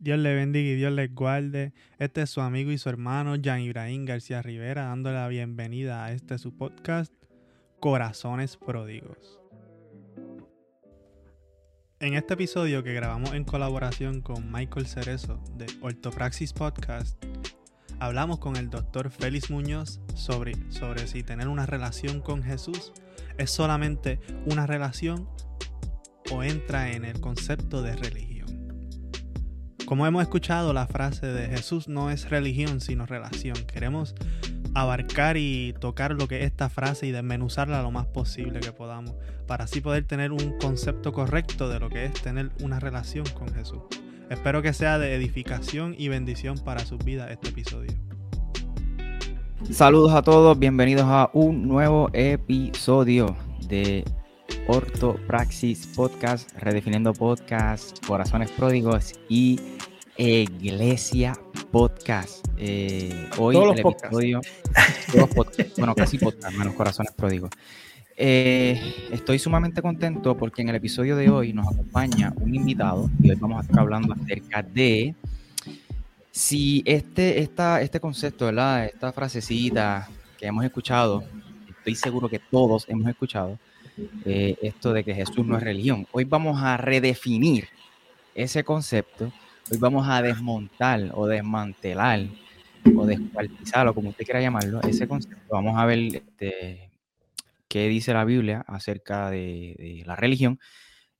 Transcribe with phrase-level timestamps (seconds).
[0.00, 1.74] Dios le bendiga y Dios les guarde.
[1.98, 6.12] Este es su amigo y su hermano Jan Ibrahim García Rivera dándole la bienvenida a
[6.12, 7.12] este su podcast
[7.80, 9.38] Corazones Pródigos.
[11.98, 17.22] En este episodio que grabamos en colaboración con Michael Cerezo de Ortopraxis Podcast,
[17.98, 22.94] hablamos con el doctor Félix Muñoz sobre, sobre si tener una relación con Jesús
[23.36, 25.28] es solamente una relación
[26.32, 28.29] o entra en el concepto de religión.
[29.90, 33.56] Como hemos escuchado, la frase de Jesús no es religión, sino relación.
[33.66, 34.14] Queremos
[34.72, 39.16] abarcar y tocar lo que es esta frase y desmenuzarla lo más posible que podamos,
[39.48, 43.52] para así poder tener un concepto correcto de lo que es tener una relación con
[43.52, 43.80] Jesús.
[44.30, 47.90] Espero que sea de edificación y bendición para sus vidas este episodio.
[49.72, 54.04] Saludos a todos, bienvenidos a un nuevo episodio de
[54.68, 59.58] Ortopraxis Podcast, Redefiniendo Podcast, Corazones Pródigos y
[60.16, 61.32] Iglesia
[61.70, 62.46] Podcast.
[62.56, 64.40] Eh, hoy el episodio,
[65.76, 67.50] bueno, casi podcast, menos Corazones Pródigos.
[68.16, 68.78] Eh,
[69.10, 73.36] estoy sumamente contento porque en el episodio de hoy nos acompaña un invitado y hoy
[73.36, 75.14] vamos a estar hablando acerca de
[76.30, 78.84] si este, esta, este concepto, ¿verdad?
[78.86, 80.08] Esta frasecita
[80.38, 81.24] que hemos escuchado,
[81.68, 83.58] estoy seguro que todos hemos escuchado,
[84.24, 86.06] eh, esto de que Jesús no es religión.
[86.12, 87.68] Hoy vamos a redefinir
[88.34, 89.32] ese concepto,
[89.70, 92.26] hoy vamos a desmontar o desmantelar
[92.96, 95.54] o descuartizar o como usted quiera llamarlo, ese concepto.
[95.54, 96.90] Vamos a ver este,
[97.68, 100.58] qué dice la Biblia acerca de, la religión,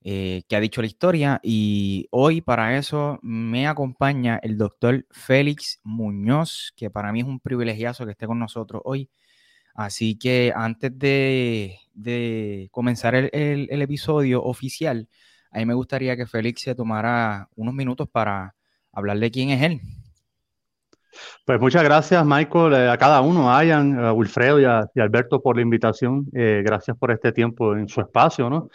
[0.03, 1.41] eh, ha dicho la historia.
[1.43, 7.41] Y hoy para eso me acompaña el doctor Félix Muñoz, que para mí es un
[7.41, 9.09] privilegiazo que esté con nosotros hoy.
[9.75, 15.09] Así que antes de, comenzar el, episodio oficial,
[15.51, 18.55] a mí me gustaría que Félix se tomara unos minutos para
[18.93, 19.81] hablar de quién es él.
[21.45, 25.43] Pues muchas gracias, Michael, eh, a cada uno, a Ian, a Wilfredo y a, Alberto
[25.43, 26.27] por la invitación.
[26.35, 28.69] Eh, gracias por este tiempo en su espacio, ¿no?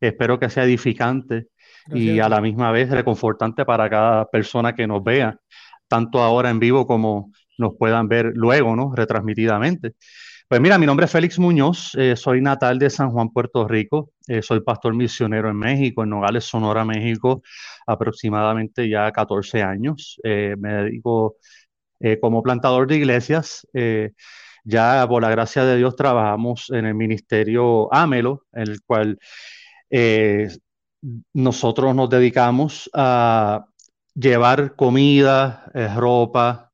[0.00, 1.48] Espero que sea edificante
[1.90, 5.38] y a la misma vez reconfortante para cada persona que nos vea,
[5.88, 8.94] tanto ahora en vivo como nos puedan ver luego, ¿no?
[8.94, 9.94] Retransmitidamente.
[10.48, 14.12] Pues mira, mi nombre es Félix Muñoz, eh, soy natal de San Juan, Puerto Rico,
[14.26, 17.42] eh, soy pastor misionero en México, en Nogales, Sonora, México,
[17.86, 20.18] aproximadamente ya 14 años.
[20.24, 21.36] Eh, me dedico
[22.22, 23.66] como plantador de iglesias.
[24.64, 29.18] ya por la gracia de Dios trabajamos en el ministerio Amelo, en el cual
[31.34, 33.66] nosotros nos dedicamos a
[34.14, 36.72] llevar comida, ropa,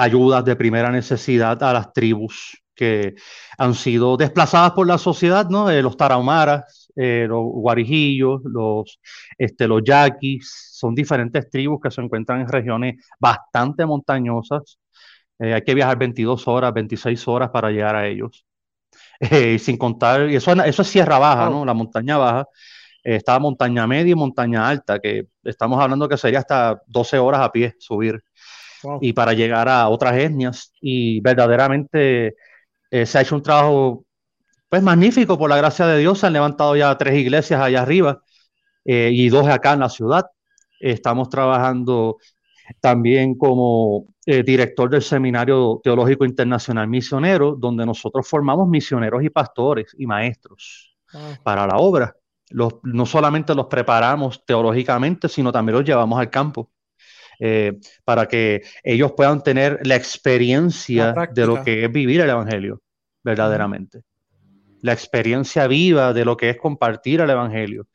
[0.00, 3.14] ayudas de primera necesidad a las tribus que
[3.58, 5.68] han sido desplazadas por la sociedad, ¿no?
[5.68, 8.98] Eh, los tarahumaras, eh, los guarijillos, los,
[9.36, 14.78] este, los yaquis, son diferentes tribus que se encuentran en regiones bastante montañosas.
[15.38, 18.46] Eh, hay que viajar 22 horas, 26 horas para llegar a ellos.
[19.58, 21.64] sin contar, y eso, eso es Sierra Baja, ¿no?
[21.66, 22.46] La montaña baja.
[23.04, 27.52] está montaña media y montaña alta, que estamos hablando que sería hasta 12 horas a
[27.52, 28.22] pie subir
[29.00, 30.72] y para llegar a otras etnias.
[30.80, 32.36] Y verdaderamente
[32.90, 34.04] eh, se ha hecho un trabajo
[34.68, 36.18] pues magnífico por la gracia de Dios.
[36.18, 38.22] Se han levantado ya tres iglesias allá arriba
[38.84, 40.26] eh, y dos acá en la ciudad.
[40.78, 42.18] Estamos trabajando
[42.80, 49.94] también como eh, director del Seminario Teológico Internacional Misionero, donde nosotros formamos misioneros y pastores
[49.98, 50.96] y maestros
[51.42, 52.14] para la obra.
[52.50, 56.70] Los, no solamente los preparamos teológicamente, sino también los llevamos al campo.
[57.42, 62.82] Eh, para que ellos puedan tener la experiencia de lo que es vivir el Evangelio,
[63.24, 64.02] verdaderamente.
[64.82, 67.86] La experiencia viva de lo que es compartir el Evangelio.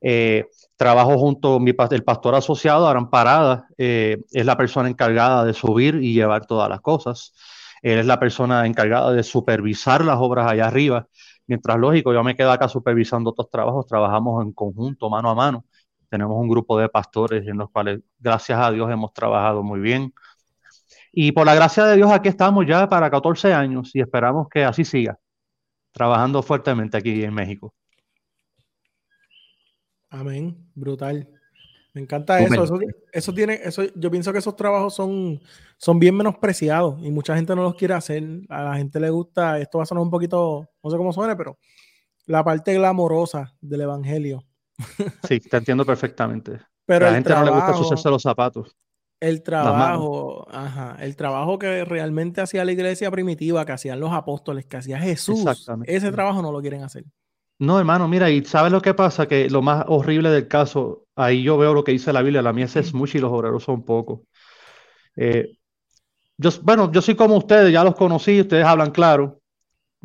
[0.00, 0.46] Eh,
[0.76, 5.96] trabajo junto a el pastor asociado, Aran Parada, eh, es la persona encargada de subir
[5.96, 7.34] y llevar todas las cosas.
[7.82, 11.06] Él es la persona encargada de supervisar las obras allá arriba.
[11.46, 15.64] Mientras, lógico, yo me quedo acá supervisando otros trabajos, trabajamos en conjunto, mano a mano.
[16.08, 20.12] Tenemos un grupo de pastores en los cuales, gracias a Dios, hemos trabajado muy bien.
[21.12, 24.64] Y por la gracia de Dios, aquí estamos ya para 14 años y esperamos que
[24.64, 25.18] así siga,
[25.92, 27.74] trabajando fuertemente aquí en México.
[30.10, 31.28] Amén, brutal.
[31.96, 32.78] Me encanta eso.
[33.10, 33.32] eso.
[33.32, 35.40] tiene, eso, yo pienso que esos trabajos son,
[35.78, 38.22] son bien menospreciados y mucha gente no los quiere hacer.
[38.50, 41.34] A la gente le gusta, esto va a sonar un poquito, no sé cómo suene,
[41.36, 41.58] pero
[42.26, 44.44] la parte glamorosa del evangelio.
[45.26, 46.60] Sí, te entiendo perfectamente.
[46.84, 48.76] Pero a la gente no le gusta sucederse los zapatos.
[49.18, 54.66] El trabajo, ajá, el trabajo que realmente hacía la iglesia primitiva, que hacían los apóstoles,
[54.66, 55.44] que hacía Jesús,
[55.84, 57.04] ese trabajo no lo quieren hacer.
[57.58, 59.26] No, hermano, mira, y ¿sabes lo que pasa?
[59.26, 62.52] Que lo más horrible del caso Ahí yo veo lo que dice la Biblia, la
[62.52, 64.20] mies es mucha y los obreros son pocos.
[65.16, 65.56] Eh,
[66.36, 69.40] yo, bueno, yo soy como ustedes, ya los conocí, ustedes hablan claro,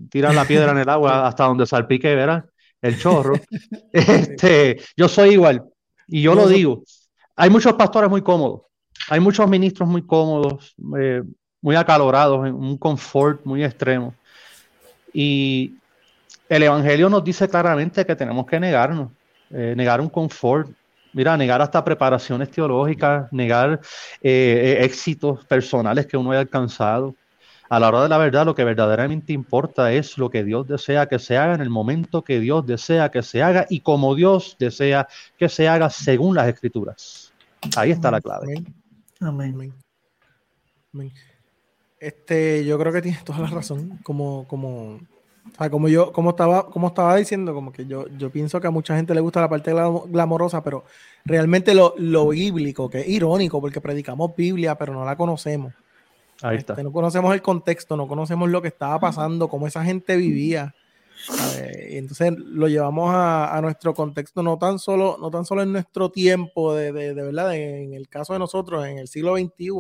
[0.10, 2.46] tiran la piedra en el agua hasta donde salpique, ¿verdad?
[2.82, 3.34] El chorro.
[3.94, 5.64] Este, yo soy igual,
[6.08, 6.84] y yo lo digo.
[7.36, 8.62] Hay muchos pastores muy cómodos,
[9.10, 11.24] hay muchos ministros muy cómodos, eh,
[11.62, 14.16] muy acalorados, en un confort muy extremo.
[15.14, 15.76] Y
[16.48, 19.12] el Evangelio nos dice claramente que tenemos que negarnos,
[19.50, 20.70] eh, negar un confort,
[21.14, 23.82] Mira, negar hasta preparaciones teológicas, negar
[24.22, 27.16] eh, eh, éxitos personales que uno haya alcanzado.
[27.72, 31.08] A la hora de la verdad, lo que verdaderamente importa es lo que Dios desea
[31.08, 34.58] que se haga en el momento que Dios desea que se haga y como Dios
[34.60, 35.08] desea
[35.38, 37.32] que se haga según las escrituras.
[37.78, 38.62] Ahí está la clave.
[39.22, 39.74] Amén.
[40.94, 41.14] Amén.
[41.98, 44.00] Este, yo creo que tienes toda la razón.
[44.04, 45.00] Como, como
[45.72, 48.98] como yo, como estaba, como estaba diciendo, como que yo, yo pienso que a mucha
[48.98, 50.84] gente le gusta la parte glamorosa, pero
[51.24, 55.74] realmente lo, bíblico, que es irónico, porque predicamos Biblia, pero no la conocemos.
[56.42, 56.74] Ahí está.
[56.74, 60.76] Este, no conocemos el contexto, no conocemos lo que estaba pasando, cómo esa gente vivía.
[61.58, 66.74] Entonces lo llevamos a, nuestro contexto, no tan solo, no tan solo en nuestro tiempo,
[66.74, 69.72] de, de, verdad, en el caso de nosotros, en el siglo XXI,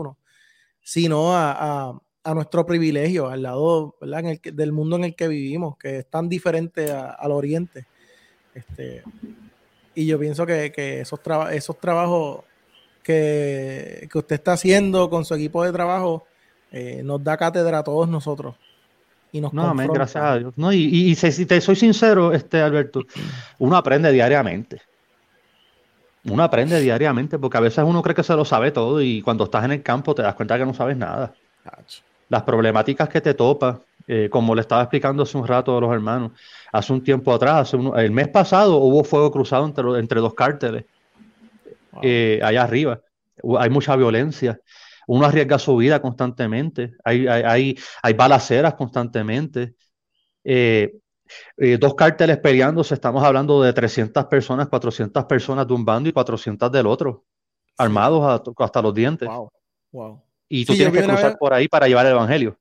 [0.83, 5.77] sino a a nuestro privilegio, al lado En el del mundo en el que vivimos,
[5.77, 7.87] que es tan diferente al oriente.
[8.53, 9.03] Este,
[9.95, 10.71] y yo pienso que,
[11.01, 11.19] esos,
[11.51, 12.43] esos trabajos
[13.03, 16.25] que, usted está haciendo con su equipo de trabajo
[16.71, 18.55] eh, nos da cátedra a todos nosotros.
[19.31, 20.53] Y nos no, amén, gracias a Dios.
[20.57, 23.03] No, y, si te soy sincero, este Alberto,
[23.59, 24.81] uno aprende diariamente.
[26.25, 29.45] Uno aprende diariamente porque a veces uno cree que se lo sabe todo y cuando
[29.45, 31.33] estás en el campo te das cuenta que no sabes nada
[32.31, 35.91] las problemáticas que te topas, eh, como le estaba explicando hace un rato a los
[35.91, 36.31] hermanos,
[36.71, 40.85] hace un tiempo atrás, el mes pasado hubo fuego cruzado entre, entre dos cárteles,
[42.01, 43.01] eh, allá arriba.
[43.59, 44.57] Hay mucha violencia.
[45.07, 46.93] Uno arriesga su vida constantemente.
[47.03, 49.75] Hay, hay, hay, balaceras constantemente.
[50.43, 50.93] Eh,
[51.79, 56.71] dos cárteles peleándose, estamos hablando de 300 personas, 400 personas de un bando y 400
[56.71, 57.25] del otro,
[57.77, 59.29] armados hasta los dientes.
[59.29, 59.51] Wow,
[59.91, 62.57] wow y tú tienes que cruzar por ahí para llevar el evangelio.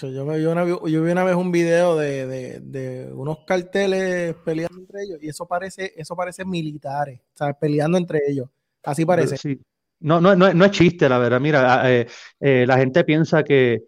[0.00, 5.18] yo, vi una, yo vi una vez un video de, unos carteles peleando entre ellos
[5.20, 7.20] y eso parece, eso parece militares,
[7.60, 8.48] peleando entre ellos.
[8.84, 9.36] Así parece.
[9.36, 9.60] Sí.
[10.00, 11.40] No, no, no, es chiste, la verdad.
[11.40, 12.06] Mira, ah, eh,
[12.40, 13.84] eh, la gente piensa que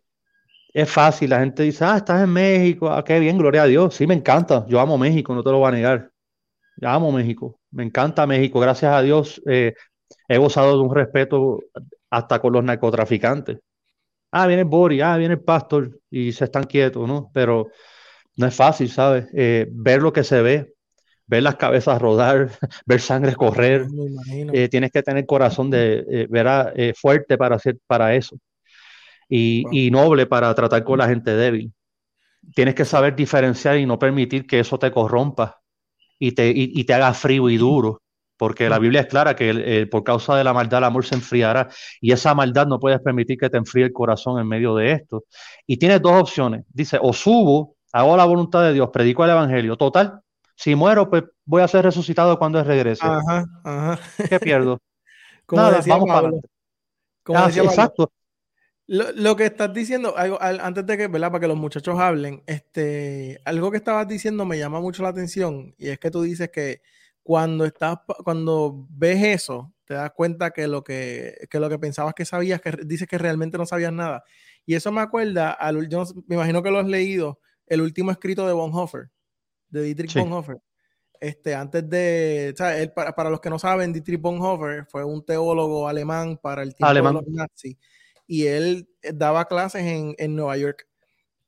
[0.72, 1.31] es fácil.
[1.31, 3.94] La gente dice, ah, estás en México, ah, qué bien, gloria a Dios.
[3.94, 4.66] Sí, me encanta.
[4.69, 6.10] Yo amo México, no te lo voy a negar.
[6.76, 7.60] Yo amo México.
[7.70, 8.60] Me encanta México.
[8.60, 9.75] Gracias a Dios eh,
[10.28, 11.60] he gozado de un respeto
[12.11, 13.58] hasta con los narcotraficantes.
[14.32, 17.31] Ah, viene Boris, ah, viene el pastor y se están quietos, ¿no?
[17.34, 17.69] Pero
[18.37, 19.26] no es fácil, ¿sabes?
[19.32, 20.75] Ver lo que se ve,
[21.28, 22.50] ver las cabezas rodar,
[22.86, 23.86] ver sangre correr.
[24.52, 28.36] Eh, tienes que tener corazón de eh, ver fuerte para hacer para eso
[29.28, 31.72] y, y, noble para tratar con la gente débil.
[32.54, 35.60] Tienes que saber diferenciar y no permitir que eso te corrompa
[36.19, 38.02] y te, y te haga frío y duro
[38.38, 41.69] porque la Biblia es clara que por causa de la maldad el amor se enfriará
[42.00, 45.25] y esa maldad no puedes permitir que te enfríe el corazón en medio de esto.
[45.66, 46.64] Y tienes dos opciones.
[46.69, 49.76] Dice, o subo, hago la voluntad de Dios, predico el Evangelio.
[49.76, 50.20] Total,
[50.58, 53.06] si muero, pues voy a ser resucitado cuando regrese.
[53.06, 54.00] Ajá, ajá.
[54.28, 54.81] ¿Qué pierdo?
[55.52, 56.31] Nada, vamos para
[57.44, 58.12] ah, exacto.
[58.88, 61.28] Lo, que estás diciendo, algo, antes de que, ¿verdad?
[61.30, 65.75] Para que los muchachos hablen, este, algo que estabas diciendo me llama mucho la atención
[65.78, 66.80] y es que tú dices que
[67.23, 72.25] cuando estás, cuando ves eso, te das cuenta que lo que, lo que pensabas que
[72.25, 74.25] sabías, que dices que realmente no sabías nada.
[74.66, 78.44] Y eso me acuerda, al, yo me imagino que lo has leído, el último escrito
[78.47, 79.11] de Bonhoeffer,
[79.68, 80.58] de Dietrich Bonhoeffer.
[81.20, 82.54] Este, antes de,
[82.94, 87.12] para, los que no saben, Dietrich Bonhoeffer fue un teólogo alemán para el tiempo de
[87.12, 87.76] los nazis
[88.28, 90.87] y él eh, daba clases en, en Nueva York.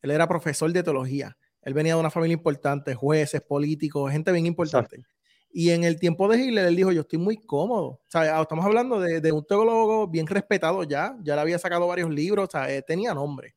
[0.03, 1.37] Él era profesor de teología.
[1.63, 5.05] Él venía de una familia importante, jueces, políticos, gente bien importante.
[5.53, 7.87] Y en el tiempo de Hitler, él dijo, yo estoy muy cómodo.
[7.87, 11.87] O sea, ah, estamos hablando de, un teólogo bien respetado ya, ya le había sacado
[11.87, 13.55] varios libros, o sea, tenía nombre,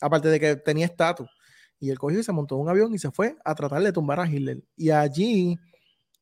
[0.00, 1.30] aparte de que tenía estatus.
[1.78, 3.92] Y él cogió y se montó en un avión y se fue a tratar de
[3.92, 4.62] tumbar a Hitler.
[4.76, 5.58] Y allí,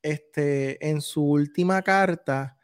[0.03, 2.57] este, en su última carta,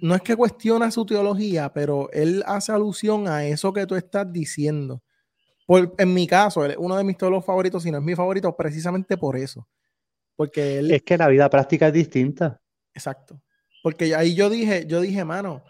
[0.00, 4.32] no es que cuestiona su teología, pero él hace alusión a eso que tú estás
[4.32, 5.02] diciendo.
[5.66, 9.16] Por, en mi caso, uno de mis teólogos favoritos, si no es mi favorito, precisamente
[9.16, 9.68] por eso
[10.36, 12.60] porque Es que la vida práctica es distinta.
[12.92, 13.40] Exacto.
[13.82, 15.62] Porque ahí yo dije, yo dije, mano,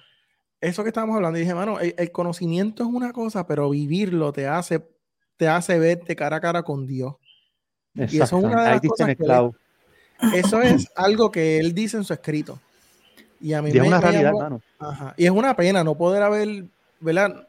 [0.60, 4.86] eso que estábamos hablando, dije, mano, el, conocimiento es una cosa, pero vivirlo te hace,
[5.36, 7.14] te hace verte cara a cara con Dios.
[7.94, 9.50] Y eso es una de las cosas que
[10.34, 12.58] eso es algo que él dice en su escrito.
[13.40, 14.62] Y a mí es una realidad, hermano.
[15.16, 16.64] Y es una pena no poder haber,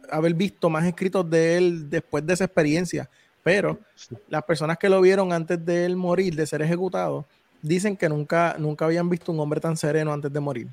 [0.09, 3.09] haber visto más escritos de él después de esa experiencia.
[3.43, 3.79] Pero
[4.27, 7.25] las personas que lo vieron antes de él morir, de ser ejecutado,
[7.61, 10.67] dicen que nunca, nunca habían visto un hombre tan sereno antes de morir.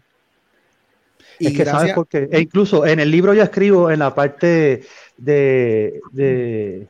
[1.38, 2.28] Y es que sabes por qué.
[2.31, 4.85] E incluso en el libro yo escribo en la parte
[5.16, 6.88] de, de,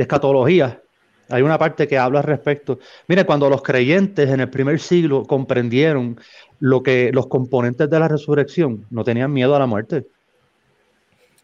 [0.00, 0.80] de escatología,
[1.28, 2.78] hay una parte que habla al respecto.
[3.06, 6.18] Mire, cuando los creyentes en el primer siglo comprendieron
[6.58, 10.06] lo que los componentes de la resurrección, no tenían miedo a la muerte.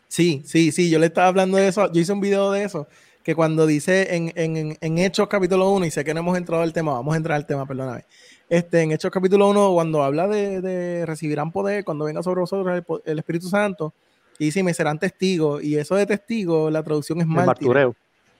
[0.08, 2.88] Sí, sí, sí, yo le estaba hablando de eso, yo hice un video de eso,
[3.22, 6.62] que cuando dice en, en, en Hechos capítulo 1, y sé que no hemos entrado
[6.62, 8.04] al tema, vamos a entrar al tema, perdóname.
[8.48, 12.82] Este, en Hechos capítulo 1, cuando habla de, de, recibirán poder, cuando venga sobre vosotros
[13.04, 13.92] el, Espíritu Santo,
[14.38, 17.68] y dice, me serán testigos, y eso de testigo, la traducción es mártir.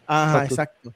[0.07, 0.95] Ajá, exacto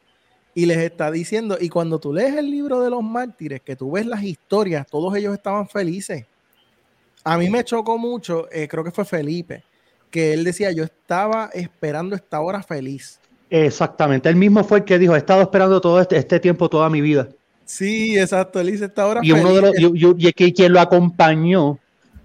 [0.55, 3.93] y les está diciendo, y cuando tú lees el libro de los mártires, que tú
[3.93, 6.25] ves las historias, todos ellos estaban felices.
[7.23, 9.63] A mí me chocó mucho, eh, creo que fue Felipe,
[10.11, 13.21] que él decía, yo estaba esperando esta hora feliz.
[13.49, 16.89] Exactamente, él mismo fue el que dijo, he estado esperando todo este, este tiempo, toda
[16.91, 17.29] mi vida.
[17.65, 21.79] Sí, exacto, él dice esta hora y Uno de los, y, quien lo acompañó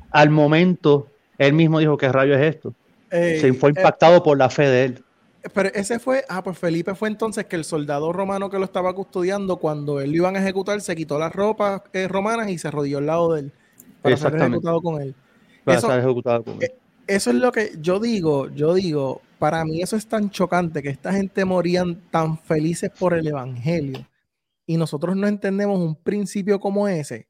[0.10, 2.74] al momento, él mismo dijo, ¿qué rayo es esto?
[3.12, 5.06] Se fue eh, impactado por la fe de él.
[5.54, 8.94] Pero ese fue, ah, pues Felipe fue entonces que el soldado romano que lo estaba
[8.94, 12.68] custodiando, cuando él lo iban a ejecutar, se quitó las ropas eh, romanas y se
[12.68, 13.52] arrodilló al lado de él
[14.02, 15.16] para ser ejecutado con él.
[15.66, 16.64] eso, ejecutado con él.
[16.64, 16.76] Eh,
[17.08, 20.90] eso es lo que yo digo, yo digo, para mí eso es tan chocante que
[20.90, 24.08] esta gente morían tan felices por el evangelio
[24.66, 27.28] y nosotros no entendemos un principio como ese.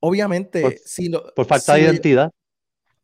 [0.00, 2.30] Obviamente, por, si por falta de identidad.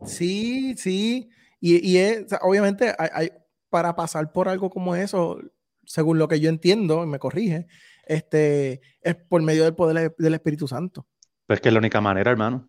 [0.05, 1.31] Sí, sí.
[1.61, 3.31] Y, es, obviamente hay,
[3.73, 5.41] para pasar por algo como eso,
[5.87, 7.67] según lo que yo entiendo, me corrige,
[8.05, 11.07] este, es por medio del poder del Espíritu Santo.
[11.47, 12.69] Pues que es la única manera, hermano.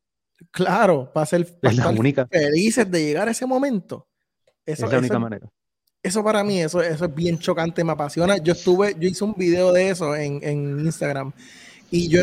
[0.50, 2.26] Claro, para ser es la única.
[2.28, 4.08] felices de llegar a ese momento.
[4.66, 5.50] Eso, es la única manera.
[6.02, 8.38] Eso para mí, eso, eso es bien chocante, me apasiona.
[8.38, 11.34] Yo estuve, yo hice un video de eso en, en Instagram.
[11.92, 12.22] Y yo,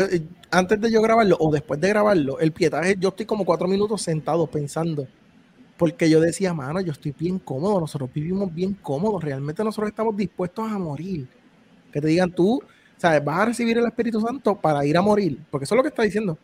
[0.49, 4.01] antes de yo grabarlo o después de grabarlo, el pietaje, yo estoy como cuatro minutos
[4.01, 5.07] sentado pensando
[5.81, 10.15] porque yo decía, mano, yo estoy bien cómodo, nosotros vivimos bien cómodos, realmente nosotros estamos
[10.15, 11.27] dispuestos a morir.
[11.91, 12.61] Que te digan tú,
[12.97, 13.25] ¿sabes?
[13.25, 15.89] Vas a recibir el Espíritu Santo para ir a morir, porque eso es lo que
[15.89, 16.37] está diciendo.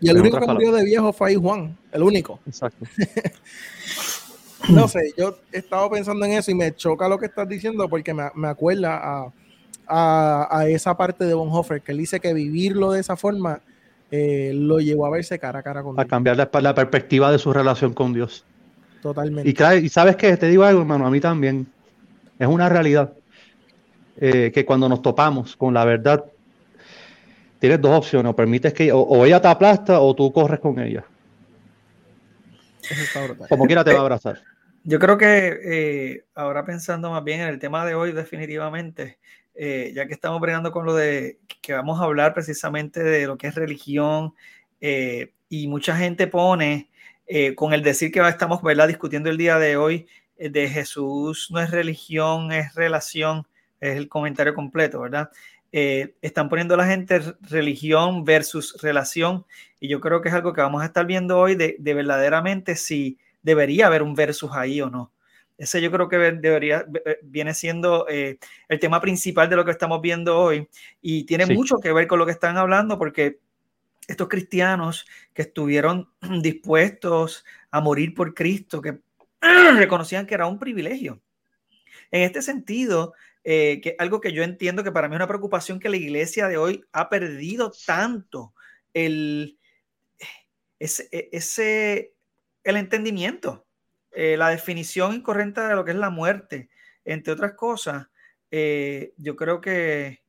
[0.00, 2.40] Y el único que murió de viejo fue ahí Juan, el único.
[2.46, 2.86] Exacto.
[4.70, 7.90] no sé, yo he estado pensando en eso y me choca lo que estás diciendo
[7.90, 9.26] porque me, me acuerda
[9.86, 13.60] a, a, esa parte de Bonhoeffer, que él dice que vivirlo de esa forma
[14.10, 16.06] eh, lo llevó a verse cara a cara con Dios.
[16.06, 18.46] A cambiar la, la perspectiva de su relación con Dios.
[19.02, 19.48] Totalmente.
[19.48, 21.66] Y, sabes que te digo algo, hermano, a mí también.
[22.38, 23.12] Es una realidad
[24.16, 26.24] eh, que cuando nos topamos con la verdad,
[27.58, 28.30] tienes dos opciones.
[28.30, 31.04] O permites que o, ella te aplasta o tú corres con ella.
[33.48, 34.40] Como quiera te va a abrazar.
[34.84, 39.18] Yo creo que eh, ahora pensando más bien en el tema de hoy, definitivamente,
[39.54, 43.36] eh, ya que estamos bregando con lo de que vamos a hablar precisamente de lo
[43.36, 44.32] que es religión,
[44.80, 46.87] y mucha gente pone
[47.28, 48.88] eh, con el decir que estamos ¿verdad?
[48.88, 50.06] discutiendo el día de hoy
[50.38, 53.46] eh, de Jesús no es religión, es relación,
[53.80, 55.30] es el comentario completo, ¿verdad?
[55.70, 59.44] Eh, están poniendo la gente religión versus relación
[59.78, 63.18] y yo creo que es algo que vamos a estar viendo hoy de, verdaderamente si
[63.42, 65.12] debería haber un versus ahí o no.
[65.58, 66.86] Ese yo creo que debería,
[67.22, 68.38] viene siendo el
[68.80, 70.68] tema principal de lo que estamos viendo hoy
[71.02, 73.40] y tiene mucho que ver con lo que están hablando porque
[74.08, 76.10] estos cristianos que estuvieron
[76.42, 78.98] dispuestos a morir por Cristo, que
[79.76, 81.22] reconocían que era un privilegio.
[82.10, 83.12] En este sentido,
[83.44, 86.48] eh, que algo que yo entiendo que para mí es una preocupación que la iglesia
[86.48, 88.54] de hoy ha perdido tanto
[88.94, 89.58] el,
[90.78, 92.14] ese, ese
[92.64, 93.66] el entendimiento,
[94.12, 96.70] eh, la definición incorrecta de lo que es la muerte,
[97.04, 98.08] entre otras cosas,
[98.50, 100.22] eh, yo creo que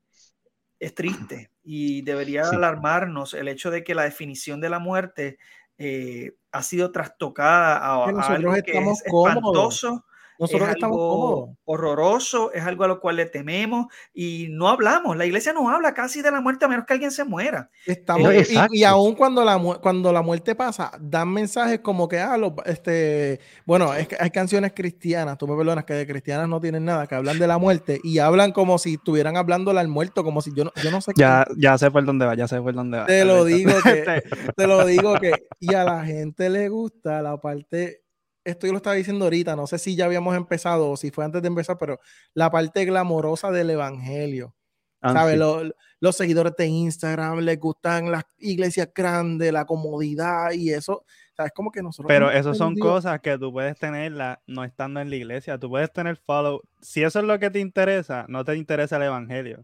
[0.80, 5.38] es triste y debería alarmarnos el hecho de que la definición de la muerte
[5.78, 10.04] eh, ha sido trastocada a, algo que es espantoso
[10.40, 11.50] nosotros estamos cómodos.
[11.66, 15.18] Horroroso, es algo a lo cual le tememos y no hablamos.
[15.18, 17.70] La iglesia no habla casi de la muerte a menos que alguien se muera.
[17.86, 18.34] Estamos,
[18.72, 23.94] y, aún cuando la, cuando la muerte pasa, dan mensajes como que, ah, este, bueno,
[23.94, 27.16] es que hay canciones cristianas, tú me perdonas, que de cristianas no tienen nada, que
[27.16, 30.64] hablan de la muerte y hablan como si estuvieran hablando al muerto, como si yo
[30.64, 31.12] no, yo no sé.
[31.16, 33.06] Ya, ya sé por dónde va, ya sé por dónde va.
[33.06, 34.24] Te lo digo que,
[34.56, 38.04] te lo digo que, y a la gente le gusta la parte
[38.50, 41.26] esto yo lo estaba diciendo ahorita, no sé si ya habíamos empezado o si fue
[41.26, 42.00] antes de empezar, pero
[42.34, 44.56] la parte glamorosa del evangelio.
[45.02, 45.38] Ah, ¿Sabes?
[45.38, 51.06] Los, seguidores de Instagram les gustan las iglesias grandes, la comodidad y eso.
[51.38, 52.08] es como que nosotros...
[52.08, 55.58] Pero eso son cosas que tú puedes tenerla no estando en la iglesia.
[55.58, 56.62] Tú puedes tener follow.
[56.82, 59.64] Si eso es lo que te interesa, no te interesa el evangelio.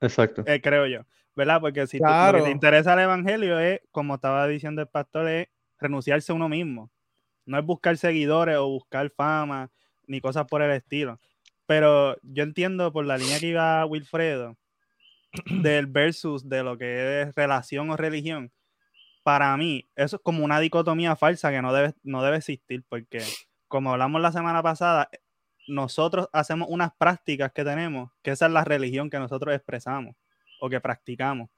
[0.00, 0.42] Exacto.
[0.46, 1.00] Eh, creo yo.
[1.36, 1.60] ¿Verdad?
[1.60, 5.48] Porque si lo que te interesa el evangelio es, como estaba diciendo el pastor, es
[5.78, 6.90] renunciarse a uno mismo.
[7.46, 9.70] No es buscar seguidores o buscar fama,
[10.06, 11.18] ni cosas por el estilo.
[11.66, 14.56] Pero yo entiendo por la línea que iba Wilfredo,
[15.62, 18.52] del versus de lo que es relación o religión,
[19.22, 23.22] para mí eso es como una dicotomía falsa que no debe, no debe existir, porque
[23.68, 25.08] como hablamos la semana pasada,
[25.66, 30.14] nosotros hacemos unas prácticas que tenemos, que esa es la religión que nosotros expresamos
[30.60, 31.48] o que practicamos,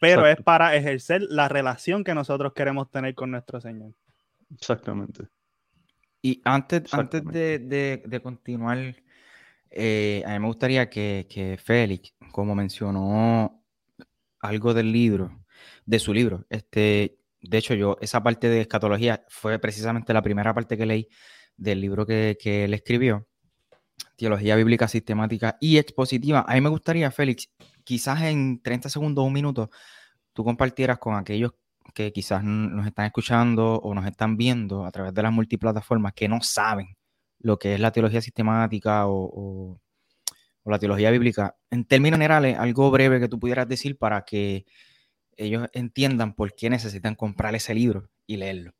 [0.00, 3.92] pero es para ejercer la relación que nosotros queremos tener con nuestro Señor.
[4.54, 5.28] Exactamente.
[6.22, 8.96] Y antes, antes de, de continuar
[9.70, 13.64] eh, a mí me gustaría que, Félix, como mencionó
[14.40, 15.44] algo del libro,
[15.84, 20.54] de su libro, este, de hecho yo, esa parte de escatología fue precisamente la primera
[20.54, 21.08] parte que leí
[21.56, 23.26] del libro que, él escribió,
[24.16, 26.44] Teología Bíblica Sistemática y Expositiva.
[26.48, 27.50] A mí me gustaría, Félix,
[27.84, 29.70] quizás en 30 segundos o un minuto,
[30.32, 31.52] tú compartieras con aquellos
[31.94, 36.28] que quizás nos están escuchando o nos están viendo a través de las multiplataformas que
[36.28, 36.96] no saben
[37.40, 39.80] lo que es la teología sistemática o,
[40.64, 41.56] la teología bíblica.
[41.70, 44.66] En términos generales, algo breve que tú pudieras decir para que
[45.36, 48.72] ellos entiendan por qué necesitan comprar ese libro y leerlo.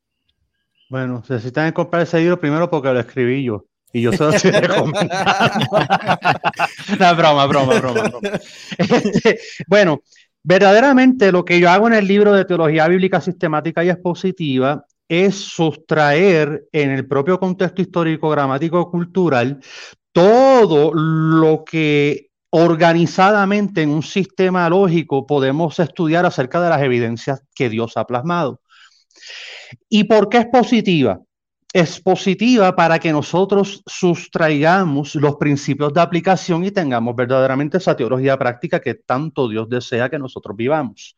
[0.90, 3.64] Bueno, necesitan comprar ese libro primero porque lo escribí yo.
[3.90, 5.08] Y yo se lo estoy recomendando.
[6.98, 8.02] no, broma, broma, broma.
[8.02, 8.30] broma.
[8.78, 10.02] Este, bueno,
[10.42, 15.34] verdaderamente lo que yo hago en el libro de Teología Bíblica Sistemática y Expositiva es
[15.36, 19.60] sustraer en el propio contexto histórico, gramático, cultural,
[20.12, 27.68] todo lo que organizadamente en un sistema lógico podemos estudiar acerca de las evidencias que
[27.68, 28.60] Dios ha plasmado.
[29.88, 31.20] ¿Y por qué es positiva?
[31.78, 38.36] Es positiva para que nosotros sustraigamos los principios de aplicación y tengamos verdaderamente esa teología
[38.36, 41.16] práctica que tanto Dios desea que nosotros vivamos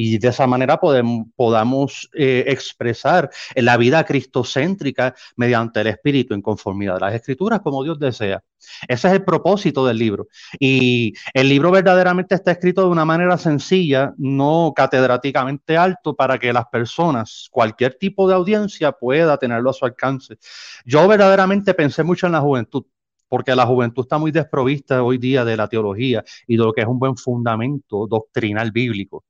[0.00, 6.40] y de esa manera podemos, podamos eh, expresar la vida cristocéntrica mediante el Espíritu en
[6.40, 8.40] conformidad a las Escrituras como Dios desea.
[8.86, 10.28] Ese es el propósito del libro.
[10.60, 16.52] Y el libro verdaderamente está escrito de una manera sencilla, no catedráticamente alto, para que
[16.52, 20.36] las personas, cualquier tipo de audiencia, pueda tenerlo a su alcance.
[20.84, 22.84] Yo verdaderamente pensé mucho en la juventud
[23.28, 26.82] porque la juventud está muy desprovista hoy día de la teología y de lo que
[26.82, 29.24] es un buen fundamento doctrinal bíblico.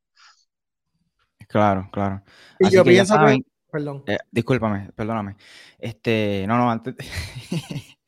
[1.48, 2.22] Claro, claro.
[2.60, 3.40] Y yo pienso que,
[3.72, 4.04] perdón.
[4.06, 5.36] Eh, discúlpame, perdóname.
[5.78, 6.94] Este, no, no, antes,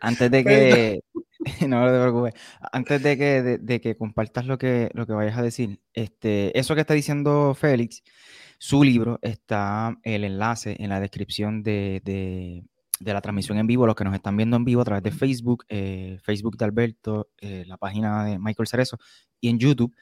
[0.00, 1.00] antes de que,
[1.68, 2.34] no te preocupes,
[2.72, 6.74] antes de que, de, que compartas lo que, lo que vayas a decir, este, eso
[6.74, 8.02] que está diciendo Félix,
[8.58, 13.96] su libro está el enlace en la descripción de, de, la transmisión en vivo, los
[13.96, 17.64] que nos están viendo en vivo a través de Facebook, eh, Facebook de Alberto, eh,
[17.66, 18.98] la página de Michael Cerezo
[19.40, 19.94] y en YouTube.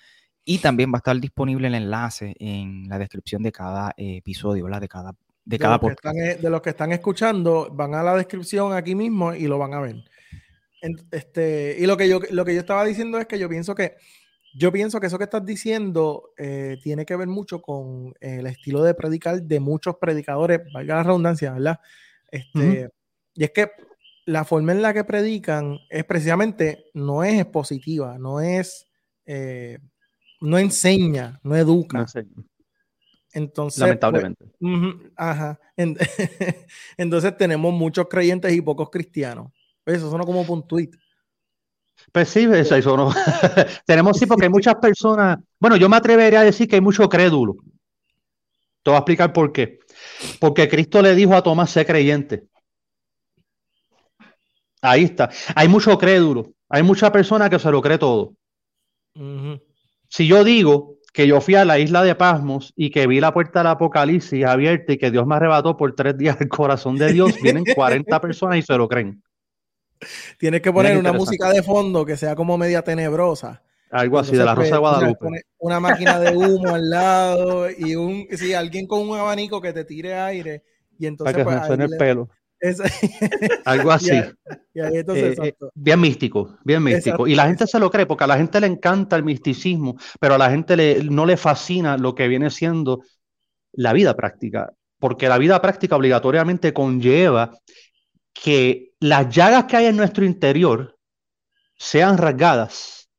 [0.44, 4.80] Y también va a estar disponible el enlace en la descripción de cada episodio, ¿verdad?
[4.80, 6.16] De cada, de, cada podcast.
[6.16, 9.74] E, de los que están escuchando, van a la descripción aquí mismo y lo van
[9.74, 10.04] a ver.
[11.10, 13.96] Este, y lo que, yo, lo que yo estaba diciendo es que yo pienso que
[14.56, 18.84] yo pienso que eso que estás diciendo eh, tiene que ver mucho con el estilo
[18.84, 21.80] de predicar de muchos predicadores, valga la redundancia, ¿verdad?
[22.30, 22.88] Este,
[23.34, 23.72] Y es que
[24.26, 28.86] la forma en la que predican es precisamente, no es expositiva, no es,
[29.26, 29.78] eh,
[30.44, 32.06] no enseña, no educa.
[33.32, 34.44] Entonces, pues, lamentablemente.
[35.16, 35.58] ajá.
[36.96, 39.50] Entonces tenemos muchos creyentes y pocos cristianos.
[39.84, 40.90] Eso suena como un tweet.
[42.12, 43.12] Pues sí, eso, eso no.
[43.86, 45.38] tenemos sí, porque hay muchas personas.
[45.58, 47.56] Bueno, yo me atrevería a decir que hay mucho crédulo.
[48.82, 49.78] Te voy a explicar por qué.
[50.38, 52.44] Porque Cristo le dijo a Tomás, sé creyente.
[54.82, 55.30] Ahí está.
[55.56, 56.52] Hay mucho crédulo.
[56.68, 58.34] Hay mucha persona que se lo cree todo.
[60.14, 63.34] Si yo digo que yo fui a la isla de Pasmos y que vi la
[63.34, 67.12] puerta del Apocalipsis abierta y que Dios me arrebató por tres días el corazón de
[67.12, 69.20] Dios, vienen 40 personas y se lo creen.
[70.38, 73.60] Tienes que poner una música de fondo que sea como media tenebrosa.
[73.90, 75.26] Algo así, de la Rosa de Guadalupe.
[75.58, 79.84] Una máquina de humo al lado y un, sí, alguien con un abanico que te
[79.84, 80.62] tire aire.
[80.96, 82.30] Y entonces, Para que pues, suene el pelo.
[83.64, 84.12] Algo así.
[84.12, 84.34] Eh,
[84.74, 87.26] eh, bien místico, bien místico.
[87.26, 90.34] Y la gente se lo cree porque a la gente le encanta el misticismo, pero
[90.34, 93.00] a la gente le, no le fascina lo que viene siendo
[93.72, 97.58] la vida práctica, porque la vida práctica obligatoriamente conlleva
[98.32, 100.98] que las llagas que hay en nuestro interior
[101.76, 103.10] sean rasgadas,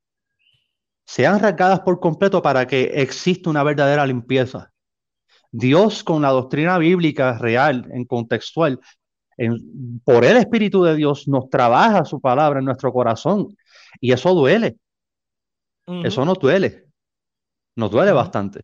[1.05, 4.71] sean rasgadas por completo para que exista una verdadera limpieza.
[5.51, 8.79] Dios con la doctrina bíblica real, en contextual,
[10.03, 13.55] por el Espíritu de Dios nos trabaja su palabra en nuestro corazón
[13.99, 14.77] y eso duele.
[16.03, 16.85] Eso no duele.
[17.75, 18.61] Nos duele bastante.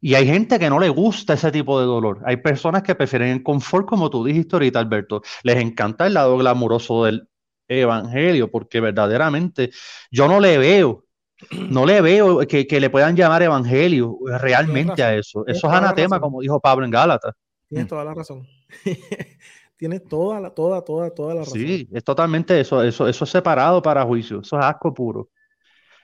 [0.00, 2.20] Y hay gente que no le gusta ese tipo de dolor.
[2.24, 5.22] Hay personas que prefieren el confort, como tú dijiste ahorita, Alberto.
[5.42, 7.28] Les encanta el lado glamuroso del
[7.68, 9.70] evangelio, porque verdaderamente
[10.10, 11.04] yo no le veo,
[11.50, 15.46] no le veo que, le puedan llamar evangelio realmente a eso.
[15.46, 17.34] Eso es anatema, como dijo Pablo en Gálatas.
[17.68, 18.46] Tienes toda la razón.
[19.76, 21.58] Tienes toda la, toda, toda, toda la razón.
[21.58, 25.28] Sí, es totalmente eso, eso, eso es separado para juicio, eso es asco puro.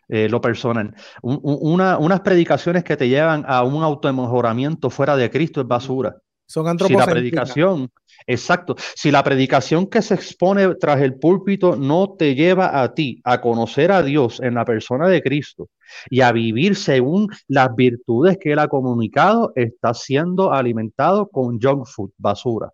[0.08, 0.94] Eh, lo personal.
[1.22, 6.14] unas predicaciones que te llevan a un automejoramiento fuera de Cristo es basura.
[6.44, 7.90] Son Si la predicación,
[8.26, 13.22] exacto, si la predicación que se expone tras el púlpito no te lleva a ti
[13.24, 15.70] a conocer a Dios en la persona de Cristo
[16.10, 21.86] y a vivir según las virtudes que Él ha comunicado, está siendo alimentado con junk
[21.86, 22.70] food, basura.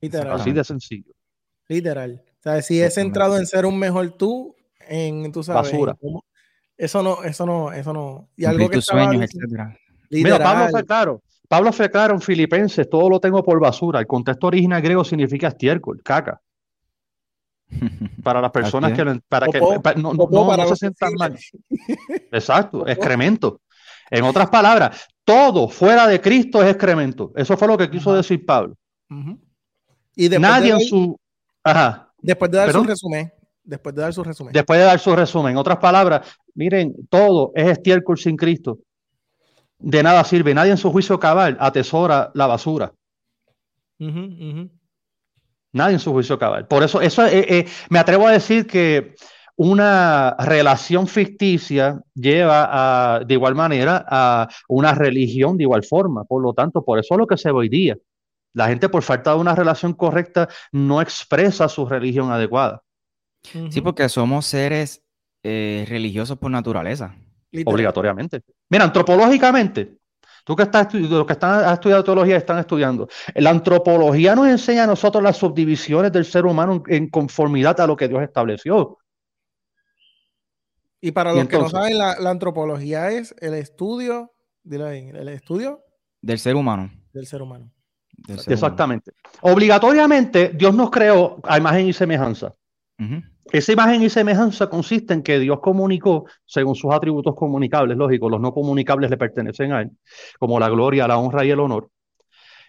[0.00, 0.40] Literal.
[0.40, 1.12] Así de sencillo.
[1.68, 2.22] Literal.
[2.24, 5.96] O sea, si es centrado en ser un mejor tú, en, tú sabes, basura.
[6.76, 8.28] eso no, eso no, eso no.
[8.36, 9.30] Y algo que tus sueños,
[10.10, 11.22] Mira, Pablo fue claro.
[11.48, 14.00] Pablo fue claro en Filipenses, todo lo tengo por basura.
[14.00, 16.40] El contexto original griego significa estiércol, caca.
[18.22, 19.60] Para las personas que, para que
[19.96, 21.36] no, no, se sientan mal.
[22.32, 23.60] Exacto, excremento.
[24.10, 27.32] En otras palabras, todo fuera de Cristo es excremento.
[27.36, 28.74] Eso fue lo que quiso decir Pablo.
[30.18, 31.16] Y Nadie en su.
[31.62, 32.12] Ajá.
[32.18, 33.32] Después de dar su resumen.
[33.62, 34.52] Después de dar su resumen.
[34.52, 35.52] Después de dar su resumen.
[35.52, 38.78] En otras palabras, miren, todo es estiércol sin Cristo
[39.78, 40.54] de nada sirve.
[40.54, 42.92] Nadie en su juicio cabal atesora la basura.
[43.98, 46.66] Nadie en su juicio cabal.
[46.66, 49.14] Por eso, eso eh, eh, me atrevo a decir que
[49.56, 56.24] una relación ficticia lleva a, de igual manera a una religión de igual forma.
[56.24, 57.96] Por lo tanto, por eso es lo que se ve hoy día.
[58.52, 62.82] La gente, por falta de una relación correcta, no expresa su religión adecuada.
[63.42, 65.02] Sí, porque somos seres
[65.42, 67.14] eh, religiosos por naturaleza.
[67.64, 68.42] Obligatoriamente.
[68.68, 69.98] Mira, antropológicamente,
[70.44, 73.08] tú que estás los que están estudiando teología están estudiando.
[73.34, 77.96] La antropología nos enseña a nosotros las subdivisiones del ser humano en conformidad a lo
[77.96, 78.98] que Dios estableció.
[81.00, 84.34] Y para los que no saben, la, antropología es el estudio,
[84.68, 85.84] el estudio
[86.20, 86.90] del ser humano.
[87.12, 87.70] Del ser humano.
[88.26, 89.12] Exactamente.
[89.42, 92.54] Obligatoriamente, Dios nos creó a imagen y semejanza.
[93.50, 98.40] Esa imagen y semejanza consiste en que Dios comunicó según sus atributos comunicables, lógico, los
[98.40, 99.90] no comunicables le pertenecen a Él,
[100.38, 101.88] como la gloria, la honra y el honor,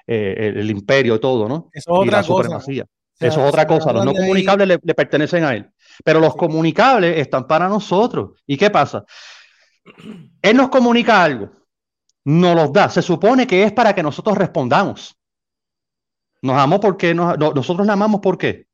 [0.07, 1.69] eh, el, imperio y todo, ¿no?
[1.73, 2.59] Eso es otra cosa.
[2.61, 2.85] Eso
[3.19, 5.69] es otra cosa, los no comunicables le, le, pertenecen a Él,
[6.05, 8.39] pero los comunicables están para nosotros.
[8.47, 9.03] ¿Y qué pasa?
[10.41, 11.49] Él nos comunica algo,
[12.23, 15.18] nos los da, se supone que es para que nosotros respondamos.
[16.41, 18.67] Nos amamos porque nosotros le amamos ¿por qué?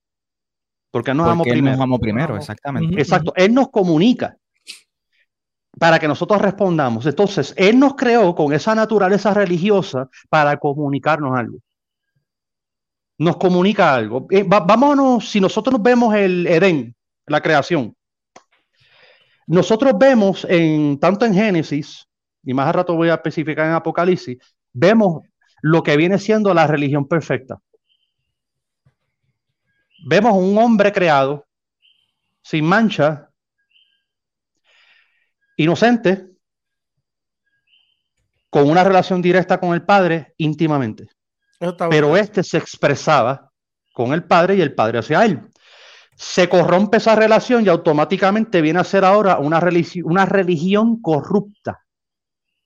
[0.92, 1.86] Porque nos amamos primero.
[1.86, 3.00] Nos primero, exactamente.
[3.02, 3.34] Exacto.
[3.36, 4.38] Él nos comunica
[5.78, 7.06] para que nosotros respondamos.
[7.06, 11.58] Entonces, Él nos creó con esa naturaleza religiosa para comunicarnos algo.
[13.18, 14.28] Nos comunica algo.
[14.30, 16.96] Eh, vámonos, si nosotros vemos el Edén,
[17.28, 17.96] la creación,
[19.48, 22.08] nosotros vemos en tanto en Génesis,
[22.44, 24.38] y más a rato voy a especificar en Apocalipsis,
[24.74, 25.24] vemos
[25.62, 27.60] lo que viene siendo la religión perfecta
[30.06, 31.46] vemos un hombre creado,
[32.42, 33.30] sin mancha,
[35.58, 36.28] inocente,
[38.50, 41.10] con una relación directa con el Padre íntimamente.
[41.90, 43.52] Pero este se expresaba
[43.94, 45.42] con el Padre y el Padre hacia él.
[46.16, 49.60] Se corrompe esa relación y automáticamente viene a ser ahora una,
[50.04, 51.84] una religión corrupta,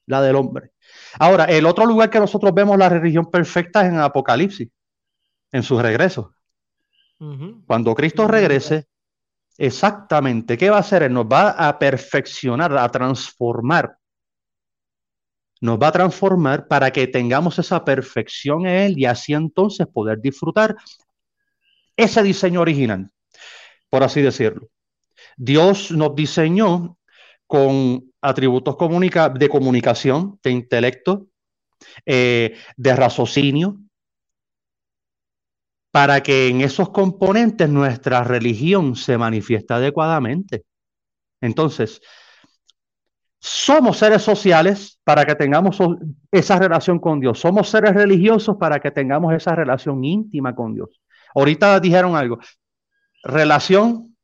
[0.05, 0.73] la del hombre.
[1.17, 4.69] Ahora, el otro lugar que nosotros vemos la religión perfecta es en Apocalipsis,
[5.51, 6.33] en su regreso.
[7.67, 8.87] Cuando Cristo regrese,
[9.57, 11.03] exactamente, ¿qué va a hacer?
[11.03, 13.97] Él nos va a perfeccionar, a transformar.
[15.61, 20.21] Nos va a transformar para que tengamos esa perfección en Él y así entonces poder
[20.21, 20.77] disfrutar
[21.97, 23.11] ese diseño original,
[23.89, 24.69] por así decirlo.
[25.35, 26.97] Dios nos diseñó
[27.49, 28.75] con atributos
[29.39, 31.29] de comunicación, de intelecto,
[32.05, 33.79] eh, de raciocinio,
[35.89, 40.63] para que en esos componentes nuestra religión se manifieste adecuadamente.
[41.41, 41.99] Entonces,
[43.39, 45.79] somos seres sociales para que tengamos
[46.31, 47.39] esa relación con Dios.
[47.39, 51.01] Somos seres religiosos para que tengamos esa relación íntima con Dios.
[51.33, 52.37] Ahorita dijeron algo.
[53.23, 54.15] Relación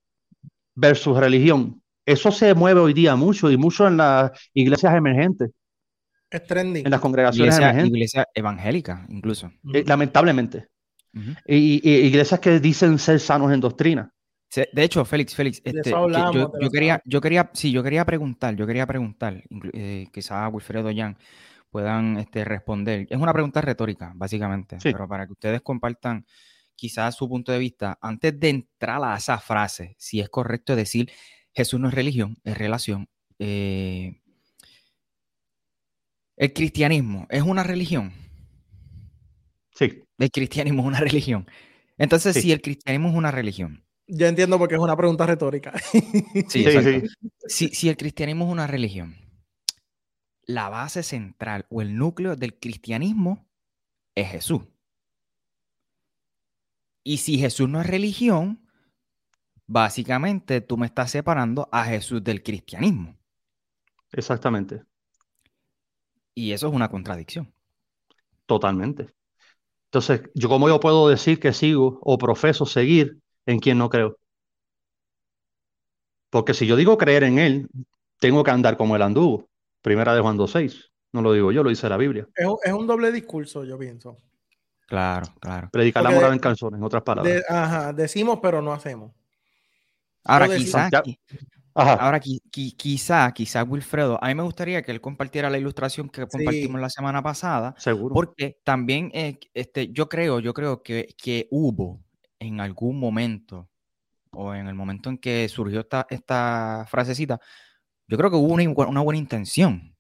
[0.75, 1.81] versus religión.
[2.05, 5.51] Eso se mueve hoy día mucho y mucho en las iglesias emergentes.
[6.29, 6.81] Es trendy.
[6.81, 9.51] En las congregaciones iglesia, iglesia evangélica, incluso.
[9.73, 10.67] Eh, lamentablemente.
[11.47, 14.11] y, iglesias que dicen ser sanos en doctrina.
[14.53, 18.85] De hecho, Félix, Félix, este, yo, quería, yo quería, sí, yo quería preguntar, yo quería
[18.85, 21.17] preguntar, eh, quizás Wilfredo Jan
[21.69, 23.05] puedan este, responder.
[23.09, 26.25] Es una pregunta retórica, básicamente, pero para que ustedes compartan
[26.75, 31.11] quizás su punto de vista, antes de entrar a esa frase, si es correcto decir
[31.55, 33.07] Jesús no es religión, es relación.
[33.39, 34.21] Eh,
[36.35, 38.13] el cristianismo es una religión.
[39.73, 40.03] Sí.
[40.17, 41.47] El cristianismo es una religión.
[41.97, 43.83] Entonces, si el cristianismo es una religión.
[44.07, 45.73] Yo entiendo porque es una pregunta retórica.
[46.49, 47.03] sí, sí,
[47.47, 49.15] Si, si el cristianismo es una religión,
[50.43, 53.47] la base central o el núcleo del cristianismo
[54.13, 54.61] es Jesús.
[57.03, 58.64] Y si Jesús no es religión,
[59.67, 63.17] básicamente tú me estás separando a Jesús del cristianismo.
[64.11, 64.83] Exactamente.
[66.33, 67.53] Y eso es una contradicción.
[68.45, 69.09] Totalmente.
[69.85, 74.17] Entonces, yo cómo yo puedo decir que sigo o profeso seguir en quien no creo.
[76.29, 77.69] Porque si yo digo creer en él,
[78.19, 79.47] tengo que andar como el anduvo.
[79.81, 80.91] Primera de Juan 2.6.
[81.13, 82.27] No lo digo yo, lo dice la Biblia.
[82.35, 84.17] Es, un doble discurso, yo pienso.
[84.85, 85.69] Claro, claro.
[85.71, 87.43] Predicar la moral en canciones, en otras palabras.
[87.47, 89.13] ajá, decimos pero no hacemos.
[90.25, 90.91] Ahora quizás
[91.77, 96.79] Ahora, quizá, quizá Wilfredo, a mí me gustaría que él compartiera la ilustración que compartimos
[96.79, 97.75] la semana pasada.
[97.77, 98.15] Seguro.
[98.15, 102.01] Porque también eh, este, yo creo, yo creo que, que, hubo
[102.39, 103.69] en algún momento,
[104.31, 107.41] o en el momento en que surgió esta, esta frasecita,
[108.07, 109.93] yo creo que hubo una, buena intención.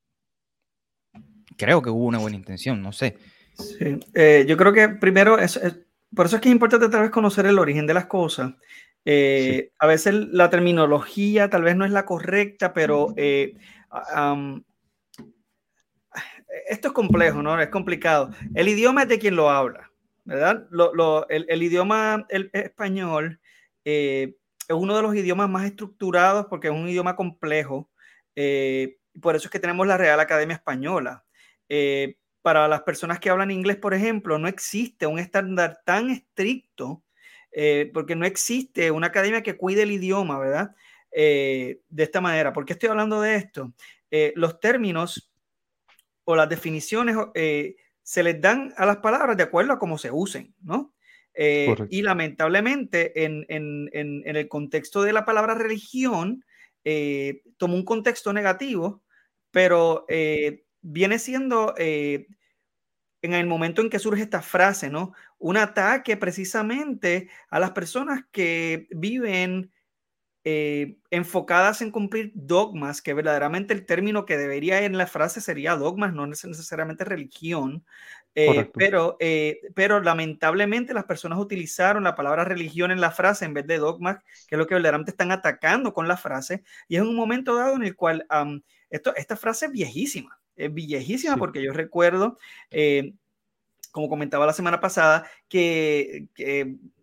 [1.57, 3.17] Creo que hubo una buena intención, no sé.
[3.57, 3.99] Sí.
[4.13, 5.59] Eh, yo creo que primero, es,
[6.15, 8.53] por eso es que es importante tal vez conocer el origen de las cosas
[9.07, 13.53] eh, a veces la terminología tal vez no es la correcta, pero eh,
[16.67, 17.59] esto es complejo, ¿no?
[17.61, 18.31] Es complicado.
[18.55, 19.91] El idioma es de quien lo habla,
[20.23, 20.67] ¿verdad?
[21.29, 23.39] el, idioma el español
[23.85, 24.35] eh,
[24.67, 27.91] es uno de los idiomas más estructurados porque es un idioma complejo.
[29.21, 31.23] por eso es que tenemos la Real Academia Española.
[32.41, 37.04] para las personas que hablan inglés, por ejemplo, no existe un estándar tan estricto
[37.57, 40.75] eh, porque no existe una academia que cuide el idioma, ¿verdad?
[41.09, 42.51] Eh, de esta manera.
[42.51, 43.73] ¿Por qué estoy hablando de esto?
[44.11, 45.31] Eh, los términos
[46.25, 47.15] o las definiciones
[48.03, 50.91] se les dan a las palabras de acuerdo a cómo se usen, ¿no?
[51.37, 56.45] y lamentablemente en, el contexto de la palabra religión,
[57.57, 59.03] tomó un contexto negativo,
[59.51, 60.05] pero
[60.81, 65.13] viene siendo en el momento en que surge esta frase, ¿no?
[65.45, 69.71] Un ataque precisamente a las personas que viven
[70.43, 75.75] eh, enfocadas en cumplir dogmas, que verdaderamente el término que debería en la frase sería
[75.75, 77.85] dogmas, no necesariamente religión,
[78.33, 83.53] eh, pero, eh, pero lamentablemente las personas utilizaron la palabra religión en la frase en
[83.53, 87.03] vez de dogmas, que es lo que verdaderamente están atacando con la frase, y es
[87.03, 88.25] un momento dado en el cual
[88.89, 92.37] esto, esta frase es viejísima es viejísima porque yo recuerdo,
[92.71, 93.13] eh,
[93.95, 96.27] como comentaba la semana pasada, que,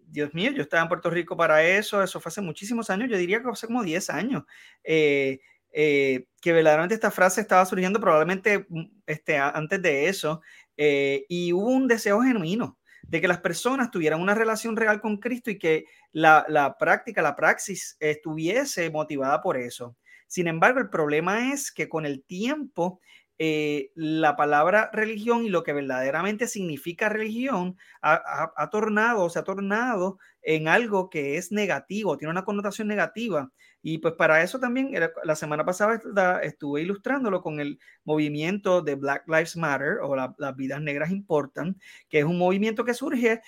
[0.08, 3.16] Dios mío, yo estaba en Puerto Rico para eso, eso fue hace muchísimos años, yo
[3.16, 4.42] diría que hace como 10 años,
[4.84, 5.40] eh,
[5.72, 10.42] eh, que verdaderamente esta frase estaba surgiendo probablemente mm, este, antes de eso,
[10.76, 15.50] y hubo un deseo genuino de que las personas tuvieran una relación real con Cristo
[15.50, 19.96] y que la, la práctica, la praxis estuviese motivada por eso.
[20.26, 23.00] Sin embargo, el problema es que con el tiempo
[23.44, 30.20] eh, la palabra religión y lo que verdaderamente significa religión ha, tornado, se ha tornado
[30.42, 33.50] en algo que es negativo, tiene una connotación negativa.
[33.82, 34.92] Y pues para eso también
[35.24, 40.80] la semana pasada estuve ilustrándolo con el movimiento de Black Lives Matter o las vidas
[40.80, 43.40] negras importan, que es un movimiento que surge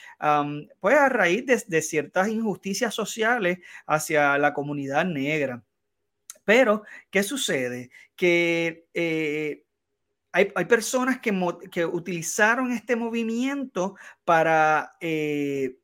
[0.81, 5.63] pues a raíz de, ciertas injusticias sociales hacia la comunidad negra.
[6.45, 7.91] Pero, ¿qué sucede?
[8.17, 9.64] Que eh,
[10.35, 11.33] hay, personas que,
[11.71, 13.95] que, utilizaron este movimiento
[14.25, 15.77] para eh,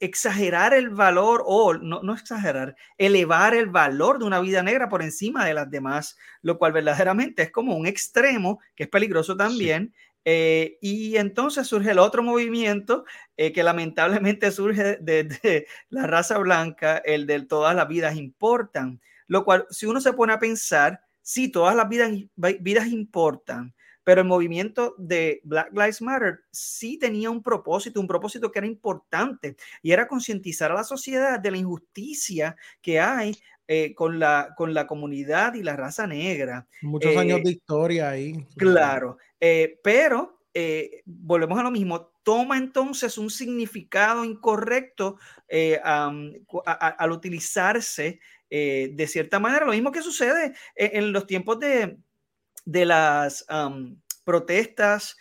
[0.00, 5.00] exagerar el valor, o no, no, exagerar, elevar el valor de una vida negra por
[5.00, 9.94] encima de las demás, lo cual verdaderamente es como un extremo que es peligroso también.
[10.24, 13.04] Eh, y entonces surge el otro movimiento
[13.36, 19.44] eh, que lamentablemente surge de, la raza blanca, el de todas las vidas importan, lo
[19.44, 23.72] cual si uno se pone a pensar, si todas las vidas, vidas importan,
[24.04, 28.68] pero el movimiento de Black Lives Matter sí tenía un propósito, un propósito que era
[28.68, 33.34] importante y era concientizar a la sociedad de la injusticia que hay
[33.66, 36.66] eh, con, la, con la comunidad y la raza negra.
[36.82, 38.46] Muchos años eh, de historia ahí.
[38.56, 39.16] Claro.
[39.40, 48.20] Eh, pero eh, volvemos a lo mismo, toma entonces un significado incorrecto eh, al utilizarse
[48.48, 51.96] de cierta manera, lo mismo que sucede en, los tiempos de,
[52.64, 53.46] de las
[54.24, 55.16] protestas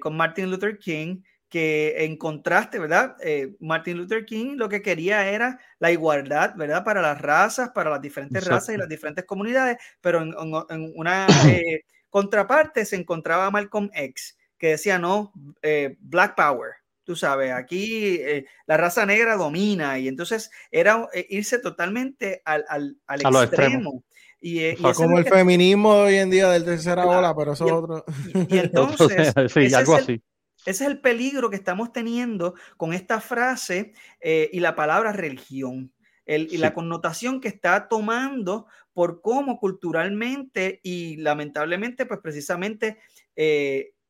[0.00, 3.16] con Martin Luther King, que en contraste, ¿verdad?
[3.60, 6.84] Martin Luther King lo que quería era la igualdad, ¿verdad?
[6.84, 10.34] Para las razas, para las diferentes razas y las diferentes comunidades, pero en,
[10.70, 11.26] en una
[12.16, 16.72] contraparte se encontraba Malcolm X, que decía, no, eh, Black Power,
[17.04, 22.64] tú sabes, aquí eh, la raza negra domina y entonces era eh, irse totalmente al,
[22.68, 24.02] al, al extremo.
[24.46, 28.04] Y, y como el feminismo hoy en día del tercera ola, pero eso es otro.
[28.48, 30.22] Y, entonces, sí, algo así.
[30.64, 35.92] Ese es el peligro que estamos teniendo con esta frase y la palabra religión.
[36.26, 42.98] El, y la connotación que está tomando por cómo culturalmente y lamentablemente, pues precisamente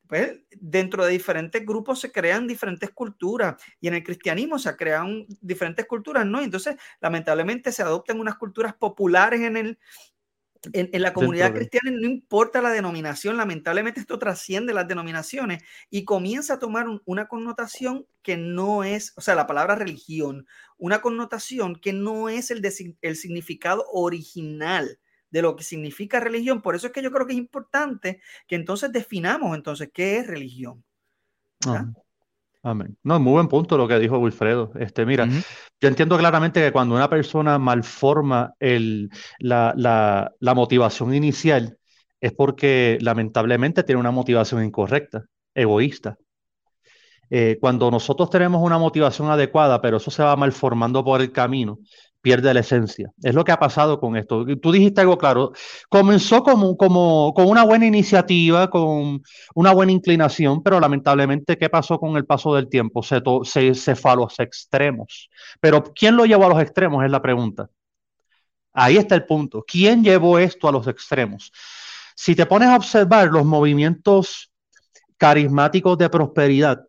[0.07, 5.27] pues, dentro de diferentes grupos se crean diferentes culturas y en el cristianismo se crean
[5.40, 6.40] diferentes culturas, ¿no?
[6.42, 9.79] entonces, lamentablemente, se adoptan unas culturas populares en, el,
[10.72, 16.55] en, la comunidad cristiana, no importa la denominación, lamentablemente esto trasciende las denominaciones y comienza
[16.55, 20.46] a tomar una connotación que no es, o sea, la palabra religión,
[20.79, 22.62] una connotación que no es el,
[23.02, 24.98] el significado original
[25.31, 26.62] de lo que significa religión.
[26.62, 30.26] Por eso es que yo creo que es importante que entonces definamos entonces qué es
[30.26, 30.85] religión.
[32.66, 32.98] Amén.
[33.05, 34.72] No, muy buen punto lo que dijo Wilfredo.
[34.74, 35.29] Este, mira,
[35.81, 41.79] yo entiendo claramente que cuando una persona malforma el, la, la, la motivación inicial
[42.20, 46.16] es porque lamentablemente tiene una motivación incorrecta, egoísta.
[47.31, 51.79] Eh, cuando nosotros tenemos una motivación adecuada, pero eso se va malformando por el camino,
[52.27, 53.12] pierde la esencia.
[53.23, 54.45] Es lo que ha pasado con esto.
[54.61, 55.53] Tú dijiste algo claro.
[55.89, 59.23] Comenzó como, como, con una buena iniciativa, con
[59.55, 63.01] una buena inclinación, pero lamentablemente, ¿qué pasó con el paso del tiempo?
[63.05, 65.31] Se, se, se fue a los extremos.
[65.61, 67.05] Pero ¿quién lo llevó a los extremos?
[67.05, 67.71] Es la pregunta.
[68.73, 69.62] Ahí está el punto.
[69.65, 71.53] ¿Quién llevó esto a los extremos?
[72.17, 74.51] Si te pones a observar los movimientos
[75.17, 76.89] carismáticos de prosperidad,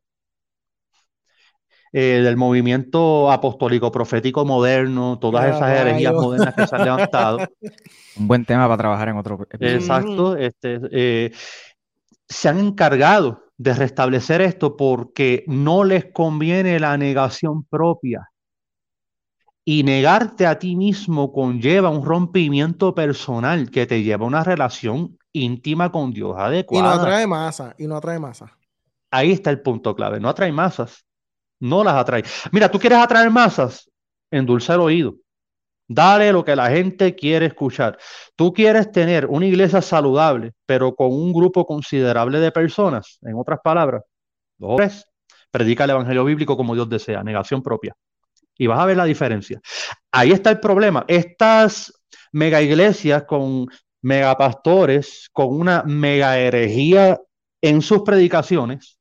[2.00, 7.40] eh, del movimiento apostólico profético moderno, todas esas herejías modernas que se han levantado.
[8.18, 10.38] Un buen tema para trabajar en otro Exacto.
[10.38, 11.32] Este, eh,
[12.30, 18.30] se han encargado de restablecer esto porque no les conviene la negación propia.
[19.66, 25.18] Y negarte a ti mismo conlleva un rompimiento personal que te lleva a una relación
[25.34, 26.94] íntima con Dios adecuada.
[26.94, 28.56] Y no atrae masa, y no atrae masa.
[29.10, 31.07] Ahí está el punto clave, no atrae masas
[31.60, 32.24] no las atrae.
[32.52, 33.90] Mira, tú quieres atraer masas,
[34.32, 35.16] endulza el oído.
[35.90, 37.98] Dale lo que la gente quiere escuchar.
[38.36, 43.60] Tú quieres tener una iglesia saludable, pero con un grupo considerable de personas, en otras
[43.64, 44.04] palabras,
[44.58, 45.06] dos
[45.50, 47.96] predica el evangelio bíblico como Dios desea, negación propia.
[48.58, 49.62] Y vas a ver la diferencia.
[50.12, 51.06] Ahí está el problema.
[51.08, 51.94] Estas
[52.32, 53.68] mega iglesias con
[54.02, 57.20] megapastores, con una mega herejía
[57.62, 58.97] en sus predicaciones,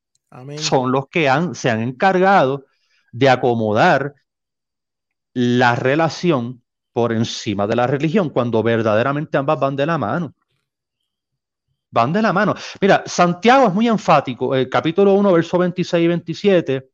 [0.58, 2.66] son los que han, se han encargado
[3.12, 4.14] de acomodar
[5.32, 10.34] la relación por encima de la religión, cuando verdaderamente ambas van de la mano.
[11.90, 12.54] Van de la mano.
[12.80, 16.88] Mira, Santiago es muy enfático, el capítulo 1, verso 26 y 27,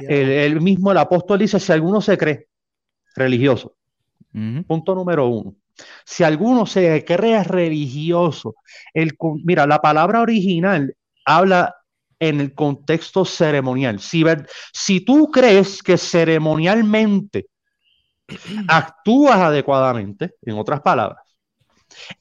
[0.00, 2.48] el, mismo el apóstol dice, si alguno se cree
[3.14, 3.76] religioso,
[4.66, 5.54] punto número uno,
[6.04, 8.54] si alguno se cree religioso,
[8.92, 10.94] el, mira, la palabra original
[11.24, 11.74] habla
[12.18, 14.00] en el contexto ceremonial.
[14.00, 14.24] Si,
[14.72, 17.46] si tú crees que ceremonialmente
[18.68, 21.24] actúas adecuadamente, en otras palabras,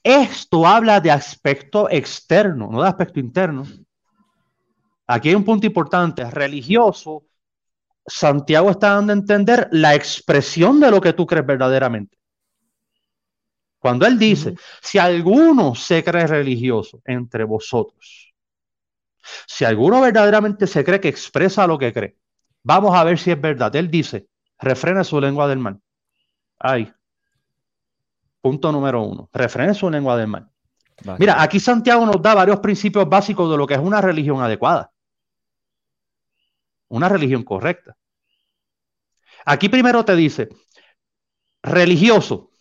[0.03, 3.63] esto habla de aspecto externo, no de aspecto interno.
[5.07, 7.25] Aquí hay un punto importante, religioso.
[8.05, 12.17] Santiago está dando a entender la expresión de lo que tú crees verdaderamente.
[13.79, 18.32] Cuando él dice, si alguno se cree religioso entre vosotros,
[19.47, 22.17] si alguno verdaderamente se cree que expresa lo que cree,
[22.63, 23.75] vamos a ver si es verdad.
[23.75, 24.27] Él dice,
[24.59, 25.79] refrena su lengua del mal.
[26.59, 26.91] Ahí.
[28.41, 29.29] Punto número uno.
[29.31, 30.49] Refrena su lengua del mal.
[31.17, 34.91] Mira, aquí Santiago nos da varios principios básicos de lo que es una religión adecuada.
[36.89, 37.97] Una religión correcta.
[39.45, 40.49] Aquí primero te dice,
[41.61, 42.51] religioso,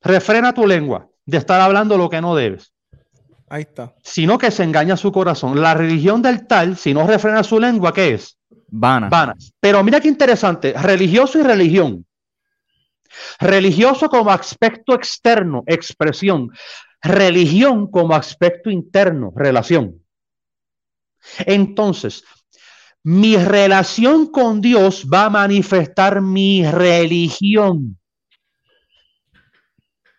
[0.00, 2.74] refrena tu lengua de estar hablando lo que no debes.
[3.50, 3.94] Ahí está.
[4.02, 5.60] Sino que se engaña su corazón.
[5.60, 8.38] La religión del tal, si no refrena su lengua, ¿qué es?
[8.68, 9.08] Vana.
[9.08, 9.34] Vana.
[9.58, 12.06] Pero mira qué interesante, religioso y religión.
[13.40, 16.50] Religioso como aspecto externo, expresión.
[17.02, 20.00] religión como aspecto interno, relación.
[21.46, 22.22] Entonces,
[23.02, 27.98] mi relación con Dios va a manifestar mi religión,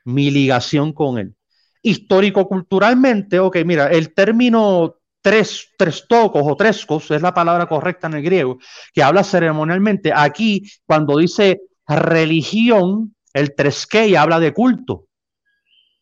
[0.04, 1.36] mi ligación con Él.
[1.82, 8.16] Histórico-culturalmente, ok, mira, el término tres, tres tocos o trescos es la palabra correcta en
[8.16, 8.58] el griego,
[8.94, 10.12] que habla ceremonialmente.
[10.14, 15.08] Aquí, cuando dice religión, el tresquei habla de culto.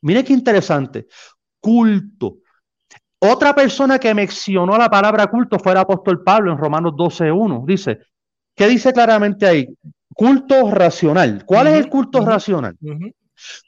[0.02, 1.08] Mire qué interesante,
[1.60, 2.38] culto.
[3.20, 7.66] Otra persona que mencionó la palabra culto fue el apóstol Pablo en Romanos 12.1.
[7.66, 8.00] Dice,
[8.56, 9.68] ¿qué dice claramente ahí?
[10.14, 11.44] Culto racional.
[11.46, 12.78] ¿Cuál es el culto racional?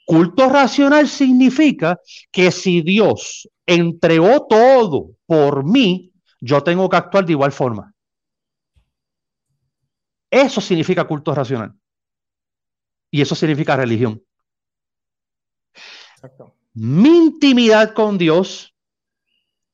[0.05, 1.99] Culto racional significa
[2.31, 7.93] que si Dios entregó todo por mí, yo tengo que actuar de igual forma.
[10.29, 11.73] Eso significa culto racional.
[13.11, 14.23] Y eso significa religión.
[16.73, 18.73] Mi intimidad con Dios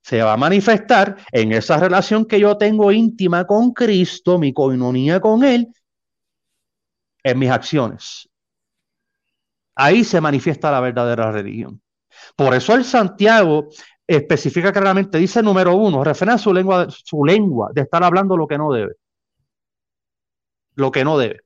[0.01, 5.19] se va a manifestar en esa relación que yo tengo íntima con Cristo, mi coinonía
[5.19, 5.67] con Él,
[7.23, 8.29] en mis acciones.
[9.77, 11.81] Ahí se manifiesta la verdadera religión.
[12.35, 13.69] Por eso el Santiago
[14.05, 18.57] especifica claramente, dice número uno, refrena su lengua, su lengua de estar hablando lo que
[18.57, 18.95] no debe.
[20.75, 21.41] Lo que no debe.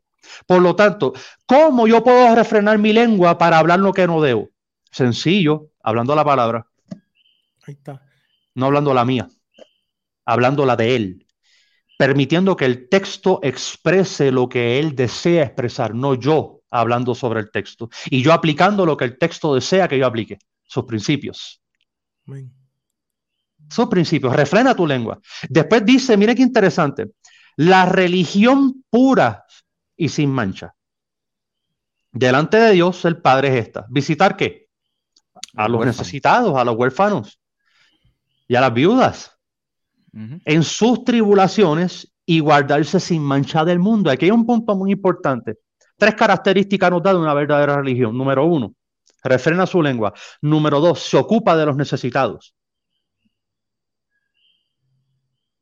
[0.45, 1.13] Por lo tanto,
[1.45, 4.49] ¿cómo yo puedo refrenar mi lengua para hablar lo que no debo?
[4.91, 6.65] Sencillo, hablando la palabra.
[7.67, 8.01] Ahí está
[8.55, 9.29] no hablando la mía,
[10.25, 11.27] hablando la de él,
[11.97, 17.51] permitiendo que el texto exprese lo que él desea expresar, no yo hablando sobre el
[17.51, 21.61] texto, y yo aplicando lo que el texto desea que yo aplique, sus principios.
[23.69, 25.19] Sus principios, refrena tu lengua.
[25.49, 27.11] Después dice, mire qué interesante,
[27.57, 29.45] la religión pura
[29.95, 30.73] y sin mancha.
[32.11, 33.85] Delante de Dios el Padre es esta.
[33.89, 34.67] ¿Visitar qué?
[35.55, 37.39] A los necesitados, a los huérfanos,
[38.47, 39.37] y a las viudas
[40.13, 44.09] en sus tribulaciones y guardarse sin mancha del mundo.
[44.09, 45.59] Aquí hay un punto muy importante.
[46.01, 48.17] Tres características nos da de una verdadera religión.
[48.17, 48.73] Número uno,
[49.23, 50.11] refrena su lengua.
[50.41, 52.55] Número dos, se ocupa de los necesitados.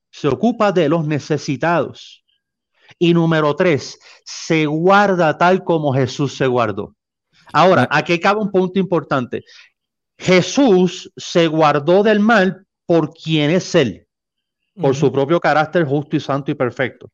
[0.10, 2.24] Se ocupa de los necesitados.
[2.98, 6.96] Y número tres, se guarda tal como Jesús se guardó.
[7.52, 9.44] Ahora, aquí cabe un punto importante.
[10.18, 14.08] Jesús se guardó del mal por quien es Él,
[14.74, 17.12] por su propio carácter justo y santo y perfecto.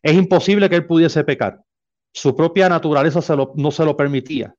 [0.00, 1.65] Es imposible que Él pudiese pecar.
[2.16, 3.20] Su propia naturaleza
[3.56, 4.54] no se lo permitía.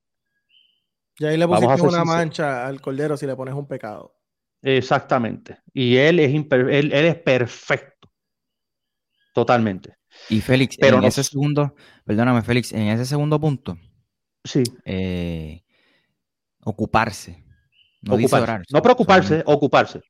[1.18, 4.14] Y ahí le pusiste una mancha al cordero si le pones un pecado.
[4.62, 5.58] Exactamente.
[5.74, 8.08] Y Él es, él, es perfecto.
[9.34, 9.96] Totalmente.
[10.28, 13.76] Y Félix, Pero en ese segundo, perdóname Félix, en ese segundo punto.
[14.44, 14.62] Sí.
[14.84, 15.64] Eh,
[16.62, 17.44] ocuparse.
[18.02, 20.00] No, no preocuparse, ocuparse.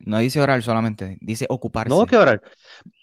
[0.00, 1.88] No dice orar solamente, dice ocuparse.
[1.88, 2.42] No, que orar.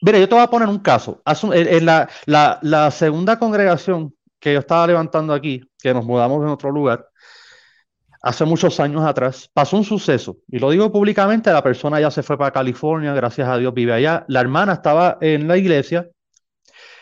[0.02, 1.22] Mira, yo te voy a poner un caso.
[1.54, 7.08] En la, segunda congregación que yo estaba levantando aquí, que nos mudamos en otro lugar,
[8.22, 10.38] hace muchos años atrás, pasó un suceso.
[10.48, 13.94] Y lo digo públicamente, la persona ya se fue para California, gracias a Dios vive
[13.94, 14.26] allá.
[14.28, 16.08] La hermana estaba en la iglesia.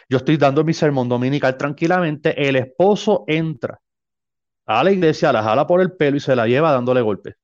[0.07, 2.47] Yo estoy dando mi sermón dominical tranquilamente.
[2.47, 3.79] El esposo entra
[4.65, 7.35] a la iglesia, la jala por el pelo y se la lleva dándole golpes.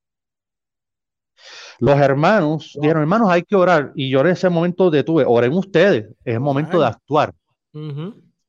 [1.80, 3.92] Los hermanos dijeron, hermanos, hay que orar.
[3.96, 7.34] Y yo en ese momento detuve, oren ustedes, es el momento de actuar.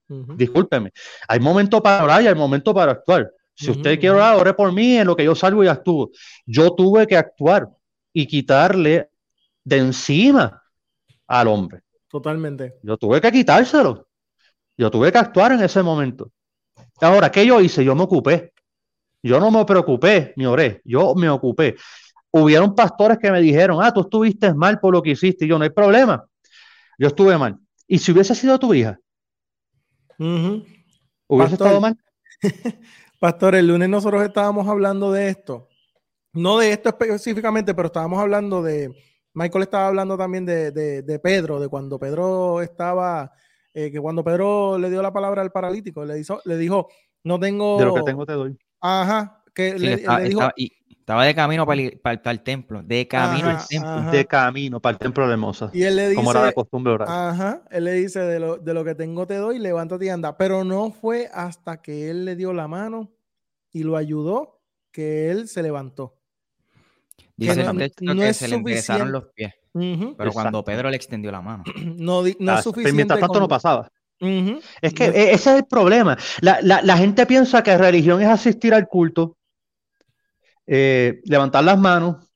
[0.08, 0.92] Discúlpeme,
[1.26, 3.30] hay momento para orar y hay momento para actuar.
[3.54, 6.10] Si usted quiere orar, ore por mí en lo que yo salgo y actúo.
[6.44, 7.68] Yo tuve que actuar
[8.12, 9.10] y quitarle
[9.64, 10.62] de encima
[11.26, 11.82] al hombre.
[12.08, 12.74] Totalmente.
[12.82, 14.06] Yo tuve que quitárselo.
[14.76, 16.30] Yo tuve que actuar en ese momento.
[17.00, 17.84] Ahora, ¿qué yo hice?
[17.84, 18.52] Yo me ocupé.
[19.22, 20.82] Yo no me preocupé ni oré.
[20.84, 21.76] Yo me ocupé
[22.42, 25.44] hubieron pastores que me dijeron, ah, tú estuviste mal por lo que hiciste.
[25.44, 26.26] Y yo, no hay problema.
[26.98, 27.58] Yo estuve mal.
[27.86, 28.98] ¿Y si hubiese sido tu hija?
[30.18, 31.96] ¿Hubiese estado mal?
[33.20, 35.68] Pastor, el lunes nosotros estábamos hablando de esto.
[36.32, 38.92] No de esto específicamente, pero estábamos hablando de.
[39.32, 43.32] Michael estaba hablando también de, Pedro, de cuando Pedro estaba.
[43.72, 46.88] Eh, que cuando Pedro le dio la palabra al paralítico, le, hizo, le dijo:
[47.24, 47.78] No tengo.
[47.78, 48.58] De lo que tengo te doy.
[48.80, 49.42] Ajá.
[49.54, 50.42] Que le, dijo,
[51.06, 51.80] estaba de camino para
[52.32, 54.10] el, templo, de camino al templo.
[54.10, 55.70] De camino para el templo de Moza.
[55.72, 57.08] Y él le dice, como era de costumbre orar.
[57.08, 60.36] Ajá, él le dice, de lo, de lo que tengo te doy, levántate y anda.
[60.36, 63.12] Pero no fue hasta que él le dio la mano
[63.70, 66.16] y lo ayudó que él se levantó.
[67.36, 69.54] Dice no, que se le enderezaron los pies.
[70.18, 71.62] pero cuando Pedro le extendió la mano.
[71.84, 72.92] No, no es suficiente.
[72.92, 73.88] mientras tanto no pasaba.
[74.18, 76.18] Es que e, ese es el problema.
[76.40, 79.36] La, la, la gente piensa que religión es asistir al culto,
[80.66, 82.26] eh, levantar las manos,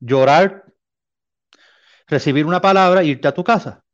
[0.00, 0.64] llorar,
[2.06, 3.84] recibir una palabra e irte a tu casa.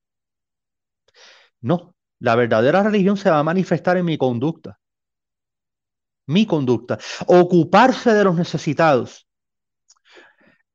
[1.61, 4.79] No, la verdadera religión se va a manifestar en mi conducta.
[6.27, 6.99] Mi conducta.
[7.27, 9.27] Ocuparse de los necesitados.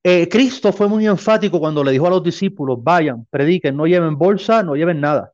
[0.03, 4.18] Eh, Cristo fue muy enfático cuando le dijo a los discípulos, vayan, prediquen, no lleven
[4.18, 5.34] bolsa, no lleven nada.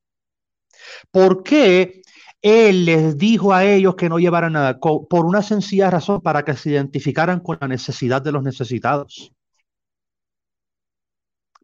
[1.12, 2.02] ¿Por qué
[2.44, 4.78] Él les dijo a ellos que no llevaran nada?
[4.80, 9.32] Por una sencilla razón, para que se identificaran con la necesidad de los necesitados.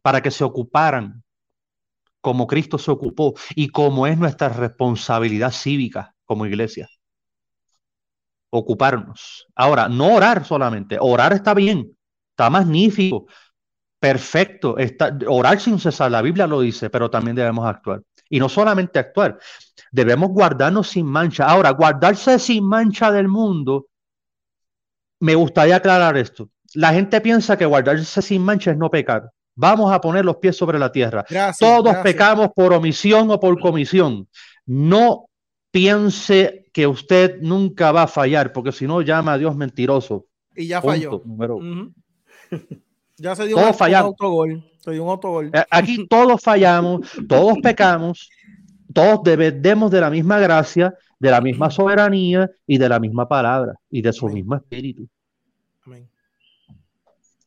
[0.02, 1.22] Para que se ocuparan
[2.22, 6.88] como Cristo se ocupó y como es nuestra responsabilidad cívica como iglesia.
[8.50, 9.46] Ocuparnos.
[9.54, 10.96] Ahora, no orar solamente.
[11.00, 11.96] Orar está bien,
[12.30, 13.26] está magnífico,
[13.98, 14.78] perfecto.
[14.78, 18.02] Está, orar sin cesar, la Biblia lo dice, pero también debemos actuar.
[18.30, 19.38] Y no solamente actuar,
[19.90, 21.44] debemos guardarnos sin mancha.
[21.46, 23.88] Ahora, guardarse sin mancha del mundo,
[25.18, 26.48] me gustaría aclarar esto.
[26.74, 29.30] La gente piensa que guardarse sin mancha es no pecar.
[29.56, 31.24] Vamos a poner los pies sobre la tierra.
[31.58, 34.28] Todos pecamos por omisión o por comisión.
[34.64, 35.26] No
[35.70, 40.26] piense que usted nunca va a fallar, porque si no llama a Dios mentiroso.
[40.54, 41.22] Y ya falló.
[43.20, 44.64] Ya se dio un, autogol.
[44.78, 45.50] Se dio un autogol.
[45.52, 48.30] Eh, aquí todos fallamos, todos pecamos,
[48.94, 53.74] todos debemos de la misma gracia, de la misma soberanía y de la misma palabra
[53.90, 55.06] y de su mismo espíritu.
[55.84, 56.08] Amén.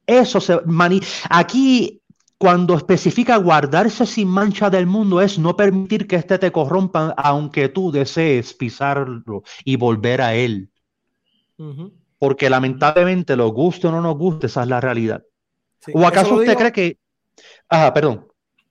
[0.05, 2.03] Eso se mani aquí
[2.37, 7.69] cuando especifica guardarse sin mancha del mundo es no permitir que éste te corrompa aunque
[7.69, 10.69] tú desees pisarlo y volver a él.
[12.19, 15.23] Porque lamentablemente, lo guste o no nos guste, esa es la realidad.
[15.93, 16.97] ¿O acaso usted cree que...
[17.67, 18.27] Ajá, perdón.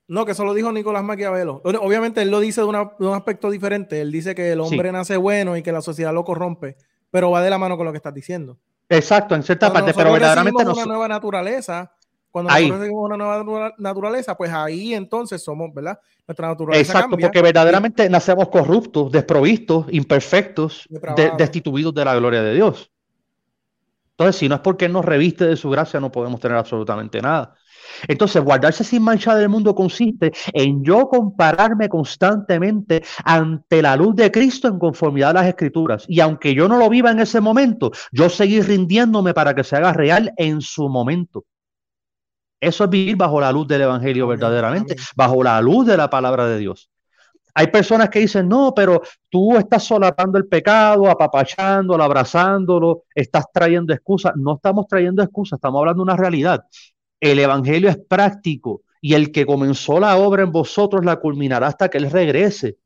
[0.09, 1.63] No, que eso lo dijo Nicolás Maquiavelo.
[1.65, 4.01] Obviamente él lo dice de, un aspecto diferente.
[4.01, 6.77] Él dice que el hombre nace bueno y que la sociedad lo corrompe,
[7.11, 8.59] pero va de la mano con lo que estás diciendo.
[8.89, 10.73] Exacto, en cierta parte, pero verdaderamente no.
[10.73, 11.91] una nueva naturaleza
[12.33, 16.01] cuando nosotros tenemos una nueva naturaleza, pues ahí entonces somos, ¿verdad?
[16.27, 16.93] Nuestra naturaleza.
[16.93, 20.89] Exacto, porque verdaderamente nacemos corruptos, desprovistos, imperfectos,
[21.37, 22.91] destituidos de la gloria de Dios.
[24.17, 27.55] Entonces, si no es porque nos reviste de su gracia, no podemos tener absolutamente nada.
[28.07, 34.31] Entonces, guardarse sin mancha del mundo consiste en yo compararme constantemente ante la luz de
[34.31, 36.05] Cristo en conformidad a las escrituras.
[36.09, 39.77] Y aunque yo no lo viva en ese momento, yo seguir rindiéndome para que se
[39.77, 41.45] haga real en su momento.
[42.61, 46.47] Eso es vivir bajo la luz del Evangelio verdaderamente, bajo la luz de la palabra
[46.47, 46.89] de Dios.
[47.55, 53.93] Hay personas que dicen, no, pero tú estás solapando el pecado, apapachándolo, abrazándolo, estás trayendo
[53.93, 54.33] excusas.
[54.37, 56.65] No estamos trayendo excusas, estamos hablando de una realidad.
[57.21, 61.89] El Evangelio es práctico y el que comenzó la obra en vosotros la culminará hasta
[61.89, 62.79] que Él regrese.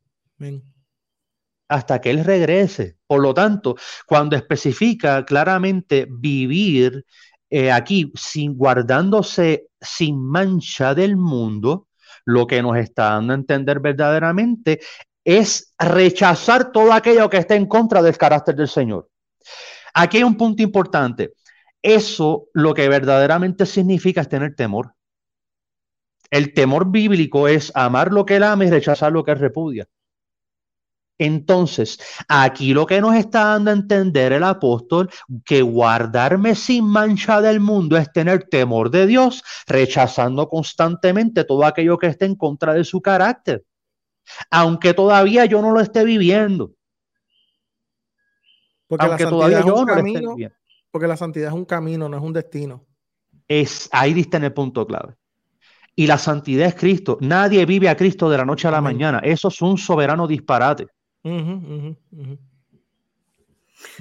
[1.68, 2.96] Hasta que Él regrese.
[3.06, 7.04] Por lo tanto, cuando especifica claramente vivir
[7.48, 11.85] eh, aquí, sin guardándose sin mancha del mundo,
[12.26, 14.80] lo que nos está dando a entender verdaderamente
[15.24, 19.08] es rechazar todo aquello que está en contra del carácter del Señor.
[19.94, 21.32] Aquí hay un punto importante.
[21.82, 24.92] Eso lo que verdaderamente significa es tener temor.
[26.30, 29.86] El temor bíblico es amar lo que él ama y rechazar lo que él repudia.
[31.18, 31.98] Entonces,
[32.28, 35.10] aquí lo que nos está dando a entender el apóstol,
[35.44, 41.96] que guardarme sin mancha del mundo es tener temor de Dios, rechazando constantemente todo aquello
[41.96, 43.64] que esté en contra de su carácter,
[44.50, 46.72] aunque todavía yo no lo esté viviendo.
[48.86, 50.56] Porque aunque todavía yo no lo esté viviendo.
[50.90, 52.84] Porque la santidad es un camino, no es un destino.
[53.48, 55.14] Es, ahí diste en el punto clave
[55.96, 57.16] y la santidad es Cristo.
[57.22, 59.20] Nadie vive a Cristo de la noche a la mañana.
[59.20, 60.88] Eso es un soberano disparate.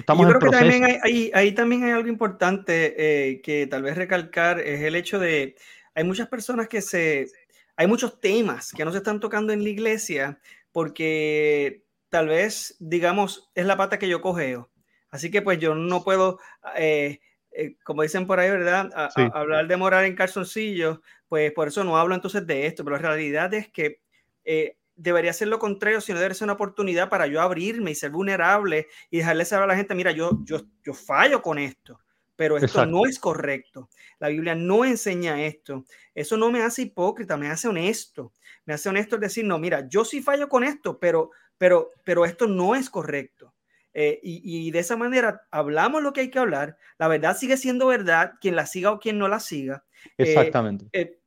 [0.06, 4.60] Yo creo que también hay, ahí también hay algo importante eh, que tal vez recalcar,
[4.60, 5.56] es el hecho de,
[5.94, 7.28] hay muchas personas que se,
[7.76, 10.38] hay muchos temas que no se están tocando en la iglesia
[10.72, 14.70] porque tal vez, digamos, es la pata que yo cogeo.
[15.10, 16.38] Así que pues yo no puedo,
[16.76, 17.20] eh,
[17.52, 18.90] eh, como dicen por ahí, ¿verdad?
[19.34, 23.02] hablar de morar en calzoncillos, pues por eso no hablo entonces de esto, pero la
[23.02, 24.00] realidad es que
[24.96, 28.88] debería ser lo contrario, sino debería ser una oportunidad para yo abrirme y ser vulnerable
[29.10, 32.00] y dejarle saber a la gente, mira, yo, yo, yo fallo con esto,
[32.34, 33.88] pero esto no es correcto.
[34.18, 35.84] La Biblia no enseña esto.
[36.14, 38.32] Eso no me hace hipócrita, me hace honesto.
[38.64, 42.46] Me hace honesto decir, no, mira, yo sí fallo con esto, pero, pero, pero esto
[42.46, 43.54] no es correcto.
[43.98, 46.76] Eh, y, de esa manera hablamos lo que hay que hablar.
[46.98, 49.84] La verdad sigue siendo verdad, quien la siga o quien no la siga.
[50.18, 50.86] Eh, Exactamente.
[50.92, 51.18] Eh,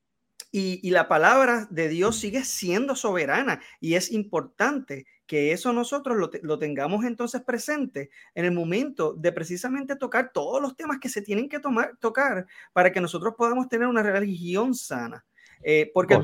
[0.52, 6.60] Y, la palabra de Dios sigue siendo soberana y es importante que eso nosotros lo,
[6.60, 11.50] tengamos entonces presente en el momento de precisamente tocar todos los temas que se tienen
[11.50, 15.24] que tomar, tocar para que nosotros podamos tener una religión sana.
[15.62, 16.20] Eh, porque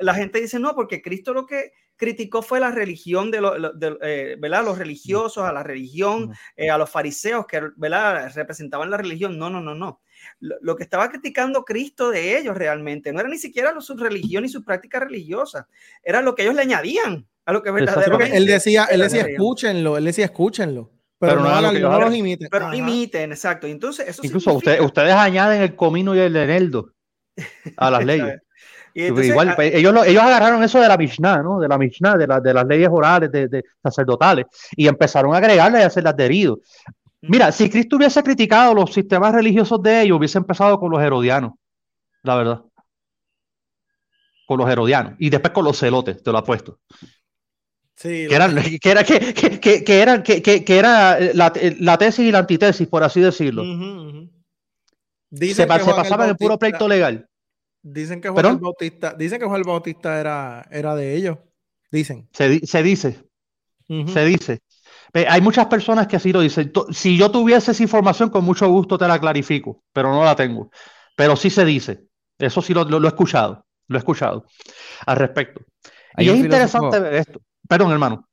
[0.00, 3.38] la gente dice, no, porque Cristo lo que criticó fue la religión de,
[4.02, 4.64] eh, ¿verdad?
[4.64, 8.32] los religiosos, a la religión, eh, a los fariseos que ¿verdad?
[8.34, 9.38] representaban la religión.
[9.38, 10.00] No, no, no, no.
[10.40, 14.48] Lo, que estaba criticando Cristo de ellos realmente no era ni siquiera su religión y
[14.48, 15.68] su práctica religiosa,
[16.02, 18.36] era lo que ellos le añadían a lo que verdaderamente.
[18.36, 20.90] Él decía, él decía, escúchenlo, él decía, escúchenlo.
[21.18, 22.48] Pero, no, los imiten.
[22.50, 23.66] Pero imiten, exacto.
[23.66, 26.94] Entonces, eso Incluso ustedes añaden el comino y el eneldo
[27.76, 28.40] a las leyes.
[28.94, 31.60] Igual, ah, pues, ellos, ellos agarraron eso de la Mishnah, ¿no?
[31.60, 35.82] De la Mishnah, de, de las leyes orales, de, sacerdotales, y empezaron a agregarle y
[35.82, 36.58] hacerlas adherido.
[37.22, 41.52] Mira, si Cristo hubiese criticado los sistemas religiosos de ellos, hubiese empezado con los herodianos,
[42.22, 42.62] la verdad.
[44.46, 45.14] Con los herodianos.
[45.18, 46.78] Y después con los celotes, te lo apuesto.
[47.94, 52.24] Sí, que, eran, que, era, que, que, que, eran, que, que, era la, la, tesis
[52.26, 53.62] y la antitesis, por así decirlo.
[55.30, 57.28] Se, se pasaban en puro pleito legal.
[57.82, 61.38] Dicen que Juan el Bautista, dicen que Juan el Bautista era, era de ellos.
[61.90, 62.28] Dicen.
[62.32, 63.24] Se, se dice.
[63.88, 64.62] Se dice.
[65.12, 66.72] Hay muchas personas que así lo dicen.
[66.90, 70.70] Si yo tuviese esa información, con mucho gusto te la clarifico, pero no la tengo.
[71.16, 72.04] Pero sí se dice.
[72.38, 73.66] Eso sí lo, lo, he escuchado.
[73.88, 74.46] Lo he escuchado
[75.06, 75.62] al respecto.
[76.16, 77.40] y es interesante ver esto.
[77.68, 78.26] Perdón, hermano.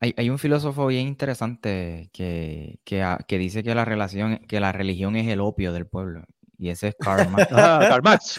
[0.00, 4.72] Hay, hay, un filósofo bien interesante que, que, que, dice que la relación, que la
[4.72, 6.24] religión es el opio del pueblo.
[6.58, 7.52] Y ese es Karl Marx.
[7.52, 7.86] ah,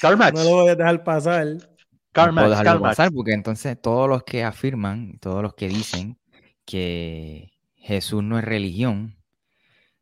[0.02, 1.48] Karl Marx, No lo voy a dejar pasar.
[2.12, 6.20] Karl Marx, no puedo pasar porque entonces todos los que afirman, todos los que dicen
[6.66, 7.55] que
[7.86, 9.16] Jesús no es religión,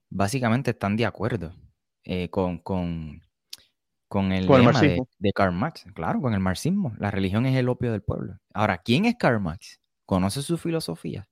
[0.09, 1.53] básicamente están de acuerdo
[2.05, 3.21] eh, con, con,
[4.07, 5.83] con el lema de, de, Karl Marx.
[5.93, 6.93] Claro, con el marxismo.
[6.97, 8.37] La religión es el opio del pueblo.
[8.53, 9.81] Ahora, ¿quién es Karl Marx?
[10.05, 11.27] ¿Conoce su filosofía?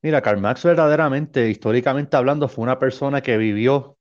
[0.00, 3.98] Mira, Karl Marx verdaderamente, históricamente hablando, fue una persona que vivió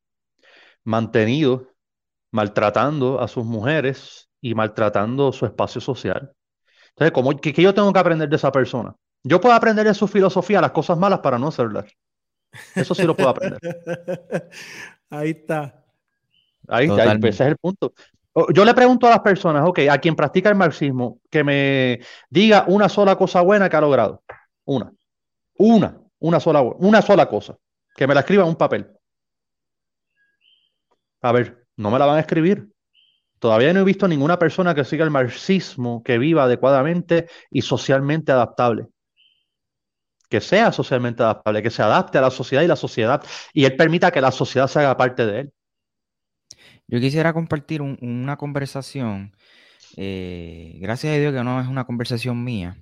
[0.83, 1.73] mantenido
[2.31, 6.33] maltratando a sus mujeres y maltratando su espacio social.
[6.89, 8.95] Entonces, ¿cómo, qué, yo tengo que aprender de esa persona?
[9.23, 11.85] Yo puedo aprender de su filosofía las cosas malas para no hacerlas.
[12.75, 13.59] Eso sí lo puedo aprender.
[15.09, 15.83] Ahí está.
[16.67, 17.93] Ahí está, ese es el punto.
[18.53, 21.99] Yo le pregunto a las personas, ok, a quien practica el marxismo, que me
[22.29, 24.23] diga una sola cosa buena que ha logrado.
[24.65, 24.91] Una.
[25.57, 25.99] Una.
[26.19, 27.57] Una sola, una sola cosa.
[27.95, 28.87] Que me la escriba en un papel.
[31.21, 32.69] A ver, no me la van a escribir.
[33.39, 38.31] Todavía no he visto ninguna persona que siga el marxismo, que viva adecuadamente y socialmente
[38.31, 38.87] adaptable.
[40.29, 43.23] Que sea socialmente adaptable, que se adapte a la sociedad y la sociedad,
[43.53, 45.53] y él permita que la sociedad se haga parte de él.
[46.87, 49.35] Yo quisiera compartir una conversación.
[49.97, 52.77] Eh, gracias a Dios que no es una conversación mía,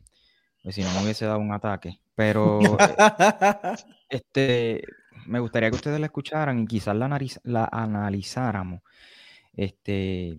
[0.64, 2.00] pues si no me hubiese dado un ataque.
[2.16, 2.60] Pero
[4.10, 4.84] este,
[5.26, 8.82] me gustaría que ustedes la escucharan y quizás la, la analizáramos.
[9.54, 10.38] Este,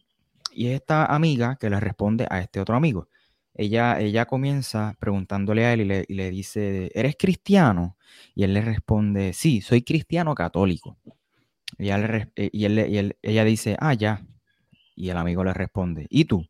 [0.53, 3.09] y es esta amiga que le responde a este otro amigo.
[3.59, 7.97] Ella, ella comienza preguntándole a él y le, dice, ¿eres cristiano?
[8.35, 10.99] Y él le responde, sí, soy cristiano católico.
[11.79, 14.27] Y, ella, eh, y, él, ella dice, ah, ya.
[14.95, 16.47] Y el amigo le responde, ¿y tú?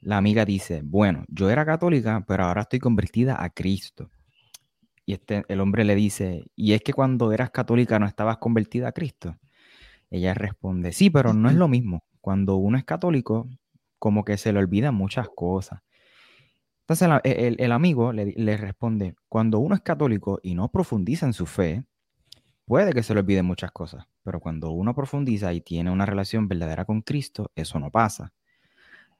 [0.00, 4.10] La amiga dice, bueno, yo era católica, pero ahora estoy convertida a Cristo.
[5.06, 8.88] Y este, el hombre le dice, ¿y es que cuando eras católica no estabas convertida
[8.88, 9.38] a Cristo?
[10.10, 12.04] Ella responde, sí, pero no es lo mismo.
[12.20, 13.48] Cuando uno es católico,
[13.98, 15.80] como que se le olvidan muchas cosas.
[16.88, 21.44] Entonces el, amigo le, le, responde, cuando uno es católico y no profundiza en su
[21.44, 21.84] fe,
[22.64, 26.46] puede que se le olviden muchas cosas, pero cuando uno profundiza y tiene una relación
[26.46, 28.32] verdadera con Cristo, eso no pasa.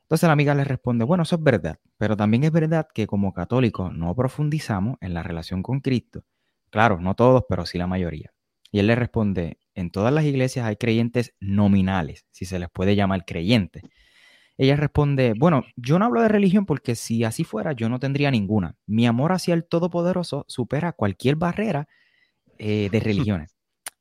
[0.03, 3.33] Entonces la amiga le responde, bueno, eso es verdad, pero también es verdad que como
[3.33, 6.23] católicos no profundizamos en la relación con Cristo.
[6.71, 8.33] Claro, no todos, pero sí la mayoría.
[8.71, 12.95] Y él le responde, en todas las iglesias hay creyentes nominales, si se les puede
[12.95, 13.83] llamar creyentes.
[14.59, 18.31] Ella responde, bueno, yo no hablo de religión porque si así fuera yo no tendría
[18.31, 18.77] ninguna.
[18.87, 21.89] Mi amor hacia el Todopoderoso supera cualquier barrera
[22.59, 23.55] eh, de religiones.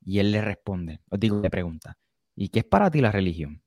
[0.04, 1.98] Y él le responde, os digo, le pregunta,
[2.34, 3.62] ¿y qué es para ti la religión?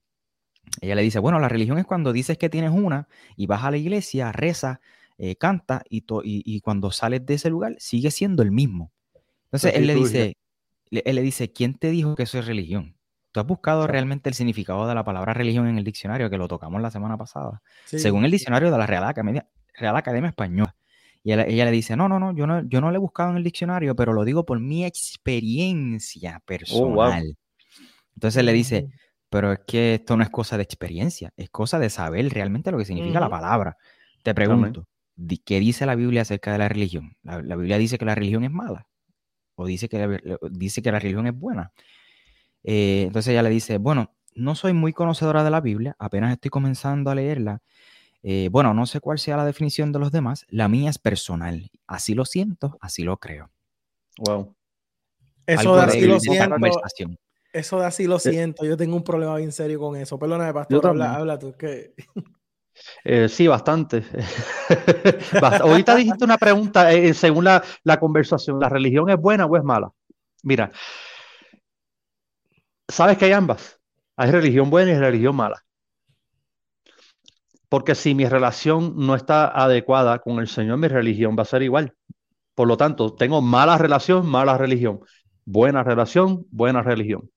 [0.80, 3.70] Ella le dice, bueno, la religión es cuando dices que tienes una y vas a
[3.70, 4.80] la iglesia, reza,
[5.18, 8.90] eh, canta y, y, cuando sales de ese lugar sigue siendo el mismo.
[9.44, 10.36] Entonces él le dice,
[10.90, 12.96] él le dice, ¿quién te dijo que eso es religión?
[13.32, 16.48] ¿Tú has buscado realmente el significado de la palabra religión en el diccionario que lo
[16.48, 17.62] tocamos la semana pasada?
[17.84, 20.74] Según el diccionario de la Real Academia, Real Academia Española.
[21.22, 23.36] Y ella, le dice, no, no, no yo, no, yo no lo he buscado en
[23.36, 27.36] el diccionario, pero lo digo por mi experiencia oh, personal.
[28.14, 28.88] Entonces le dice,
[29.28, 32.78] pero es que esto no es cosa de experiencia, es cosa de saber realmente lo
[32.78, 33.76] que significa la palabra.
[34.22, 34.86] Te pregunto,
[35.44, 37.16] ¿qué dice la Biblia acerca de la religión?
[37.22, 38.88] La, Biblia dice que la religión es mala
[39.54, 41.72] o dice que la, dice que la religión es buena.
[42.64, 46.50] Eh, entonces ella le dice, bueno, no soy muy conocedora de la Biblia, apenas estoy
[46.50, 47.60] comenzando a leerla.
[48.22, 51.70] Eh, bueno, no sé cuál sea la definición de los demás, la mía es personal.
[51.86, 53.50] Así lo siento, así lo creo.
[54.18, 54.54] Wow.
[55.46, 56.56] Eso de así lo siento.
[57.52, 58.64] Eso de así lo siento.
[58.64, 60.18] Yo tengo un problema bien serio con eso.
[60.18, 61.54] Perdóname, pastor, habla, habla, tú.
[61.56, 61.94] ¿qué?
[63.04, 64.02] Eh, sí, bastante.
[65.60, 68.58] Ahorita dijiste una pregunta eh, según la, la, conversación.
[68.58, 69.90] ¿La religión es buena o es mala?
[70.44, 70.70] Mira,
[72.90, 73.80] ¿sabes que hay ambas?
[74.16, 75.64] Hay religión buena y religión mala.
[77.68, 81.62] Porque si mi relación no está adecuada con el Señor, mi religión va a ser
[81.62, 81.94] igual.
[82.54, 85.00] Por lo tanto, tengo mala relación, mala religión.
[85.44, 87.30] Buena relación, buena religión.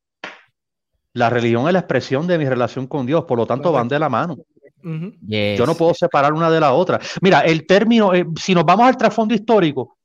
[1.14, 4.00] La religión es la expresión de mi relación con Dios, por lo tanto van de
[4.00, 4.38] la mano.
[4.84, 7.00] Yo no puedo separar una de la otra.
[7.22, 9.98] Mira, el término, eh, si nos vamos al trasfondo histórico,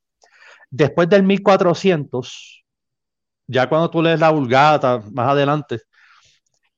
[0.70, 2.64] después del 1400,
[3.48, 5.80] ya cuando tú lees la Vulgata más adelante,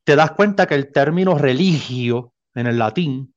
[0.05, 3.35] te das cuenta que el término religio en el latín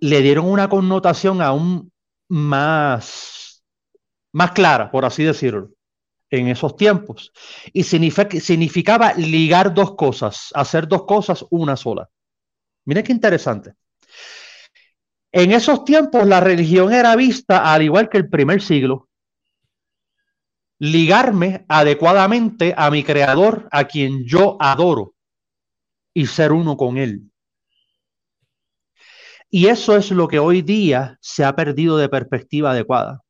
[0.00, 1.90] le dieron una connotación aún
[2.28, 3.64] más,
[4.32, 5.70] más clara, por así decirlo,
[6.30, 7.32] en esos tiempos.
[7.72, 12.08] Y significaba ligar dos cosas, hacer dos cosas una sola.
[12.84, 13.74] Mira qué interesante.
[15.30, 19.07] En esos tiempos la religión era vista, al igual que el primer siglo,
[20.78, 25.14] ligarme adecuadamente a mi creador, a quien yo adoro,
[26.14, 27.30] y ser uno con él.
[29.50, 33.22] Y eso es lo que hoy día se ha perdido de perspectiva adecuada.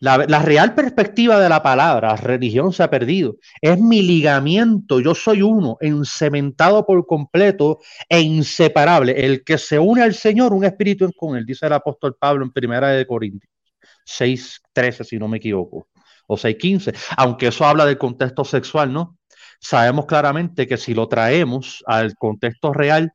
[0.00, 3.36] La, real perspectiva de la palabra religión se ha perdido.
[3.60, 9.24] Es mi ligamiento, yo soy uno, encementado por completo e inseparable.
[9.24, 12.44] El que se une al Señor, un espíritu es con él, dice el apóstol Pablo
[12.44, 13.52] en Primera de Corintios
[14.06, 15.88] 6.13, si no me equivoco,
[16.28, 19.18] o 6.15, aunque eso habla del contexto sexual, ¿no?
[19.60, 23.12] Sabemos claramente que si lo traemos al contexto real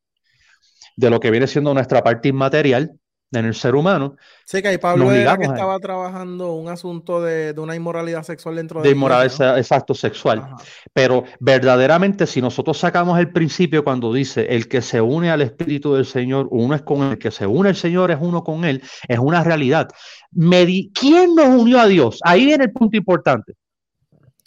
[0.97, 2.91] de lo que viene siendo nuestra parte inmaterial,
[3.33, 4.15] en el ser humano.
[4.45, 8.81] Sí, que ahí Pablo era que estaba trabajando un asunto de, una inmoralidad sexual dentro
[8.81, 8.89] de...
[8.89, 10.47] De inmoralidad, exacto, sexual.
[10.93, 15.93] Pero verdaderamente, si nosotros sacamos el principio cuando dice, el que se une al Espíritu
[15.93, 18.81] del Señor, uno es con el que se une el Señor es uno con él,
[19.07, 19.89] es una realidad.
[20.31, 22.19] ¿Quién nos unió a Dios?
[22.23, 23.53] Ahí viene el punto importante.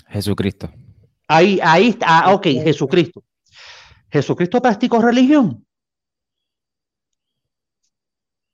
[0.09, 0.71] Jesucristo.
[1.29, 3.23] Ahí, ahí está, ah, ok, Jesucristo.
[4.11, 5.66] ¿Jesucristo practicó religión?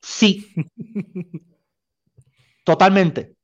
[0.02, 0.52] Sí.
[2.64, 3.34] Totalmente.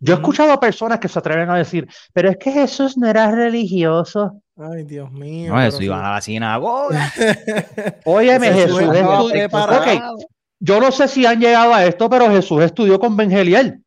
[0.00, 3.08] Yo he escuchado a personas que se atreven a decir, pero es que Jesús no
[3.08, 4.42] era religioso.
[4.56, 5.52] Ay, Dios mío.
[5.52, 7.12] No, Jesús iba a la sinagoga.
[8.04, 10.16] Óyeme, Jesús, estudió.
[10.60, 13.82] Yo no sé si han llegado a esto, pero Jesús estudió con Bengeliel.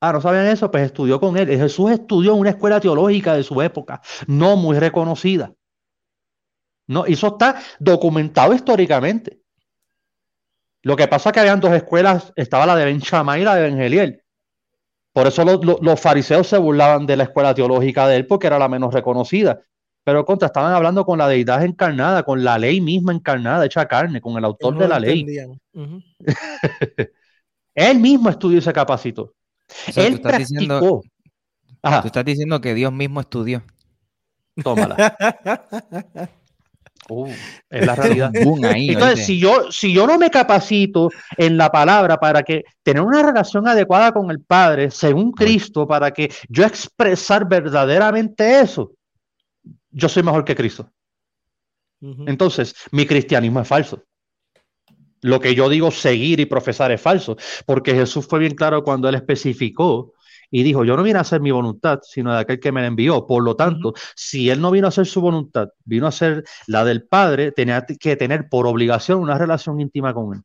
[0.00, 0.70] Ah, ¿no saben eso?
[0.70, 1.48] Pues estudió con él.
[1.48, 5.52] Jesús estudió en una escuela teológica de su época, no muy reconocida.
[6.86, 9.40] No, eso está documentado históricamente.
[10.86, 13.56] Lo que pasa es que habían dos escuelas, estaba la de Ben Shammai y la
[13.56, 14.22] de Ben Geliel.
[15.12, 18.68] Por eso los, fariseos se burlaban de la escuela teológica de él porque era la
[18.68, 19.62] menos reconocida.
[20.04, 24.20] Pero contra, estaban hablando con la deidad encarnada, con la ley misma encarnada, hecha carne,
[24.20, 25.26] con el autor de la ley.
[27.74, 29.34] él mismo estudió y se capacitó.
[29.96, 31.02] él tú estás Diciendo, tú
[32.04, 33.64] estás diciendo que Dios mismo estudió.
[34.62, 35.16] Tómala.
[37.08, 37.30] Uh,
[37.70, 38.30] es la realidad.
[38.34, 43.22] Entonces, si yo, si yo no me capacito en la palabra para que tener una
[43.22, 48.92] relación adecuada con el Padre, según Cristo, para que yo expresar verdaderamente eso,
[49.90, 50.90] yo soy mejor que Cristo.
[52.26, 54.02] Entonces, mi cristianismo es falso.
[55.22, 59.08] Lo que yo digo seguir y profesar es falso, porque Jesús fue bien claro cuando
[59.08, 60.12] él especificó
[60.50, 63.26] y dijo, yo no vine a hacer mi voluntad, sino de aquel que me envió.
[63.26, 66.84] Por lo tanto, si él no vino a hacer su voluntad, vino a hacer la
[66.84, 70.42] del Padre, tenía que tener por obligación una relación íntima con él.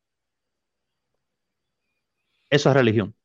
[2.50, 3.16] Eso es religión.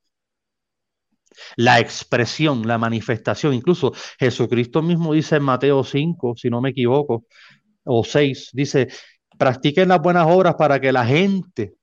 [1.57, 7.27] La expresión, la manifestación, incluso Jesucristo mismo dice en Mateo 5, si no me equivoco,
[7.85, 8.89] o 6, dice,
[9.39, 11.75] practiquen las buenas obras para que la gente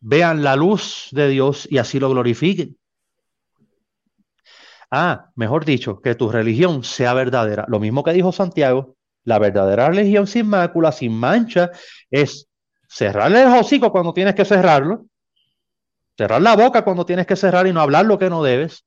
[0.00, 2.76] vean la luz de Dios y así lo glorifiquen.
[4.94, 7.64] Ah, mejor dicho, que tu religión sea verdadera.
[7.66, 11.70] Lo mismo que dijo Santiago, la verdadera religión sin mácula, sin mancha,
[12.10, 12.46] es
[12.86, 15.06] cerrarle el hocico cuando tienes que cerrarlo,
[16.14, 18.84] cerrar la boca cuando tienes que cerrar y no hablar lo que no debes.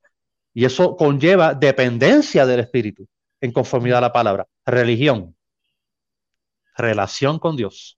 [0.54, 3.08] Y eso conlleva dependencia del Espíritu
[3.42, 4.46] en conformidad a la palabra.
[4.64, 5.36] Religión.
[6.78, 7.98] relación con Dios.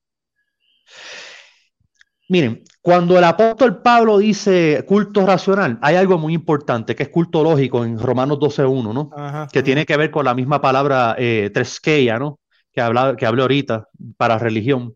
[2.29, 7.41] Miren, cuando el apóstol Pablo dice culto racional, hay algo muy importante que es culto
[7.41, 9.47] lógico en Romanos 12.1, ¿no?
[9.51, 12.39] que tiene que ver con la misma palabra eh, treskeia, ¿no?
[12.71, 14.93] Que, habla, que hablé ahorita para religión.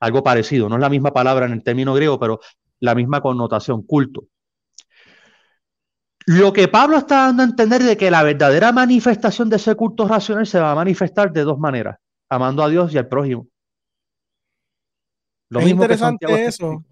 [0.00, 2.40] Algo parecido, no es la misma palabra en el término griego, pero
[2.80, 4.24] la misma connotación, culto.
[6.26, 10.08] Lo que Pablo está dando a entender de que la verdadera manifestación de ese culto
[10.08, 11.98] racional se va a manifestar de dos maneras,
[12.30, 13.48] amando a Dios y al prójimo
[15.50, 16.84] es interesante eso.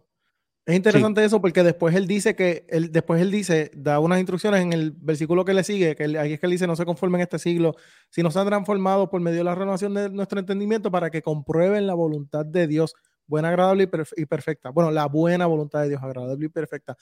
[0.64, 4.62] Es interesante eso porque después él dice que él, después él dice, da unas instrucciones
[4.62, 7.20] en el versículo que le sigue, que ahí es que él dice, no se conformen
[7.20, 7.74] en este siglo,
[8.10, 11.88] sino se han transformado por medio de la renovación de nuestro entendimiento para que comprueben
[11.88, 12.94] la voluntad de Dios,
[13.26, 14.70] buena, agradable y, perfecta.
[14.70, 16.96] Bueno, la buena voluntad de Dios, agradable y perfecta.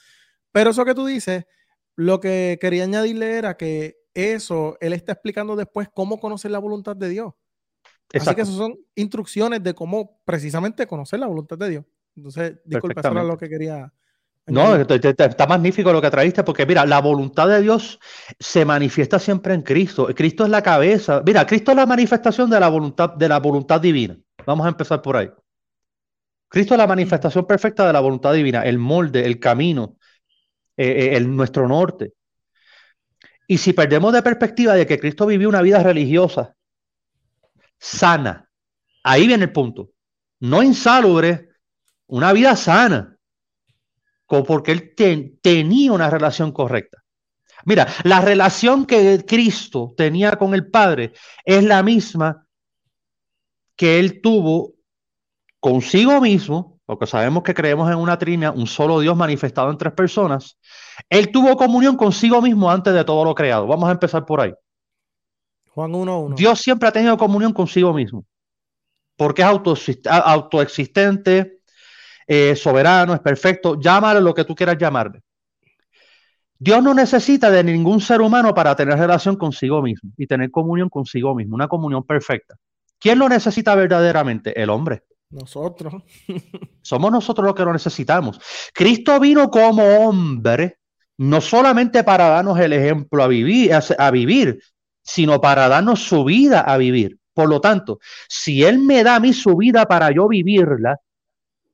[0.53, 1.45] Pero eso que tú dices,
[1.97, 6.97] lo que quería añadirle era que eso, él está explicando después cómo conocer la voluntad
[6.97, 7.35] de Dios.
[8.15, 11.85] Así que esas son instrucciones de cómo precisamente conocer la voluntad de Dios.
[12.17, 13.93] Entonces, disculpa, eso era lo que quería.
[14.47, 18.01] No, está magnífico lo que traíste, porque mira, la voluntad de Dios
[18.39, 20.09] se manifiesta siempre en Cristo.
[20.15, 21.23] Cristo es la cabeza.
[21.25, 24.19] Mira, Cristo es la manifestación de la voluntad, de la voluntad divina.
[24.45, 25.31] Vamos a empezar por ahí.
[26.49, 29.97] Cristo es la manifestación perfecta de la voluntad divina, el molde, el camino,
[30.77, 32.13] eh, eh, el, nuestro norte.
[33.47, 36.57] Y si perdemos de perspectiva de que Cristo vivió una vida religiosa,
[37.81, 38.49] sana.
[39.03, 39.91] Ahí viene el punto.
[40.41, 41.49] No insalubre,
[42.07, 43.17] una vida sana.
[44.27, 44.95] Porque él
[45.43, 46.99] tenía una relación correcta.
[47.65, 51.13] Mira, la relación que Cristo tenía con el Padre
[51.45, 52.47] es la misma
[53.77, 54.75] que él tuvo
[55.59, 59.93] consigo mismo, porque sabemos que creemos en una trina, un solo Dios manifestado en tres
[59.93, 60.59] personas.
[61.09, 63.67] Él tuvo comunión consigo mismo antes de todo lo creado.
[63.67, 64.53] Vamos a empezar por ahí.
[65.75, 66.37] Juan 1.1.
[66.37, 68.25] Dios siempre ha tenido comunión consigo mismo,
[69.17, 69.49] porque es
[70.07, 71.61] autoexistente,
[72.27, 73.79] eh, soberano, es perfecto.
[73.81, 75.21] Llámale lo que tú quieras llamarle.
[76.59, 80.91] Dios no necesita de ningún ser humano para tener relación consigo mismo y tener comunión
[80.91, 82.57] consigo mismo, una comunión perfecta.
[82.99, 84.61] ¿Quién lo necesita verdaderamente?
[84.61, 85.05] El hombre.
[85.31, 85.95] Nosotros.
[86.83, 88.39] Somos nosotros los que lo necesitamos.
[88.75, 90.79] Cristo vino como hombre,
[91.17, 94.61] no solamente para darnos el ejemplo a vivir, a vivir,
[95.03, 97.19] sino para darnos su vida a vivir.
[97.35, 97.99] Por lo tanto,
[98.29, 100.99] si Él me da a mí su vida para yo vivirla,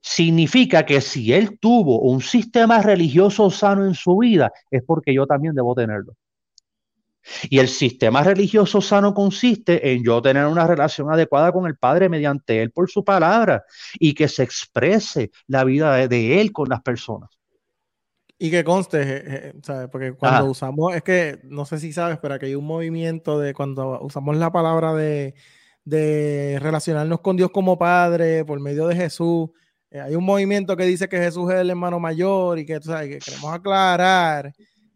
[0.01, 5.25] significa que si Él tuvo un sistema religioso sano en su vida, es porque yo
[5.25, 6.13] también debo tenerlo.
[7.49, 12.07] Y el sistema religioso sano consiste en yo tener una relación adecuada con el Padre
[12.07, 13.65] mediante Él por su palabra
[13.99, 17.36] y que se exprese la vida de Él con las personas.
[18.39, 19.89] Y que conste, eh, eh, ¿sabes?
[19.91, 23.53] Porque cuando usamos, es que no sé si sabes, pero que hay un movimiento de
[23.53, 25.33] cuando usamos la palabra de,
[25.85, 29.49] de relacionarnos con Dios como Padre por medio de Jesús.
[29.89, 33.09] Eh, hay un movimiento que dice que Jesús es el hermano mayor y que, ¿sabes?
[33.09, 34.53] que queremos aclarar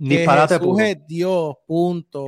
[0.09, 2.25] Disparate Jesús es Dios, punto.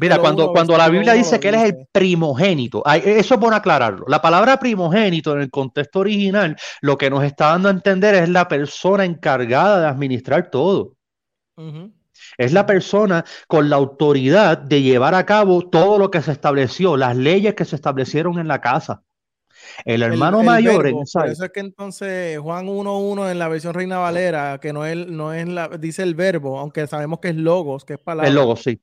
[0.00, 4.06] Mira, cuando, cuando la Biblia dice que Él es el primogénito, eso es bueno aclararlo.
[4.08, 8.30] La palabra primogénito en el contexto original, lo que nos está dando a entender es
[8.30, 10.94] la persona encargada de administrar todo.
[12.38, 16.96] Es la persona con la autoridad de llevar a cabo todo lo que se estableció,
[16.96, 19.02] las leyes que se establecieron en la casa.
[19.84, 20.90] El hermano mayor.
[20.90, 25.06] por eso es que entonces Juan 1.1 en la versión Reina Valera, que no es,
[25.06, 28.28] no es la, dice el verbo, aunque sabemos que es logos, que es palabra.
[28.28, 28.80] El logo, sí.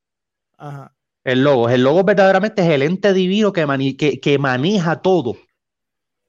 [0.58, 0.94] Ajá.
[1.24, 1.70] El logo.
[1.70, 5.38] El logo verdaderamente es el ente divino que, que, maneja todo.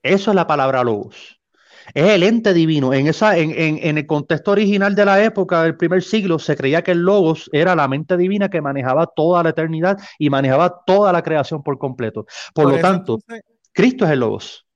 [0.03, 1.41] Eso es la palabra logos.
[1.95, 2.93] Es el ente divino.
[2.93, 6.83] En, esa, en, en, el contexto original de la época del primer siglo, se creía
[6.83, 11.13] que el Logos era la mente divina que manejaba toda la eternidad y manejaba toda
[11.13, 12.27] la creación por completo.
[12.55, 13.19] Por, lo tanto,
[13.73, 14.67] Cristo es el Logos.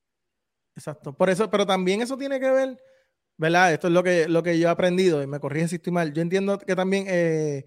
[0.75, 1.13] Exacto.
[1.15, 2.79] Por eso, pero también eso tiene que ver,
[3.37, 3.73] ¿verdad?
[3.73, 6.13] Esto es lo que, lo que yo he aprendido y me corrige si estoy mal.
[6.13, 7.65] Yo entiendo que también eh,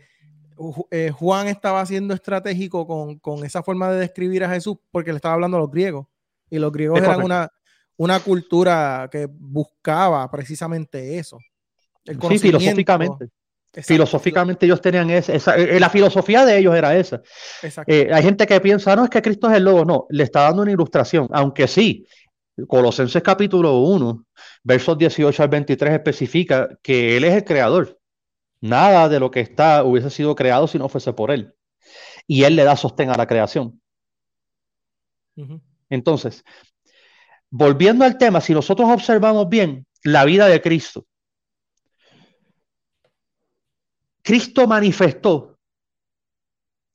[0.92, 5.36] eh, Juan estaba siendo estratégico con, esa forma de describir a Jesús porque le estaba
[5.36, 6.08] hablando a los griegos.
[6.50, 7.50] Y los griegos eran una,
[7.98, 11.40] una cultura que buscaba precisamente eso.
[12.06, 13.30] sí, filosóficamente.
[13.72, 17.22] Filosóficamente ellos tenían esa, eh, la filosofía de ellos era esa.
[17.86, 19.86] Eh, hay gente que piensa, no, es que Cristo es el lobo.
[19.86, 22.06] No, le está dando una ilustración, aunque sí,
[22.68, 24.26] Colosenses capítulo 1,
[24.64, 28.00] versos 18 al 23 especifica que Él es el creador.
[28.62, 31.54] Nada de lo que está hubiese sido creado si no fuese por Él.
[32.28, 33.80] Y Él le da sostén a la creación.
[35.90, 36.44] Entonces,
[37.50, 41.06] volviendo al tema, si nosotros observamos bien la vida de Cristo,
[44.30, 45.58] Cristo manifestó,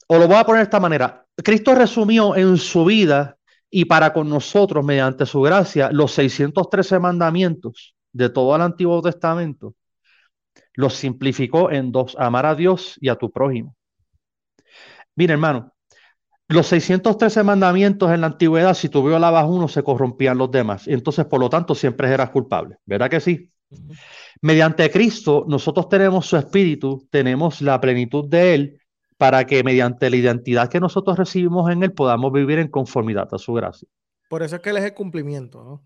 [0.06, 3.36] o lo voy a poner de esta manera, Cristo resumió en su vida
[3.68, 9.74] y para con nosotros, mediante su gracia, los 613 mandamientos de todo el Antiguo Testamento,
[10.74, 13.74] los simplificó en dos, amar a Dios y a tu prójimo.
[15.16, 15.74] Mira, hermano,
[16.46, 20.86] los 613 mandamientos en la antigüedad, si tú violabas uno, se corrompían los demás.
[20.86, 22.76] Entonces, por lo tanto, siempre eras culpable.
[22.86, 23.50] ¿Verdad que sí?
[24.40, 28.80] Mediante Cristo, nosotros tenemos su espíritu, tenemos la plenitud de Él,
[29.16, 33.38] para que mediante la identidad que nosotros recibimos en Él podamos vivir en conformidad a
[33.38, 33.88] su gracia.
[34.28, 35.84] Por eso es que Él es el cumplimiento, ¿no?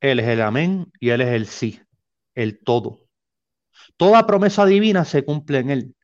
[0.00, 1.80] Él es el amén y Él es el sí,
[2.34, 3.00] el todo.
[3.96, 5.96] Toda promesa divina se cumple en Él.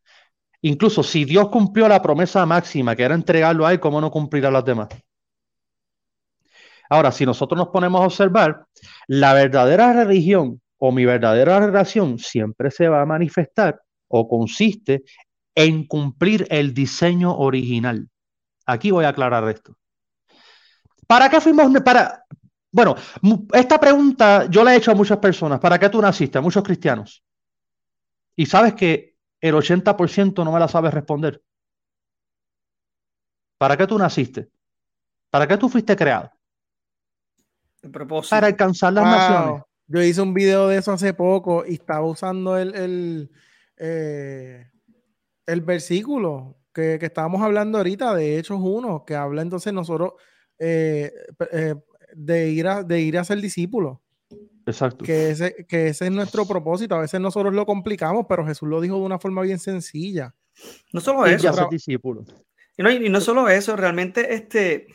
[0.63, 4.49] Incluso si Dios cumplió la promesa máxima, que era entregarlo a Él, ¿cómo no cumplirá
[4.49, 4.89] a las demás?
[6.89, 8.67] Ahora, si nosotros nos ponemos a observar,
[9.07, 15.05] la verdadera religión o mi verdadera relación siempre se va a manifestar o consiste
[15.55, 18.11] en cumplir el diseño original.
[18.67, 19.77] Aquí voy a aclarar esto.
[21.07, 21.71] ¿Para qué fuimos?
[21.83, 22.25] Para,
[22.73, 22.97] bueno,
[23.53, 25.61] esta pregunta yo la he hecho a muchas personas.
[25.61, 26.39] ¿Para qué tú naciste?
[26.39, 27.23] A muchos cristianos.
[28.35, 31.41] Y sabes que el 80% no me la sabes responder.
[33.57, 34.49] ¿Para qué tú naciste?
[35.31, 36.33] ¿Para qué tú fuiste creado?
[38.31, 39.63] Para alcanzar las naciones.
[39.93, 43.31] Yo hice un video de eso hace poco y estaba usando el, el,
[43.77, 44.67] eh,
[45.45, 50.15] el versículo que, que, estábamos hablando ahorita de Hechos 1, que habla entonces nosotros
[50.59, 51.13] eh,
[51.53, 51.75] eh,
[52.15, 53.99] de, ir a, de ir a ser discípulos.
[54.65, 55.05] Exacto.
[55.05, 56.95] Que ese, que ese es nuestro propósito.
[56.95, 60.35] A veces nosotros lo complicamos, pero Jesús lo dijo de una forma bien sencilla.
[60.95, 61.69] No solo eso.
[62.79, 64.87] Y no, y no solo eso, realmente este,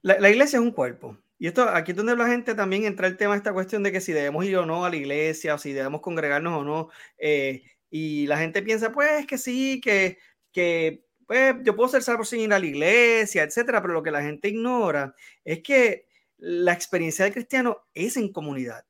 [0.00, 1.18] la, la, iglesia es un cuerpo.
[1.44, 4.00] Y esto, aquí es donde la gente también entra el tema, esta cuestión de que
[4.00, 6.88] si debemos ir o no a la iglesia, o si debemos congregarnos o no.
[7.18, 10.16] Eh, y la gente piensa, pues que sí, que,
[10.52, 13.82] que pues, yo puedo ser salvo sin ir a la iglesia, etcétera.
[13.82, 15.14] Pero lo que la gente ignora
[15.44, 16.06] es que
[16.38, 18.86] la experiencia del cristiano es en comunidad.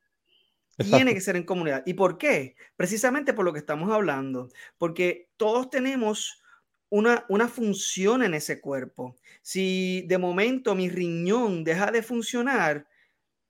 [0.77, 1.83] Tiene que ser en comunidad.
[1.87, 2.55] ¿Y por qué?
[2.77, 4.49] Precisamente por lo que estamos hablando.
[4.79, 6.41] Porque todos tenemos
[6.95, 9.17] una, una función en ese cuerpo.
[9.43, 12.87] Si de momento mi riñón deja de funcionar,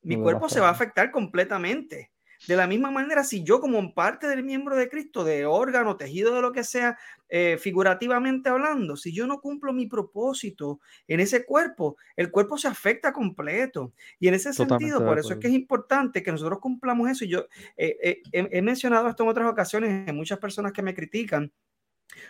[0.00, 2.10] mi cuerpo se va a afectar completamente.
[2.48, 6.34] De la misma manera, si yo como parte del miembro de Cristo, de órgano, tejido,
[6.34, 11.44] de lo que sea, eh, figurativamente hablando, si yo no cumplo mi propósito en ese
[11.44, 13.92] cuerpo, el cuerpo se afecta completo.
[14.18, 17.26] Y en ese sentido, por eso es que es importante que nosotros cumplamos eso.
[17.26, 20.94] Y yo eh, eh, he, mencionado esto en otras ocasiones, en muchas personas que me
[20.94, 21.52] critican,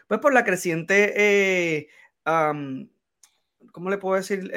[0.06, 1.88] pues por la creciente,
[2.24, 4.50] ¿cómo le puedo decir?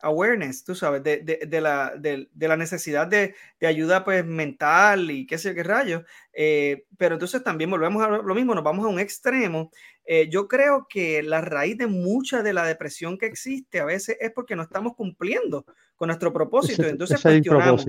[0.00, 5.38] awareness, tú sabes, de, de, la, de, la, necesidad de, ayuda pues mental y qué
[5.38, 6.02] sé qué rayos.
[6.32, 9.70] Eh, pero entonces también volvemos a lo mismo, nos vamos a un extremo.
[10.04, 14.16] Eh, yo creo que la raíz de mucha de la depresión que existe a veces
[14.20, 15.66] es porque no estamos cumpliendo
[15.98, 16.84] con nuestro propósito.
[16.84, 17.84] entonces cuestionamos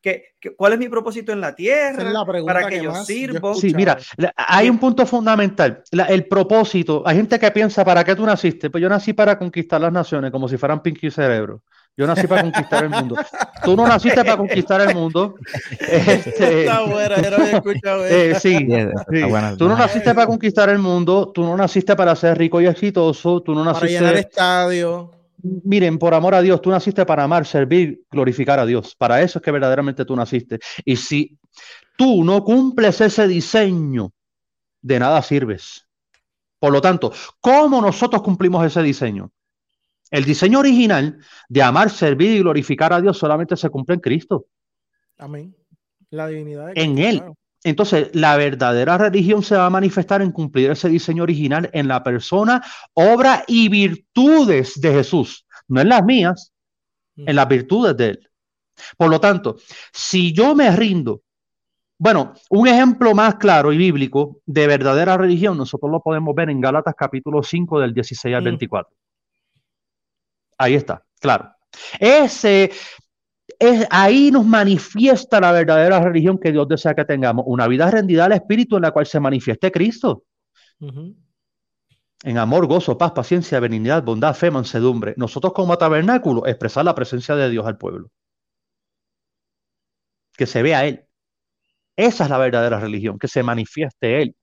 [0.00, 2.12] que, cuál es mi propósito en la tierra,
[2.44, 3.54] para que, yo sirvo.
[3.54, 3.96] Sí, mira,
[4.36, 7.02] hay un punto fundamental, el propósito.
[7.06, 8.68] Hay gente que piensa, ¿para qué tú naciste?
[8.68, 11.62] Pues yo nací para conquistar las naciones, como si fueran Pinky Cerebro.
[11.96, 13.16] Yo nací para conquistar el mundo.
[13.64, 15.36] Tú no naciste para conquistar el mundo.
[15.80, 18.66] Este, está buena, yo no había escuchado eh, sí,
[19.56, 21.30] Tú no naciste para conquistar el mundo.
[21.32, 23.40] Tú no naciste para ser rico y exitoso.
[23.40, 23.94] Tú no naciste.
[23.94, 25.10] Para llenar estadio.
[25.44, 28.96] Miren, por amor a Dios, tú naciste para amar, servir, glorificar a Dios.
[28.96, 30.58] Para eso es que verdaderamente tú naciste.
[30.86, 31.38] Y si
[31.98, 34.10] tú no cumples ese diseño,
[34.80, 35.86] de nada sirves.
[36.58, 39.30] Por lo tanto, ¿cómo nosotros cumplimos ese diseño?
[40.10, 41.18] El diseño original
[41.48, 44.46] de amar, servir y glorificar a Dios solamente se cumple en Cristo.
[45.18, 45.54] Amén.
[46.08, 46.72] La divinidad.
[46.74, 47.22] en Él.
[47.64, 52.02] Entonces, la verdadera religión se va a manifestar en cumplir ese diseño original en la
[52.02, 52.62] persona,
[52.92, 56.52] obra y virtudes de Jesús, no en las mías,
[57.16, 58.30] en las virtudes de Él.
[58.98, 59.56] Por lo tanto,
[59.92, 61.22] si yo me rindo,
[61.98, 66.60] bueno, un ejemplo más claro y bíblico de verdadera religión, nosotros lo podemos ver en
[66.60, 68.94] Gálatas capítulo 5 del 16 al 24.
[70.58, 71.50] Ahí está, claro.
[71.98, 72.70] Ese,
[73.58, 78.24] es, ahí nos manifiesta la verdadera religión que Dios desea que tengamos, una vida rendida
[78.24, 80.24] al Espíritu en la cual se manifieste Cristo.
[80.80, 85.14] En amor, gozo, paz, paciencia, benignidad, bondad, fe, mansedumbre.
[85.16, 88.10] Nosotros como tabernáculo expresar la presencia de Dios al pueblo.
[90.36, 91.06] Que se vea Él.
[91.96, 94.36] Esa es la verdadera religión, que se manifieste Él.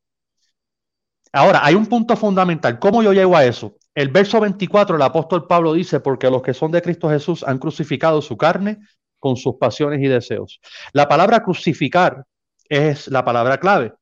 [1.34, 2.78] Ahora, hay un punto fundamental.
[2.80, 3.76] ¿Cómo yo llego a eso?
[4.02, 7.60] El verso 24, el apóstol Pablo dice, porque los que son de Cristo Jesús han
[7.60, 8.80] crucificado su carne
[9.20, 10.60] con sus pasiones y deseos.
[10.92, 12.26] La palabra crucificar
[12.68, 13.94] es la palabra clave.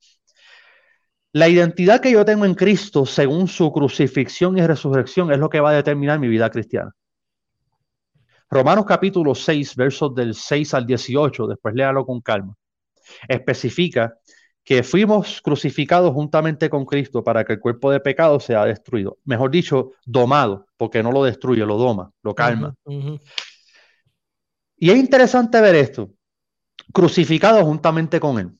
[1.33, 5.59] La identidad que yo tengo en Cristo, según su crucifixión y resurrección, es lo que
[5.59, 6.95] va a determinar mi vida cristiana.
[8.49, 12.55] Romanos capítulo 6, versos del 6 al 18, después léalo con calma,
[13.27, 14.13] especifica
[14.69, 19.17] que fuimos crucificados juntamente con Cristo para que el cuerpo de pecado sea destruido.
[19.23, 22.75] Mejor dicho, domado, porque no lo destruye, lo doma, lo calma.
[24.77, 26.11] Y es interesante ver esto,
[26.93, 28.51] crucificado juntamente con Él.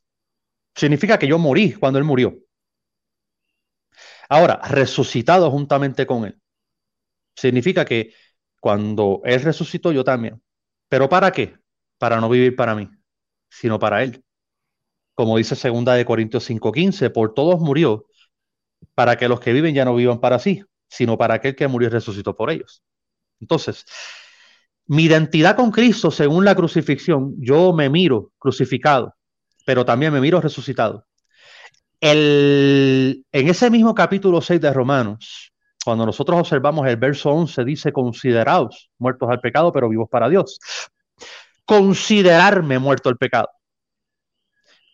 [0.74, 2.36] Significa que yo morí cuando Él murió.
[4.30, 6.42] Ahora, resucitado juntamente con Él.
[7.36, 8.16] Significa que
[8.60, 10.42] cuando Él resucitó, yo también.
[10.88, 11.56] ¿Pero para qué?
[12.00, 12.90] Para no vivir para mí,
[13.48, 14.24] sino para Él
[15.20, 18.06] como dice segunda de Corintios 5:15, por todos murió,
[18.96, 21.90] para que los que viven ya no vivan para sí, sino para aquel que murió
[21.90, 22.82] y resucitó por ellos.
[23.42, 23.84] Entonces,
[24.86, 29.14] mi identidad con Cristo, según la crucifixión, yo me miro crucificado,
[29.66, 31.06] pero también me miro resucitado.
[32.00, 35.52] El, en ese mismo capítulo 6 de Romanos,
[35.84, 40.62] cuando nosotros observamos el verso 11, dice, considerados muertos al pecado, pero vivos para Dios.
[41.66, 43.50] Considerarme muerto al pecado.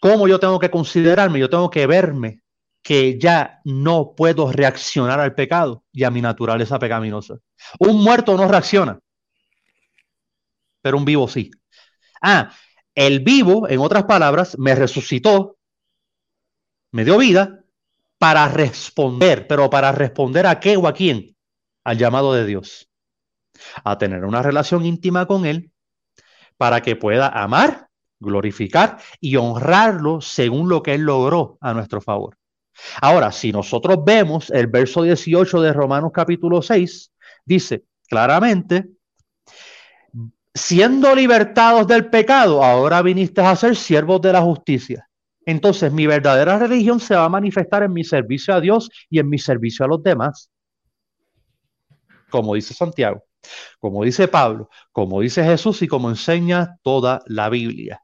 [0.06, 1.40] ¿Cómo yo tengo que considerarme?
[1.40, 2.44] Yo tengo que verme
[2.84, 7.40] que ya no puedo reaccionar al pecado y a mi naturaleza pecaminosa.
[7.80, 9.00] Un muerto no reacciona,
[10.80, 11.50] pero un vivo sí.
[12.22, 12.52] Ah,
[12.94, 15.58] el vivo, en otras palabras, me resucitó,
[16.92, 17.64] me dio vida
[18.20, 21.36] para responder, pero para responder a qué o a quién?
[21.84, 22.88] Al llamado de Dios.
[23.84, 25.72] A tener una relación íntima con Él
[26.58, 27.85] para que pueda amar
[28.26, 32.38] glorificar y honrarlo según lo que Él logró a nuestro favor.
[33.02, 37.12] Ahora, si nosotros vemos el verso 18 de Romanos capítulo 6,
[37.46, 38.90] dice claramente,
[40.54, 45.08] siendo libertados del pecado, ahora viniste a ser siervos de la justicia.
[45.46, 49.30] Entonces mi verdadera religión se va a manifestar en mi servicio a Dios y en
[49.30, 50.50] mi servicio a los demás.
[52.32, 53.24] Como dice Santiago,
[53.80, 58.02] como dice Pablo, como dice Jesús y como enseña toda la Biblia.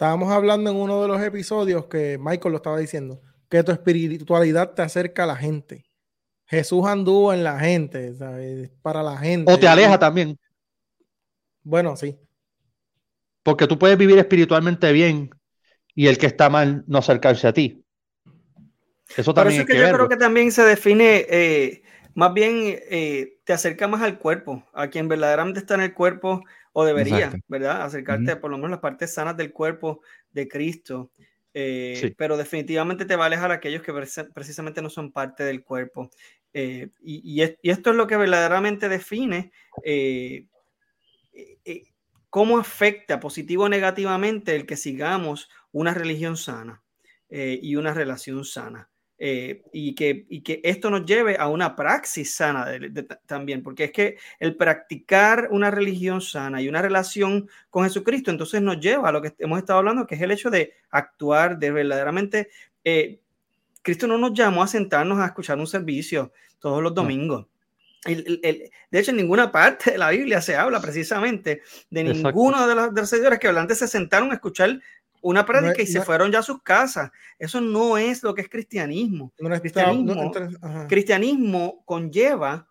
[0.00, 3.20] Estábamos hablando en uno de los episodios que Michael lo estaba diciendo,
[3.50, 5.84] que tu espiritualidad te acerca a la gente.
[6.46, 8.70] Jesús anduvo en la gente, ¿sabes?
[8.80, 9.52] para la gente.
[9.52, 10.38] O te aleja también.
[11.62, 12.18] Bueno, sí.
[13.42, 15.28] Porque tú puedes vivir espiritualmente bien
[15.94, 17.84] y el que está mal no acercarse a ti.
[19.14, 19.66] Eso también.
[19.66, 21.82] Por eso es que, yo creo que también se define, eh,
[22.14, 22.54] más bien
[22.88, 26.42] eh, te acerca más al cuerpo, a quien verdaderamente está en el cuerpo
[26.72, 27.82] o debería, ¿verdad?
[27.82, 30.00] Acercarte por lo menos las partes sanas del cuerpo
[30.32, 31.10] de Cristo.
[31.52, 33.92] Eh, pero definitivamente te va a alejar a aquellos que
[34.32, 36.10] precisamente no son parte del cuerpo.
[36.52, 39.52] Eh, y, esto es lo que verdaderamente define
[39.84, 40.46] eh,
[42.28, 46.82] cómo afecta positivo o negativamente el que sigamos una religión sana
[47.28, 48.90] y una relación sana.
[49.22, 52.66] Eh, y, que, y que esto nos lleve a una praxis sana
[53.26, 58.62] también, porque es que el practicar una religión sana y una relación con Jesucristo, entonces
[58.62, 61.70] nos lleva a lo que hemos estado hablando, que es el hecho de actuar, de
[61.70, 62.48] verdaderamente...
[62.82, 63.20] Eh,
[63.82, 67.46] Cristo no nos llamó a sentarnos a escuchar un servicio todos los domingos.
[68.04, 72.94] de hecho, en ninguna parte de la Biblia se habla precisamente de ninguno de los,
[72.94, 74.80] de los seguidores que antes se sentaron a escuchar
[75.22, 77.10] una prédica y se fueron ya a sus casas.
[77.38, 79.32] Eso no es lo que es cristianismo.
[80.88, 82.68] cristianismo, conlleva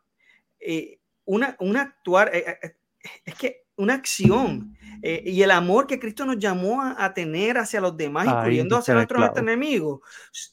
[0.59, 2.75] eh, una, actuar, eh, eh,
[3.25, 7.95] es que una acción y el amor que Cristo nos llamó a, tener hacia los
[7.95, 10.01] demás, incluyendo hacia nuestros enemigos,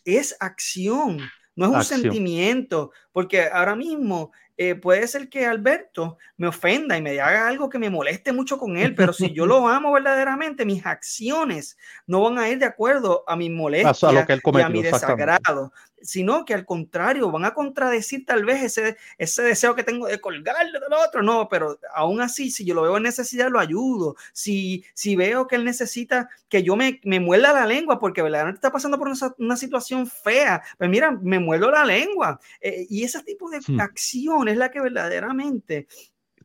[0.05, 1.19] es acción,
[1.57, 7.03] no es un sentimiento, porque ahora mismo eh, puede ser que Alberto me ofenda y
[7.03, 10.65] me haga algo que me moleste mucho con él, pero si yo lo amo verdaderamente,
[10.65, 11.77] mis acciones
[12.07, 16.55] no van a ir de acuerdo a mi molestia y a mi desagrado sino que
[16.55, 20.93] al contrario, van a contradecir tal vez ese, ese deseo que tengo de colgarle del
[20.93, 25.17] otro, no, pero aún así, si yo lo veo en necesidad, lo ayudo, si, si
[25.17, 28.99] veo que él necesita que yo me, me muerda la lengua porque verdaderamente está pasando
[28.99, 29.09] por
[29.39, 33.81] una, situación fea, pues mira, me muerdo la lengua, eh, y ese tipo de hmm.
[33.81, 35.87] acción es la que verdaderamente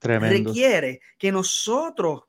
[0.01, 2.23] requiere que nosotros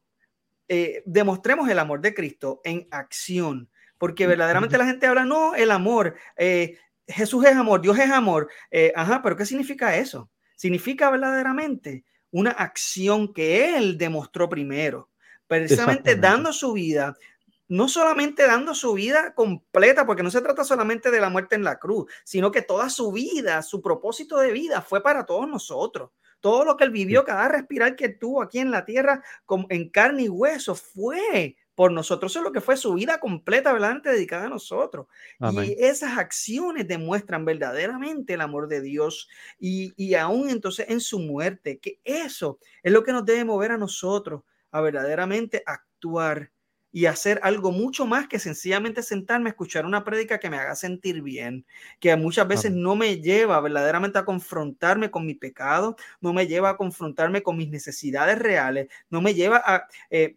[0.69, 3.69] eh, demostremos el amor de Cristo en acción
[4.03, 6.77] porque verdaderamente la gente habla, no, el amor, eh,
[7.07, 8.49] Jesús es amor, Dios es amor.
[8.71, 10.31] Eh, ajá, pero ¿qué significa eso?
[10.57, 15.11] Significa verdaderamente una acción que Él demostró primero,
[15.47, 17.15] precisamente dando su vida,
[17.69, 21.65] no solamente dando su vida completa, porque no se trata solamente de la muerte en
[21.65, 26.11] la cruz, sino que toda su vida, su propósito de vida fue para todos nosotros.
[26.41, 29.23] Todo lo que él vivió, cada respirar que tuvo aquí en la tierra
[29.69, 32.33] en carne y hueso, fue por nosotros.
[32.33, 35.07] Eso es lo que fue su vida completa, verdaderamente dedicada a nosotros.
[35.63, 39.29] Y esas acciones demuestran verdaderamente el amor de Dios
[39.59, 43.73] y, y aún entonces en su muerte, que eso es lo que nos debe mover
[43.73, 46.51] a nosotros a verdaderamente actuar
[46.93, 50.77] y hacer algo mucho más que sencillamente sentarme a escuchar una prédica que me haga
[50.77, 51.65] sentir bien,
[51.99, 56.71] que muchas veces no me lleva verdaderamente a confrontarme con mi pecado, no me lleva
[56.71, 59.89] a confrontarme con mis necesidades reales, no me lleva a...
[60.11, 60.37] Eh,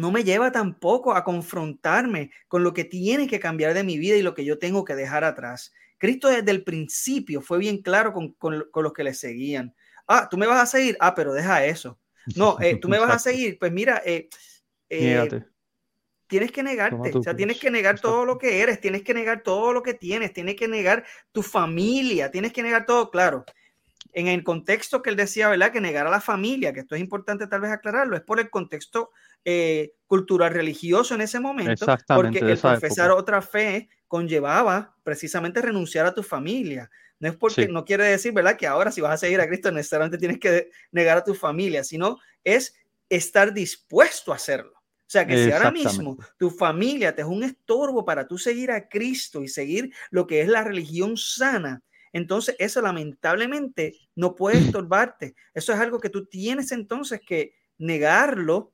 [0.00, 4.16] no me lleva tampoco a confrontarme con lo que tiene que cambiar de mi vida
[4.16, 5.72] y lo que yo tengo que dejar atrás.
[5.98, 9.74] Cristo desde el principio fue bien claro con, con, los que le seguían.
[10.06, 10.96] Ah, tú me vas a seguir.
[10.98, 12.00] Ah, pero deja eso.
[12.34, 13.58] No, eh, tú me vas a seguir.
[13.58, 14.28] Pues mira, eh,
[14.88, 15.42] eh,
[16.26, 17.16] tienes que negarte.
[17.16, 19.94] O sea, tienes que negar todo lo que eres, tienes que negar todo lo que
[19.94, 23.44] tienes, tienes que negar tu familia, tienes que negar todo, claro
[24.12, 25.72] en el contexto que él decía, ¿verdad?
[25.72, 28.50] Que negar a la familia, que esto es importante tal vez aclararlo, es por el
[28.50, 29.10] contexto
[29.44, 36.14] eh, cultural religioso en ese momento, porque el profesar otra fe conllevaba precisamente renunciar a
[36.14, 36.90] tu familia.
[37.20, 38.56] No es porque no quiere decir, ¿verdad?
[38.56, 41.84] Que ahora si vas a seguir a Cristo necesariamente tienes que negar a tu familia,
[41.84, 42.74] sino es
[43.08, 44.72] estar dispuesto a hacerlo.
[45.10, 48.70] O sea, que si ahora mismo tu familia te es un estorbo para tú seguir
[48.70, 54.58] a Cristo y seguir lo que es la religión sana, entonces eso lamentablemente no puede
[54.76, 55.34] estorbarte.
[55.52, 58.72] Eso es algo que tú tienes entonces que negarlo.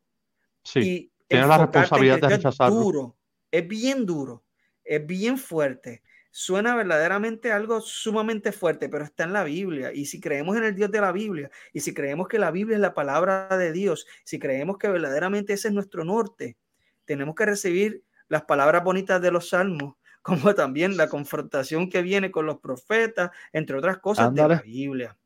[0.66, 2.76] Sí, y la responsabilidad de rechazarlo.
[2.76, 3.16] Es duro,
[3.51, 4.44] es bien duro,
[4.84, 6.02] es bien fuerte.
[6.30, 9.93] Suena verdaderamente algo sumamente fuerte, pero está en la Biblia.
[9.94, 12.76] Y si creemos en el Dios de la Biblia, y si creemos que la Biblia
[12.76, 16.56] es la palabra de Dios, si creemos que verdaderamente ese es nuestro norte,
[17.05, 22.32] tenemos que recibir las palabras bonitas de los salmos como también la confrontación que viene
[22.32, 25.16] con los profetas, entre otras cosas de la Biblia.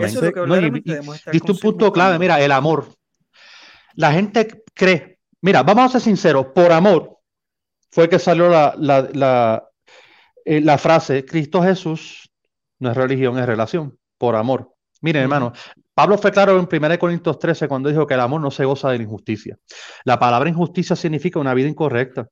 [0.00, 0.40] Eso es lo que
[1.52, 2.97] un punto clave, mira, el amor.
[3.98, 7.18] La gente cree, mira, vamos a ser sinceros, por amor
[7.90, 9.68] fue que salió la, la,
[10.44, 12.30] eh, la, frase, Cristo Jesús
[12.78, 14.72] no es religión, es relación, por amor.
[15.00, 15.52] Miren, hermano,
[15.94, 18.88] Pablo fue claro en 1 Corintios 13 cuando dijo que el amor no se goza
[18.88, 19.58] de la injusticia.
[20.04, 22.28] La palabra injusticia significa una vida incorrecta.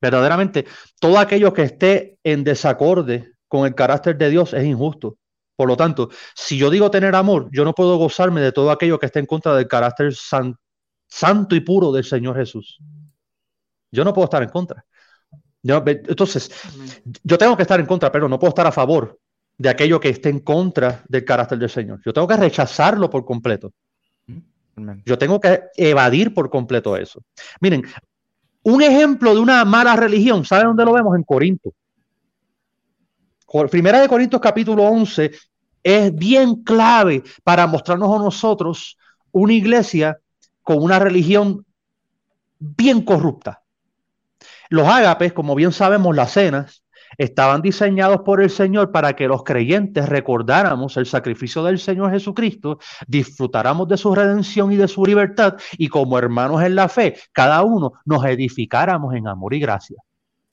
[0.00, 0.66] Verdaderamente,
[1.00, 5.18] todo aquello que esté en desacorde con el carácter de Dios es injusto.
[5.60, 8.98] Por lo tanto, si yo digo tener amor, yo no puedo gozarme de todo aquello
[8.98, 12.78] que esté en contra del carácter santo y puro del Señor Jesús.
[13.92, 14.86] Yo no puedo estar en contra.
[15.62, 16.50] entonces,
[17.22, 19.20] yo tengo que estar en contra, pero no puedo estar a favor
[19.58, 22.00] de aquello que esté en contra del carácter del Señor.
[22.06, 23.70] Yo tengo que rechazarlo por completo.
[25.04, 27.20] Yo tengo que evadir por completo eso.
[27.60, 27.84] Miren,
[28.62, 31.14] un ejemplo de una mala religión, ¿sabe dónde lo vemos?
[31.14, 31.74] En Corinto.
[33.68, 35.32] Primera de Corintios capítulo 11
[35.82, 38.98] es bien clave para mostrarnos a nosotros
[39.32, 40.18] una iglesia
[40.62, 41.64] con una religión
[42.58, 43.62] bien corrupta.
[44.68, 46.84] Los ágapes, como bien sabemos, las cenas,
[47.18, 52.78] estaban diseñados por el Señor para que los creyentes recordáramos el sacrificio del Señor Jesucristo,
[53.06, 57.62] disfrutáramos de su redención y de su libertad y como hermanos en la fe, cada
[57.62, 59.96] uno nos edificáramos en amor y gracia.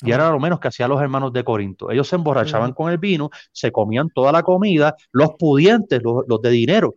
[0.01, 1.89] Y era lo menos que hacían los hermanos de Corinto.
[1.89, 6.49] Ellos se emborrachaban con el vino, se comían toda la comida, los pudientes, los, de
[6.49, 6.95] dinero.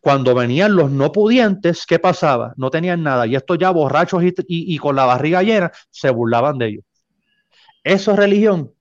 [0.00, 2.54] Cuando venían los no pudientes, ¿qué pasaba?
[2.56, 3.26] No tenían nada.
[3.26, 6.84] Y estos ya borrachos y con la barriga llena, se burlaban de ellos.
[7.84, 8.72] ¿Eso es religión?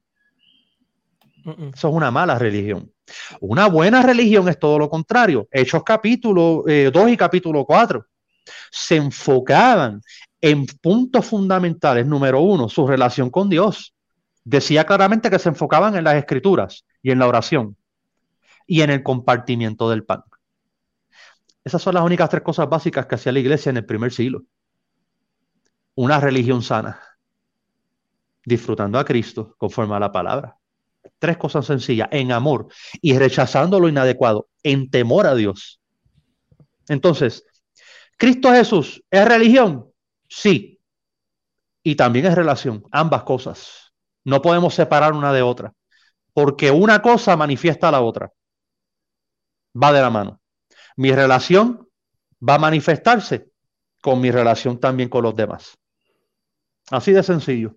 [1.46, 2.92] Eso es una mala religión.
[3.40, 5.48] Una buena religión es todo lo contrario.
[5.52, 8.06] Hechos capítulo 2 eh, y capítulo 4
[8.72, 10.02] se enfocaban
[10.42, 12.06] en puntos fundamentales.
[12.06, 13.94] Número uno, su relación con Dios.
[14.44, 17.76] Decía claramente que se enfocaban en las escrituras y en la oración
[18.66, 20.24] y en el compartimiento del pan.
[21.64, 24.44] Esas son las únicas tres cosas básicas que hacía la iglesia en el primer siglo.
[25.96, 27.02] Una religión sana
[28.46, 30.58] disfrutando a Cristo conforme a la palabra.
[31.20, 32.68] Tres cosas sencillas, en amor
[33.02, 35.82] y rechazando lo inadecuado, en temor a Dios.
[36.88, 37.44] Entonces,
[38.18, 39.87] ¿Cristo Jesús es religión?
[40.28, 40.80] Sí.
[41.84, 43.94] Y también es relación, ambas cosas.
[44.24, 45.74] No podemos separar una de otra,
[46.34, 48.32] porque una cosa manifiesta a la otra.
[49.82, 50.42] Va de la mano.
[50.98, 51.88] Mi relación
[52.48, 53.52] va a manifestarse
[54.02, 55.78] con mi relación también con los demás.
[56.90, 57.76] Así de sencillo.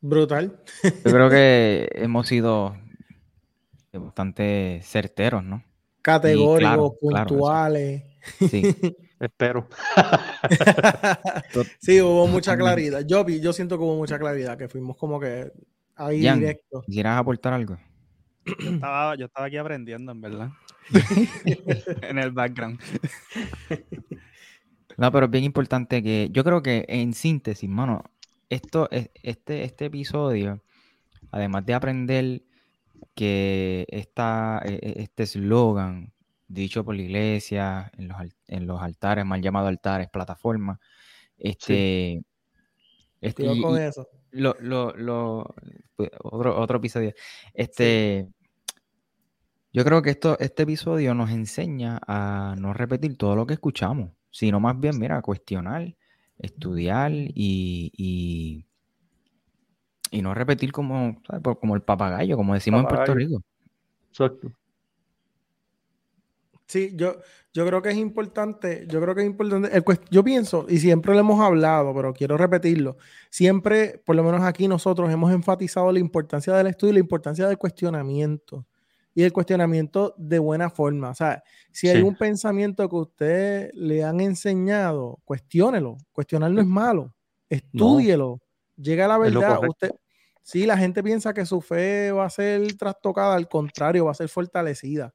[0.00, 0.62] Brutal.
[0.82, 2.76] Yo creo que hemos sido
[3.92, 5.64] bastante certeros, ¿no?
[6.02, 8.02] Categóricos, puntuales.
[8.48, 8.74] Sí.
[9.20, 9.68] Espero.
[11.80, 13.04] sí, hubo mucha claridad.
[13.06, 15.50] Yo, yo siento que hubo mucha claridad, que fuimos como que
[15.96, 16.82] ahí directo.
[16.82, 17.78] ¿Quisieras aportar algo?
[18.44, 20.50] Yo estaba, yo estaba aquí aprendiendo, en verdad.
[22.02, 22.78] en el background.
[24.96, 28.04] No, pero es bien importante que yo creo que en síntesis, mano,
[28.50, 30.62] esto, este, este episodio,
[31.30, 32.42] además de aprender
[33.14, 36.13] que esta, e, e, este eslogan
[36.48, 38.18] dicho por la iglesia, en los,
[38.48, 40.78] en los altares, mal llamados altares, plataformas,
[41.38, 42.22] este,
[43.20, 44.08] este con eso.
[44.30, 45.54] Lo, lo,
[45.96, 47.12] pues, otro, otro episodio.
[47.52, 48.28] Este,
[49.72, 54.10] yo creo que esto, este episodio nos enseña a no repetir todo lo que escuchamos,
[54.30, 55.96] sino más bien, mira, cuestionar,
[56.38, 57.90] estudiar y,
[60.10, 61.20] y, no repetir como,
[61.60, 63.42] como el papagayo, como decimos en Puerto Rico.
[64.10, 64.52] Exacto.
[66.66, 67.16] Sí, yo,
[67.52, 69.70] yo creo que es importante, yo creo que es importante,
[70.10, 72.96] yo pienso, y siempre lo hemos hablado, pero quiero repetirlo,
[73.28, 77.46] siempre, por lo menos aquí nosotros hemos enfatizado la importancia del estudio y la importancia
[77.46, 78.66] del cuestionamiento.
[79.16, 81.10] Y el cuestionamiento de buena forma.
[81.10, 85.98] O sea, si hay un pensamiento que usted le han enseñado, cuestiónelo.
[86.10, 87.14] Cuestionar no es malo.
[87.48, 88.40] Estúdielo.
[88.76, 89.60] Llega a la verdad.
[89.68, 89.92] Usted,
[90.42, 94.14] sí, la gente piensa que su fe va a ser trastocada, al contrario, va a
[94.14, 95.14] ser fortalecida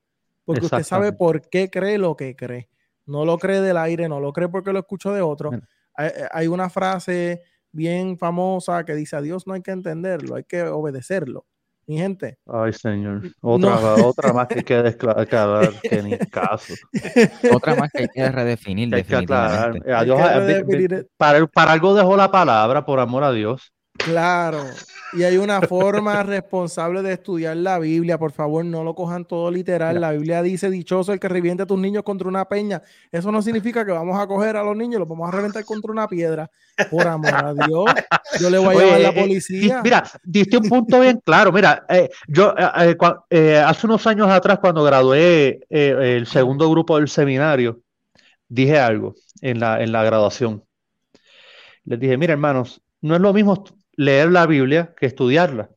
[0.50, 2.70] porque usted sabe por qué cree lo que cree.
[3.06, 5.52] No lo cree del aire, no lo cree porque lo escucho de otro.
[5.94, 10.64] Hay, una frase bien famosa que dice, a Dios no hay que entenderlo, hay que
[10.64, 11.46] obedecerlo.
[11.86, 12.40] Mi gente.
[12.48, 13.30] Ay, señor.
[13.42, 16.74] Otra, otra más que hay que aclarar que ni caso.
[17.54, 18.92] Otra más que hay que redefinir.
[18.96, 19.80] Hay que aclarar.
[21.16, 23.72] para, para algo dejó la palabra, por amor a Dios.
[24.00, 24.66] Claro.
[25.12, 28.18] Y hay una forma responsable de estudiar la Biblia.
[28.18, 30.00] Por favor, no lo cojan todo literal.
[30.00, 32.82] La Biblia dice, dichoso el que reviente a tus niños contra una peña.
[33.12, 35.66] Eso no significa que vamos a coger a los niños y los vamos a reventar
[35.66, 36.50] contra una piedra.
[36.90, 37.86] Por amor a Dios,
[38.40, 39.82] yo le voy a llevar a la eh, policía.
[39.84, 41.52] mira, diste un punto bien claro.
[41.52, 42.54] Mira, eh, yo
[43.30, 47.82] eh, hace unos años atrás, cuando gradué el segundo grupo del seminario,
[48.48, 50.64] dije algo en la, en la graduación.
[51.84, 53.64] Les dije, mira, hermanos, no es lo mismo
[54.00, 55.70] leer la Biblia que estudiarla.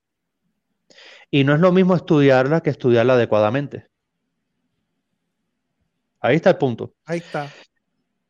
[1.29, 3.89] Y no es lo mismo estudiarla que estudiarla adecuadamente.
[6.21, 6.95] Ahí está el punto.
[7.05, 7.51] Ahí está.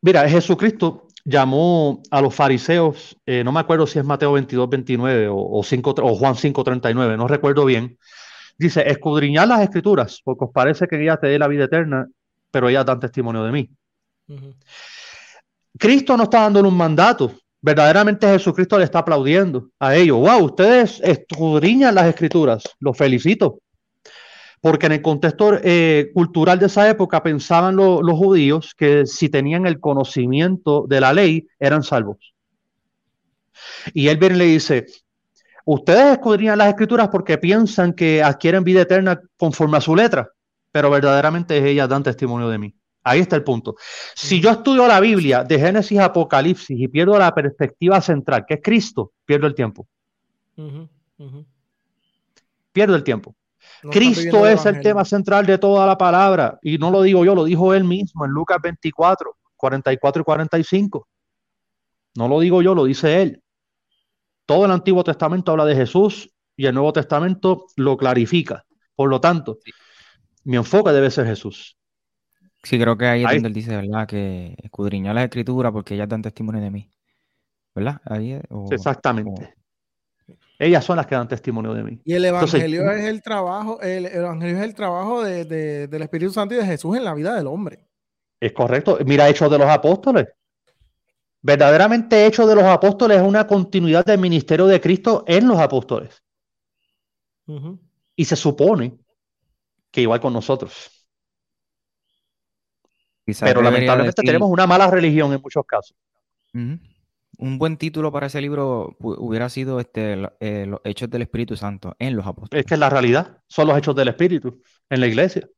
[0.01, 5.29] Mira, Jesucristo llamó a los fariseos, eh, no me acuerdo si es Mateo 22, 29
[5.29, 7.99] o, o, 5, o Juan 5, 39, no recuerdo bien.
[8.57, 12.09] Dice, escudriñad las escrituras, porque os parece que ya te dé la vida eterna,
[12.51, 13.71] pero ellas dan testimonio de mí.
[15.79, 20.19] Cristo no está dándole un mandato, verdaderamente Jesucristo le está aplaudiendo a ellos.
[20.19, 20.45] ¡Wow!
[20.45, 22.65] Ustedes escudriñan las escrituras.
[22.81, 23.61] Los felicito.
[24.61, 29.67] Porque en el contexto eh, cultural de esa época pensaban los judíos que si tenían
[29.67, 32.35] el conocimiento de la ley eran salvos.
[33.93, 34.87] Y él viene y le dice,
[35.65, 40.31] ustedes escudriñan las escrituras porque piensan que adquieren vida eterna conforme a su letra,
[40.71, 42.75] pero verdaderamente ellas dan testimonio de mí.
[43.05, 43.75] Ahí está el punto.
[44.15, 48.55] Si yo estudio la Biblia de Génesis a Apocalipsis y pierdo la perspectiva central, que
[48.55, 49.89] es Cristo, pierdo el tiempo.
[52.73, 53.35] Pierdo el tiempo.
[53.91, 56.59] Cristo es el tema central de toda la palabra.
[56.63, 61.09] Y no lo digo yo, lo dijo él mismo en Lucas 24, 44 y 45.
[62.15, 63.43] No lo digo yo, lo dice él.
[64.47, 68.65] Todo el Antiguo Testamento habla de Jesús y el Nuevo Testamento lo clarifica.
[68.95, 69.59] Por lo tanto,
[70.45, 71.77] mi enfoque debe ser Jesús.
[72.63, 74.07] Sí, creo que ahí es donde él dice, ¿verdad?
[74.07, 76.91] Que escudriñó la escritura porque ellas dan testimonio de mí.
[77.75, 78.01] ¿Verdad?
[78.05, 78.39] Ahí
[78.71, 79.55] Exactamente.
[80.59, 82.01] Ellas son las que dan testimonio de mí.
[82.05, 86.59] Y el evangelio es el trabajo, el, evangelio es el trabajo del Espíritu Santo y
[86.59, 87.89] de Jesús en la vida del hombre.
[88.39, 88.99] Es correcto.
[89.05, 90.29] Mira, Hechos de los Apóstoles.
[91.41, 96.23] Verdaderamente Hechos de los Apóstoles es una continuidad del ministerio de Cristo en los apóstoles.
[98.15, 98.99] Y se supone
[99.91, 101.02] que igual con nosotros.
[103.25, 105.97] Pero lamentablemente tenemos una mala religión en muchos casos.
[106.53, 111.95] Un buen título para ese libro hubiera sido este, eh, Los Hechos del Espíritu Santo
[111.99, 112.65] en los apóstoles.
[112.65, 115.49] Es que la realidad son los hechos del Espíritu en la iglesia.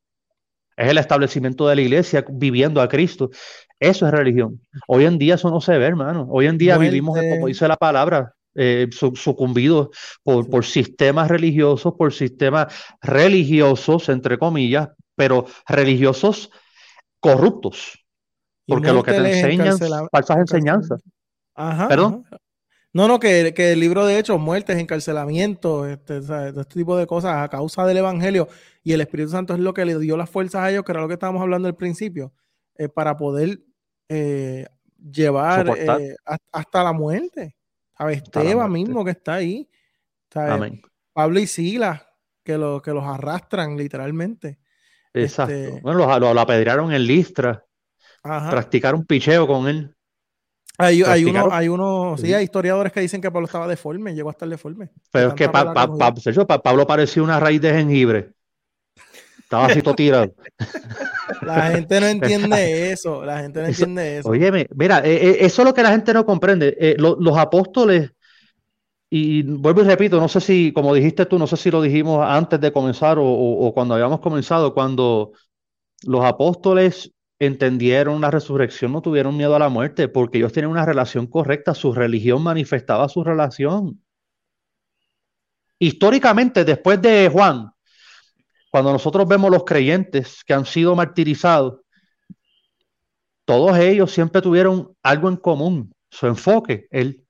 [0.77, 3.31] Es el establecimiento de la iglesia viviendo a Cristo.
[3.79, 4.61] Eso es religión.
[4.87, 6.27] Hoy en día eso no se ve, hermano.
[6.31, 9.89] Hoy en día vivimos, como dice la palabra, eh, sucumbidos
[10.23, 12.73] por, por sistemas religiosos, por sistemas
[13.03, 16.51] religiosos, entre comillas, pero religiosos
[17.25, 17.99] corruptos.
[18.67, 19.79] Porque lo que te enseñan
[20.11, 21.03] falsas enseñanzas.
[21.55, 21.89] Ajá.
[21.89, 22.27] ¿Perdón?
[22.93, 27.49] No, no, que, el libro de hechos, muertes, encarcelamiento, este, este tipo de cosas a
[27.49, 28.49] causa del Evangelio
[28.83, 31.01] y el Espíritu Santo es lo que le dio las fuerzas a ellos, que era
[31.01, 32.33] lo que estábamos hablando al principio,
[32.77, 33.61] eh, para poder
[34.09, 36.15] eh, llevar eh,
[36.53, 37.57] hasta la muerte.
[37.97, 38.19] ¿Sabes?
[38.19, 39.69] Esteban mismo que está ahí.
[41.13, 42.03] Pablo y Silas,
[42.43, 44.59] que, lo, que los arrastran literalmente.
[45.15, 45.55] Exacto.
[45.55, 47.65] Este bueno, lo, lo, apedrearon en Listra.
[48.23, 49.95] Practicar un picheo con él.
[50.77, 54.29] Hay, hay uno, hay uno, sí, hay historiadores que dicen que Pablo estaba deforme, llegó
[54.31, 54.91] a estar deforme.
[55.13, 58.33] Pero es que Pablo parecía una raíz de jengibre.
[59.39, 60.35] Estaba así todo tirado.
[61.43, 64.29] La gente no entiende eso, la gente no entiende eso.
[64.29, 66.77] Óyeme, mira, eh, eh, eso es lo que la gente no comprende.
[66.79, 68.11] Eh, los apóstoles,
[69.17, 72.27] y vuelvo y repito, no sé si, como dijiste tú, no sé si lo dijimos
[72.27, 75.31] antes de comenzar o cuando habíamos comenzado, cuando
[76.03, 80.85] los apóstoles entendieron la resurrección, no tuvieron miedo a la muerte, porque ellos tienen una
[80.85, 84.03] relación correcta, su religión manifestaba su relación.
[85.79, 87.71] Históricamente, después de Juan,
[88.69, 91.83] cuando nosotros vemos los creyentes que han sido martirizados,
[93.45, 97.24] todos ellos siempre tuvieron algo en común, su enfoque, el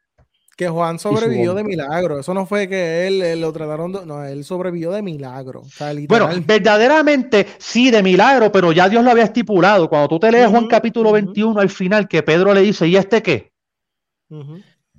[0.57, 2.19] que Juan sobrevivió de milagro.
[2.19, 3.93] Eso no fue que él, lo trataron.
[4.07, 5.63] no, él sobrevivió de milagro.
[6.09, 9.89] bueno, verdaderamente sí, de milagro, pero ya Dios lo había estipulado.
[9.89, 13.23] Cuando tú te lees Juan capítulo 21 al final, que Pedro le dice, ¿y este
[13.23, 13.53] qué?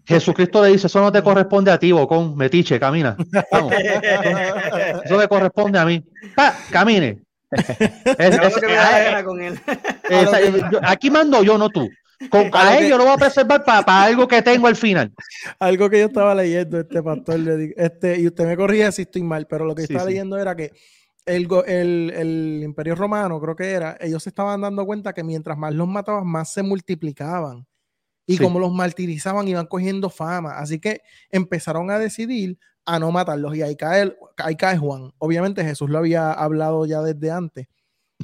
[0.05, 3.17] Jesucristo le dice, eso no te corresponde a ti, bocón, metiche, camina.
[5.03, 6.03] eso me corresponde a mí.
[6.69, 7.25] camine.
[10.83, 11.89] aquí mando yo, no tú.
[12.29, 15.13] Con, a ellos lo voy a preservar para, algo que tengo al final.
[15.59, 17.39] Algo que yo estaba leyendo, este pastor,
[17.75, 20.71] este, y usted me corrige si estoy mal, pero lo que estaba leyendo era que
[21.25, 25.73] el, el, imperio romano, creo que era, ellos se estaban dando cuenta que mientras más
[25.73, 27.65] los mataban, más se multiplicaban.
[28.27, 30.57] Y como los martirizaban, iban cogiendo fama.
[30.57, 33.55] Así que empezaron a decidir a no matarlos.
[33.55, 35.11] Y ahí cae, ahí cae Juan.
[35.19, 37.67] Obviamente Jesús lo había hablado ya desde antes.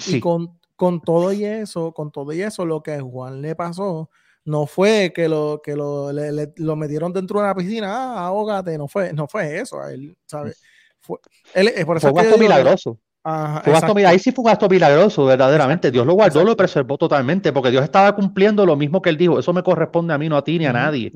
[0.08, 3.54] Y con con todo y eso, con todo y eso, lo que a Juan le
[3.54, 4.10] pasó
[4.46, 8.88] no fue que lo que lo, lo metieron dentro de una piscina, ah, ahógate, no
[8.88, 10.60] fue, no fue eso, a él, ¿sabes?
[11.00, 11.20] Fue,
[11.54, 12.98] él, por eso fue un acto milagroso.
[13.24, 15.92] ahí sí fue un acto milagroso, verdaderamente.
[15.92, 19.38] Dios lo guardó, lo preservó totalmente, porque Dios estaba cumpliendo lo mismo que él dijo.
[19.38, 21.12] Eso me corresponde a mí, no a ti ni a nadie.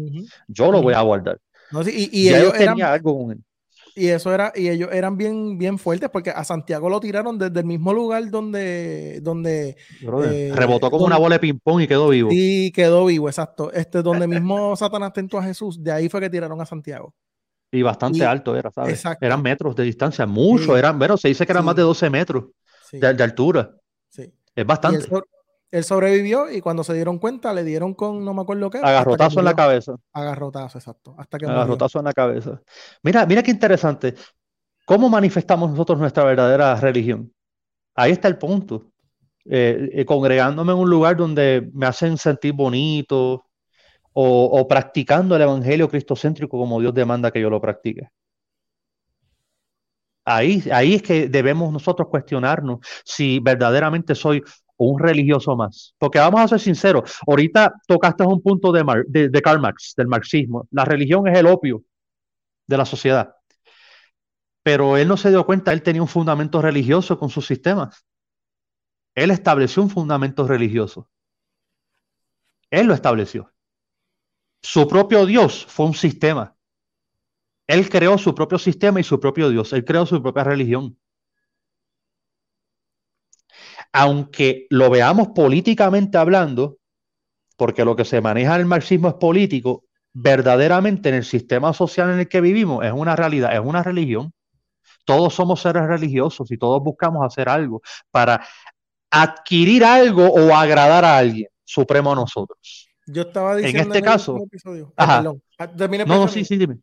[0.48, 1.40] Yo lo voy a guardar.
[1.88, 3.44] y, ellos tenía algo con él.
[3.98, 7.62] Y eso era, y ellos eran bien, bien fuertes porque a Santiago lo tiraron desde
[7.62, 12.30] el mismo lugar donde, donde eh, rebotó como una bola de ping-pong y quedó vivo.
[12.30, 13.72] Sí, quedó vivo, exacto.
[13.72, 17.14] Este, donde mismo Satanás tentó a Jesús, de ahí fue que tiraron a Santiago.
[17.72, 19.02] Y bastante alto era, ¿sabes?
[19.22, 22.46] Eran metros de distancia, mucho, eran, bueno, se dice que eran más de 12 metros
[22.92, 23.76] de, altura.
[24.10, 24.34] Sí.
[24.54, 25.22] Es bastante él
[25.84, 28.78] sobrevivió y cuando se dieron cuenta le dieron con, no me acuerdo qué.
[28.80, 29.96] Agarrotazo en la cabeza.
[30.14, 31.16] Agarrotazo, exacto.
[31.18, 32.62] Hasta que Agarrotazo en la cabeza.
[33.04, 34.16] Mira, mira qué interesante.
[34.86, 37.34] ¿Cómo manifestamos nosotros nuestra verdadera religión?
[37.96, 38.92] Ahí está el punto.
[39.48, 43.46] Eh, eh, congregándome en un lugar donde me hacen sentir bonito
[44.14, 48.10] o, o practicando el evangelio cristocéntrico como Dios demanda que yo lo practique.
[50.28, 54.44] Ahí, ahí es que debemos nosotros cuestionarnos si verdaderamente soy
[54.78, 55.96] un religioso más.
[55.98, 60.68] Porque vamos a ser sinceros, ahorita tocaste un punto de, de, Karl Marx, del marxismo.
[60.72, 61.84] La religión es el opio
[62.68, 63.36] de la sociedad.
[64.64, 68.06] Pero él no se dio cuenta, él tenía un fundamento religioso con sus sistemas.
[69.14, 71.10] Él estableció un fundamento religioso.
[72.70, 73.52] Él lo estableció.
[74.62, 76.56] Su propio Dios fue un sistema.
[77.68, 79.72] Él creó su propio sistema y su propio Dios.
[79.74, 80.98] Él creó su propia religión
[83.98, 86.80] aunque lo veamos políticamente hablando,
[87.56, 92.12] porque lo que se maneja en el marxismo es político, verdaderamente en el sistema social
[92.12, 94.34] en el que vivimos es una realidad, es una religión.
[95.06, 97.82] Todos somos seres religiosos y todos buscamos hacer algo
[98.12, 98.46] para
[99.10, 102.90] adquirir algo o agradar a alguien supremo a nosotros.
[103.08, 104.46] Yo estaba diciendo en este caso,
[104.98, 106.80] ah, no, sí, sí, dime.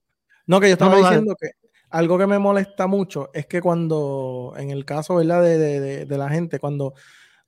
[0.47, 1.51] No, que yo estaba diciendo que
[1.93, 5.43] algo que me molesta mucho es que cuando, en el caso ¿verdad?
[5.43, 6.95] De, de, la gente, cuando,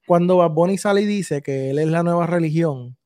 [0.07, 2.97] cuando Bad Bunny sale y dice que él es la nueva religión,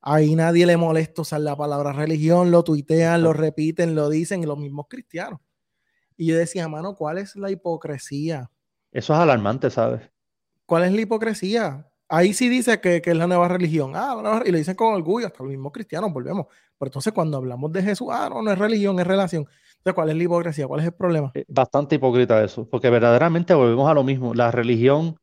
[0.00, 4.46] ahí nadie le molesta usar la palabra religión, lo tuitean, lo repiten, lo dicen, y
[4.46, 5.40] los mismos cristianos.
[6.16, 8.50] Y yo decía, mano, ¿cuál es la hipocresía?
[8.90, 10.00] Eso es alarmante, ¿sabes?
[10.64, 11.86] ¿Cuál es la hipocresía?
[12.08, 13.92] Ahí sí dice que, que es la nueva religión.
[13.94, 16.46] Ah, y lo dicen con orgullo, hasta los mismos cristianos, volvemos.
[16.78, 19.46] Pero entonces cuando hablamos de Jesús, ah, no, no es religión, es relación.
[19.92, 20.66] ¿Cuál es la hipocresía?
[20.66, 21.30] ¿Cuál es el problema?
[21.34, 24.34] Eh, bastante hipócrita eso, porque verdaderamente volvemos a lo mismo.
[24.34, 25.16] La religión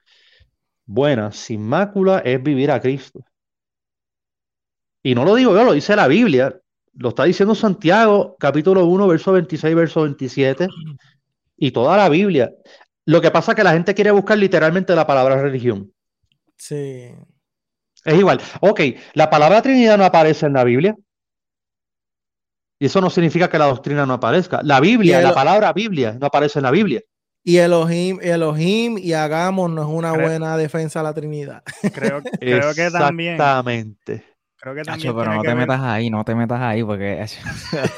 [0.85, 3.23] buena, sin mácula, es vivir a Cristo.
[5.01, 6.59] Y no lo digo yo, lo dice la Biblia.
[6.93, 10.67] Lo está diciendo Santiago, capítulo 1, verso 26, verso 27,
[11.57, 12.53] y toda la Biblia.
[13.05, 15.91] Lo que pasa es que la gente quiere buscar literalmente la palabra religión.
[16.55, 17.09] Sí.
[18.05, 18.39] Es igual.
[18.61, 18.81] Ok,
[19.13, 20.95] la palabra Trinidad no aparece en la Biblia.
[22.79, 24.61] Y eso no significa que la doctrina no aparezca.
[24.63, 27.01] La Biblia, la palabra Biblia, no aparece en la Biblia.
[27.45, 31.61] Y Elohim, Elohim y Hagamos no es una buena defensa a la Trinidad.
[31.93, 33.33] Creo, creo que también.
[33.33, 34.23] Exactamente.
[34.55, 37.37] creo que también pero no te metas ahí, no te metas ahí porque es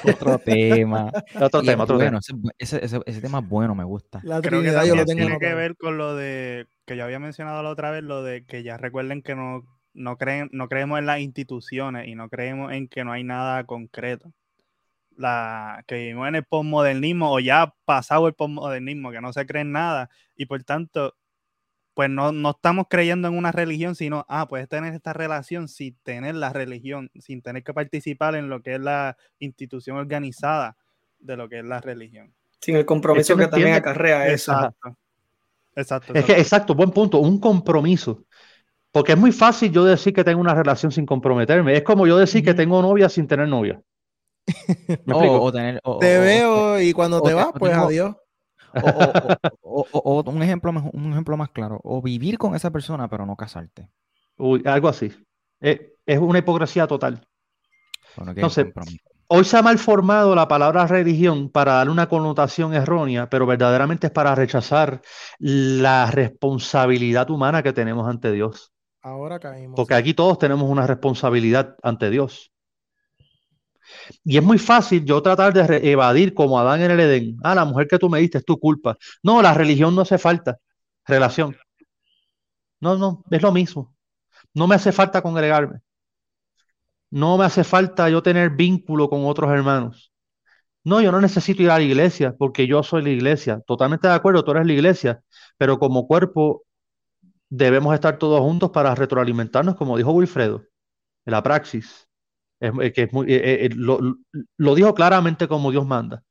[0.04, 1.12] otro tema.
[1.40, 2.20] otro tema, otro tema.
[2.58, 4.20] Ese, ese, ese, tema es bueno, me gusta.
[4.24, 7.70] La creo que también tiene que ver con lo de que yo había mencionado la
[7.70, 11.20] otra vez, lo de que ya recuerden que no, no, creen, no creemos en las
[11.20, 14.34] instituciones y no creemos en que no hay nada concreto.
[15.18, 19.62] La, que vivimos en el postmodernismo o ya pasado el postmodernismo, que no se cree
[19.62, 21.16] en nada y por tanto
[21.96, 25.96] pues no, no, estamos creyendo en una religión, sino, ah, puedes tener esta relación sin
[26.04, 30.76] tener la religión, sin tener que participar en lo que es la institución organizada
[31.20, 32.34] de lo que es la religión.
[32.60, 34.52] Sin el compromiso que, también acarrea eso.
[34.52, 34.98] Exacto.
[35.78, 38.26] Exacto, Es que, exacto, buen punto, un compromiso.
[38.92, 41.76] Porque es muy fácil yo decir que tengo una relación sin comprometerme.
[41.76, 43.82] Es como yo decir que tengo novia sin tener novia.
[45.14, 48.16] O, tener, te veo y cuando te vas, pues adiós.
[49.62, 53.90] O, un, ejemplo, un ejemplo más claro, o vivir con esa persona pero no casarte.
[54.38, 55.12] Uy, algo así.
[55.60, 57.26] Es, una hipocresía total.
[58.18, 58.68] Entonces,
[59.28, 64.14] hoy se ha malformado la palabra religión para darle una connotación errónea, pero verdaderamente es
[64.14, 65.02] para rechazar
[65.40, 68.74] la responsabilidad humana que tenemos ante Dios.
[69.02, 69.76] Ahora caímos.
[69.76, 72.52] Porque aquí todos tenemos una responsabilidad ante Dios.
[74.24, 77.38] Y es muy fácil yo tratar de evadir como Adán en el Edén.
[77.44, 78.98] Ah, la mujer que tú me diste es tu culpa.
[79.24, 80.58] No, la religión no hace falta.
[81.06, 81.56] Relación.
[82.80, 83.96] No, no, es lo mismo.
[84.54, 85.82] No me hace falta congregarme.
[87.12, 90.12] No me hace falta yo tener vínculo con otros hermanos.
[90.84, 93.62] No, yo no necesito ir a la iglesia porque yo soy la iglesia.
[93.66, 95.24] Totalmente de acuerdo, tú eres la iglesia,
[95.58, 96.64] pero como cuerpo
[97.50, 100.64] debemos estar todos juntos para retroalimentarnos, como dijo Wilfredo,
[101.26, 102.05] en la praxis.
[102.60, 104.00] Es, que es muy, eh, eh, lo,
[104.58, 106.24] lo, dijo claramente como Dios manda.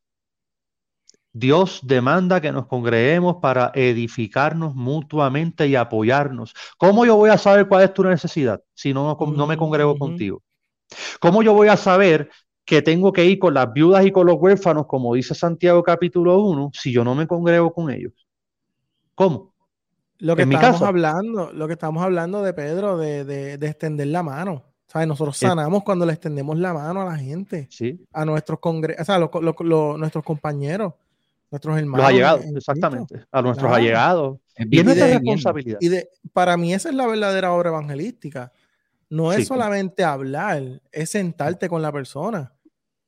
[1.33, 6.55] Dios demanda que nos congreguemos para edificarnos mutuamente y apoyarnos.
[6.79, 10.43] ¿Cómo yo voy a saber cuál es tu necesidad si no, no me congrego contigo?
[11.21, 12.31] ¿Cómo yo voy a saber
[12.65, 16.41] que tengo que ir con las viudas y con los huérfanos, como dice Santiago capítulo
[16.41, 18.13] 1, si yo no me congrego con ellos?
[19.17, 19.55] ¿Cómo?
[20.19, 24.74] Lo que estamos hablando, lo que estamos hablando de Pedro, de, de extender la mano.
[25.07, 27.69] Nosotros sanamos cuando le extendemos la mano a la gente,
[28.13, 30.95] a nuestros congre o sea, nuestros compañeros,
[31.51, 31.99] nuestros hermanos.
[31.99, 34.39] Los allegados, exactamente, a nuestros allegados.
[34.57, 35.79] Y es nuestra responsabilidad.
[35.81, 38.53] Y de, para mí esa es la verdadera obra evangelística.
[39.11, 42.53] No es solamente hablar, es sentarte con la persona.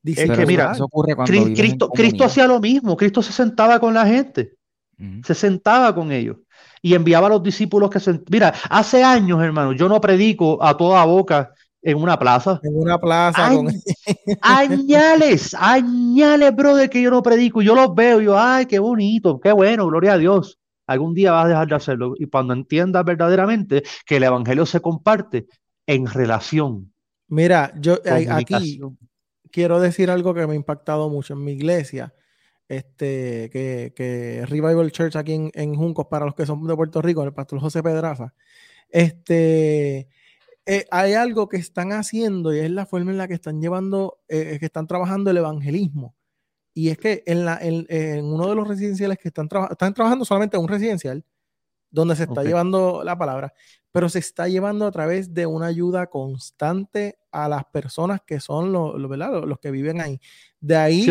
[0.05, 0.73] es que mira,
[1.25, 4.57] Cristo, Cristo hacía lo mismo, Cristo se sentaba con la gente,
[5.25, 6.39] se sentaba con ellos
[6.83, 8.21] y enviaba a los discípulos que se...
[8.31, 11.53] Mira, hace años, hermano, yo no predico a toda boca
[11.87, 12.61] en una plaza.
[12.65, 13.49] En una plaza.
[14.41, 17.63] Añales, añales, brother, que yo no predico.
[17.63, 20.59] Yo los veo, yo, ay, qué bonito, qué bueno, gloria a Dios.
[20.89, 22.15] Algún día vas a dejar de hacerlo.
[22.19, 25.47] Y cuando entiendas verdaderamente que el evangelio se comparte
[25.87, 26.93] en relación.
[27.29, 27.99] Mira, yo
[28.31, 28.81] aquí
[29.53, 32.13] quiero decir algo que me ha impactado mucho en mi iglesia.
[32.69, 37.01] Este, que, que Revival Church aquí en, en Juncos, para los que son de Puerto
[37.01, 38.35] Rico, el pastor José Pedraza.
[38.89, 40.09] Este,
[40.67, 44.19] eh, hay algo que están haciendo y es la forma en la que están llevando,
[44.29, 46.17] eh, que están trabajando el evangelismo.
[46.75, 50.57] Y es que en, la, en, uno de los residenciales que están, están trabajando solamente
[50.57, 51.25] en un residencial,
[51.91, 53.55] donde se está llevando la palabra,
[53.93, 58.73] pero se está llevando a través de una ayuda constante a las personas que son
[58.73, 60.21] los, los, que viven ahí.
[60.61, 61.07] De ahí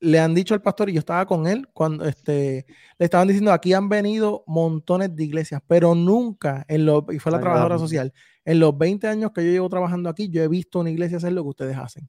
[0.00, 2.66] le han dicho al pastor, y yo estaba con él, cuando este,
[2.98, 7.32] le estaban diciendo, aquí han venido montones de iglesias, pero nunca, en lo, y fue
[7.32, 8.12] la trabajadora social,
[8.44, 11.32] en los 20 años que yo llevo trabajando aquí, yo he visto una iglesia hacer
[11.32, 12.08] lo que ustedes hacen.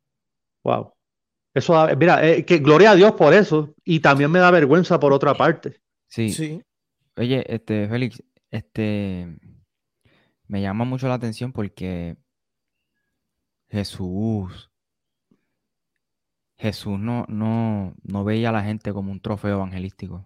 [0.64, 0.94] Wow.
[1.54, 3.74] Eso, mira, eh, que gloria a Dios por eso.
[3.86, 5.80] Y también me da vergüenza por otra parte.
[6.08, 6.30] Sí.
[6.30, 6.62] sí.
[7.16, 9.38] Oye, este, Félix, este,
[10.48, 12.18] me llama mucho la atención porque
[13.70, 14.72] Jesús,
[16.58, 20.26] Jesús no, no, no veía a la gente como un trofeo evangelístico.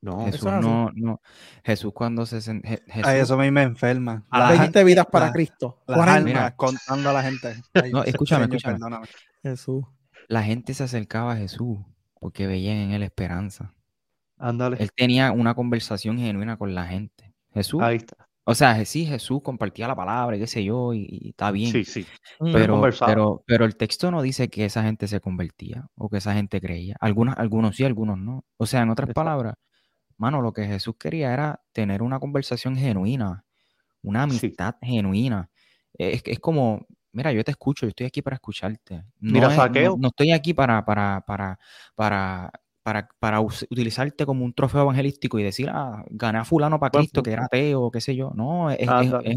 [0.00, 1.20] No, Jesús no, no.
[1.62, 4.24] Jesús cuando se Jesús, eso a mí me enferma.
[4.30, 5.80] A 20 vidas para Cristo.
[5.86, 7.54] Las contando a la gente.
[7.92, 8.78] no, escúchame, escúchame.
[9.42, 9.84] Jesús.
[10.28, 11.78] La gente se acercaba a Jesús
[12.18, 13.74] porque veían en él esperanza.
[14.38, 14.76] Ándale.
[14.80, 17.32] Él tenía una conversación genuina con la gente.
[17.52, 17.80] Jesús.
[17.80, 18.21] Ahí está.
[18.44, 21.70] O sea, sí, Jesús compartía la palabra, qué sé yo, y, está bien.
[21.70, 22.06] Sí, sí.
[22.40, 26.34] Pero, pero, pero, el texto no dice que esa gente se convertía o que esa
[26.34, 26.96] gente creía.
[27.00, 28.44] Algunos, algunos sí, algunos no.
[28.56, 29.54] O sea, en otras palabras,
[30.16, 33.44] mano, lo que Jesús quería era tener una conversación genuina,
[34.02, 35.48] una amistad genuina.
[35.94, 39.04] Es, es como, mira, yo te escucho, yo estoy aquí para escucharte.
[39.20, 39.96] No mira, saqueo.
[39.96, 41.58] No, estoy aquí para, para, para,
[41.94, 42.50] para
[42.82, 47.22] para, para utilizarte como un trofeo evangelístico y decir, ah, gané a fulano para Cristo,
[47.22, 48.32] que era ateo, qué sé yo.
[48.34, 48.88] No, es,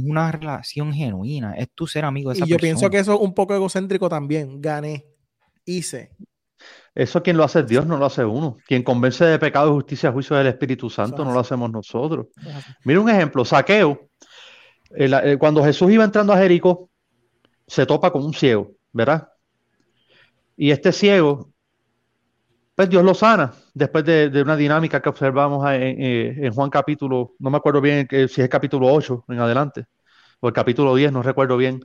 [0.04, 3.20] una relación genuina, es tu ser amigo de esa Y yo pienso que eso es
[3.20, 4.62] un poco egocéntrico también.
[4.62, 5.06] Gané,
[5.64, 6.12] hice.
[6.96, 8.58] Eso quien lo hace es Dios, no lo hace uno.
[8.66, 12.28] Quien convence de pecado, justicia, juicio del Espíritu Santo, no lo hacemos nosotros.
[12.84, 14.10] Mira un ejemplo, saqueo.
[15.38, 16.90] cuando Jesús iba entrando a Jericó,
[17.68, 19.28] se topa con un ciego, ¿verdad?
[20.58, 21.52] Y este ciego
[22.76, 27.58] pues Dios lo sana después de, una dinámica que observamos en, Juan capítulo, no me
[27.58, 29.86] acuerdo bien si es capítulo 8 en adelante,
[30.42, 31.80] o el capítulo 10, no recuerdo bien.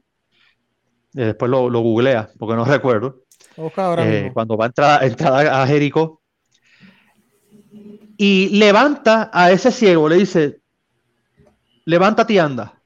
[1.14, 3.22] Eh, después lo, lo, googlea, porque no recuerdo.
[3.56, 6.20] Eh, cuando va a entrar, a Jericó.
[8.16, 10.60] Y levanta a ese ciego, le dice,
[11.84, 12.82] levántate y anda.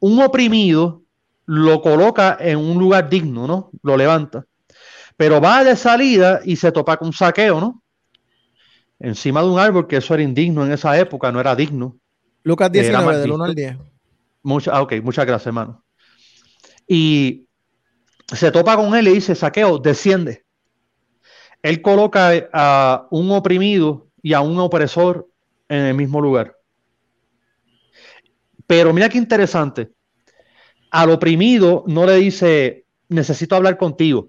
[0.00, 1.02] Un oprimido
[1.46, 3.70] lo coloca en un lugar digno, ¿no?
[3.82, 4.44] Lo levanta
[5.18, 7.82] pero va de salida y se topa con un saqueo, ¿no?
[9.00, 11.98] Encima de un árbol, que eso era indigno en esa época, no era digno.
[12.44, 13.76] Lucas 19, del 1 al 10.
[14.70, 15.84] ah, ok, muchas gracias, hermano.
[16.86, 17.48] Y
[18.32, 20.44] se topa con él y dice, saqueo, desciende.
[21.62, 25.28] Él coloca a un oprimido y a un opresor
[25.68, 26.56] en el mismo lugar.
[28.68, 29.90] Pero mira qué interesante.
[30.92, 34.28] Al oprimido no le dice, necesito hablar contigo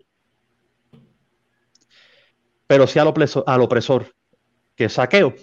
[2.70, 4.14] pero sí al opresor, al opresor
[4.76, 5.34] que es saqueo,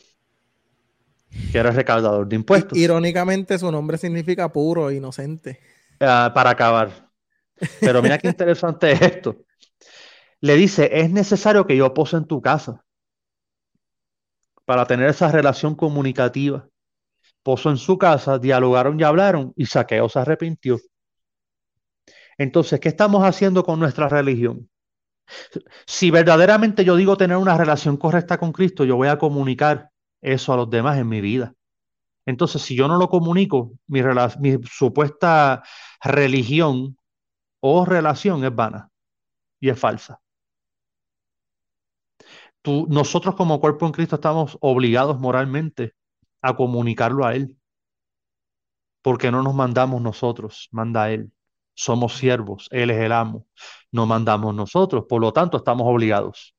[1.50, 2.78] que era recaudador de impuestos.
[2.78, 5.58] Irónicamente, su nombre significa puro, e inocente.
[5.98, 7.10] Ah, para acabar.
[7.80, 9.38] Pero mira qué interesante es esto.
[10.40, 12.84] Le dice, es necesario que yo pose en tu casa
[14.64, 16.68] para tener esa relación comunicativa.
[17.42, 20.78] Poso en su casa, dialogaron y hablaron y Saqueo se arrepintió.
[22.38, 24.70] Entonces, ¿qué estamos haciendo con nuestra religión?
[25.86, 29.90] Si verdaderamente yo digo tener una relación correcta con Cristo, yo voy a comunicar
[30.20, 31.54] eso a los demás en mi vida.
[32.26, 34.00] Entonces, si yo no lo comunico, mi,
[34.70, 35.62] supuesta
[36.02, 36.98] religión
[37.60, 38.90] o relación es vana
[39.60, 40.20] y es falsa.
[42.64, 45.94] nosotros como cuerpo en Cristo estamos obligados moralmente
[46.42, 47.56] a comunicarlo a Él.
[49.02, 51.30] Porque no nos mandamos nosotros, manda Él
[51.76, 53.46] somos siervos, Él es el amo,
[53.96, 56.54] no mandamos nosotros, por lo tanto estamos obligados.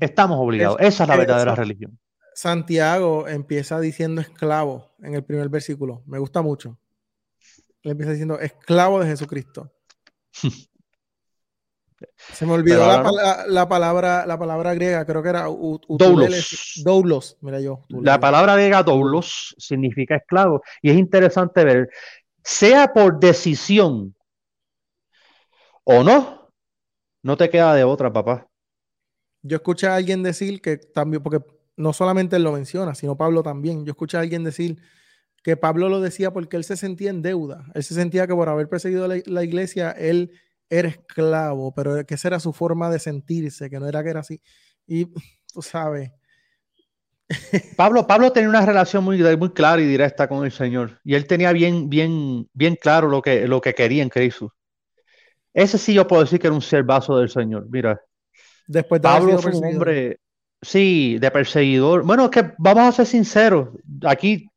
[0.00, 1.98] Estamos obligados, esa es la verdadera religión.
[2.34, 6.78] Santiago empieza diciendo esclavo en el primer versículo, me gusta mucho.
[7.82, 9.72] Le empieza diciendo esclavo de Jesucristo.
[12.16, 16.80] Se me olvidó la, palabra, la palabra griega, creo que era doulos.
[16.82, 17.36] doulos.
[17.42, 17.84] Mira yo.
[17.90, 20.62] La palabra griega doulos significa esclavo.
[20.80, 21.90] Y es interesante ver
[22.42, 24.14] sea por decisión
[25.84, 26.50] o no,
[27.22, 28.46] no te queda de otra, papá.
[29.42, 31.44] Yo escuché a alguien decir que también, porque
[31.76, 33.84] no solamente él lo menciona, sino Pablo también.
[33.84, 34.78] Yo escuché a alguien decir
[35.42, 37.66] que Pablo lo decía porque él se sentía en deuda.
[37.74, 40.32] Él se sentía que por haber perseguido la, la iglesia, él
[40.68, 44.20] era esclavo, pero que esa era su forma de sentirse, que no era que era
[44.20, 44.40] así.
[44.86, 45.06] Y
[45.52, 46.10] tú sabes,
[47.76, 51.00] Pablo, Pablo tenía una relación muy, muy clara y directa con el Señor.
[51.04, 54.52] Y él tenía bien, bien, bien claro lo que, lo que quería en Cristo.
[55.52, 57.66] Ese sí yo puedo decir que era un servazo del Señor.
[57.70, 58.00] Mira,
[58.66, 60.20] Después Pablo fue un hombre,
[60.62, 62.04] sí, de perseguidor.
[62.04, 63.68] Bueno, es que vamos a ser sinceros.
[64.04, 64.48] Aquí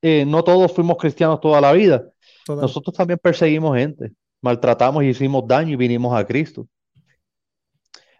[0.00, 2.04] eh, no todos fuimos cristianos toda la vida.
[2.48, 6.66] Nosotros también perseguimos gente, maltratamos y hicimos daño y vinimos a Cristo.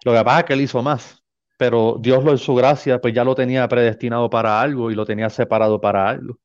[0.05, 1.18] Lo que pasa es que él hizo más
[1.59, 5.05] pero Dios lo en su gracia, pues ya lo tenía predestinado para algo y lo
[5.05, 6.38] tenía separado para algo.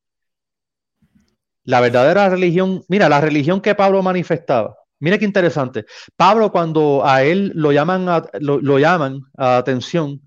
[1.63, 5.85] La verdadera religión, mira, la religión que Pablo manifestaba, mira qué interesante.
[6.15, 10.21] Pablo cuando a él lo llaman a, lo, llaman atención,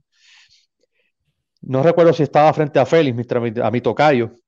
[1.62, 3.26] no recuerdo si estaba frente a Félix,
[3.62, 4.38] a mi tocayo,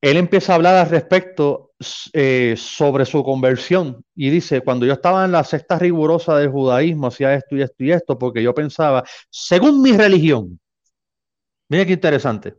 [0.00, 1.72] él empieza a hablar al respecto
[2.14, 7.08] eh, sobre su conversión y dice, cuando yo estaba en la secta rigurosa del judaísmo,
[7.08, 10.58] hacía esto y esto y esto, porque yo pensaba, según mi religión,
[11.68, 12.54] mira qué interesante,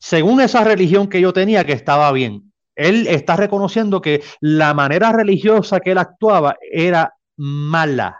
[0.00, 2.45] según esa religión que yo tenía que estaba bien,
[2.76, 8.18] él está reconociendo que la manera religiosa que él actuaba era mala,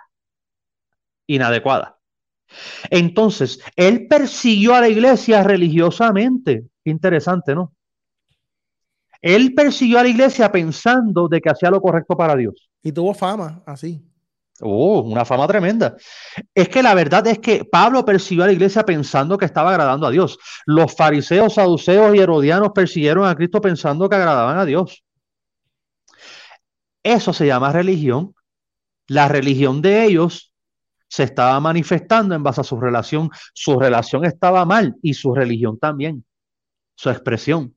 [1.27, 1.99] inadecuada.
[2.91, 6.67] Entonces, él persiguió a la iglesia religiosamente.
[6.85, 7.75] Interesante, ¿no?
[9.21, 12.71] Él persiguió a la iglesia pensando de que hacía lo correcto para Dios.
[12.83, 14.06] Y tuvo fama así.
[14.61, 15.97] Oh, una fama tremenda.
[16.55, 20.07] Es que la verdad es que Pablo persiguió a la iglesia pensando que estaba agradando
[20.07, 20.39] a Dios.
[20.65, 25.05] Los fariseos, saduceos y herodianos persiguieron a Cristo pensando que agradaban a Dios.
[27.03, 28.35] Eso se llama religión.
[29.09, 30.53] La religión de ellos
[31.09, 33.31] se estaba manifestando en base a su relación.
[33.53, 36.25] Su relación estaba mal y su religión también,
[36.95, 37.77] su expresión.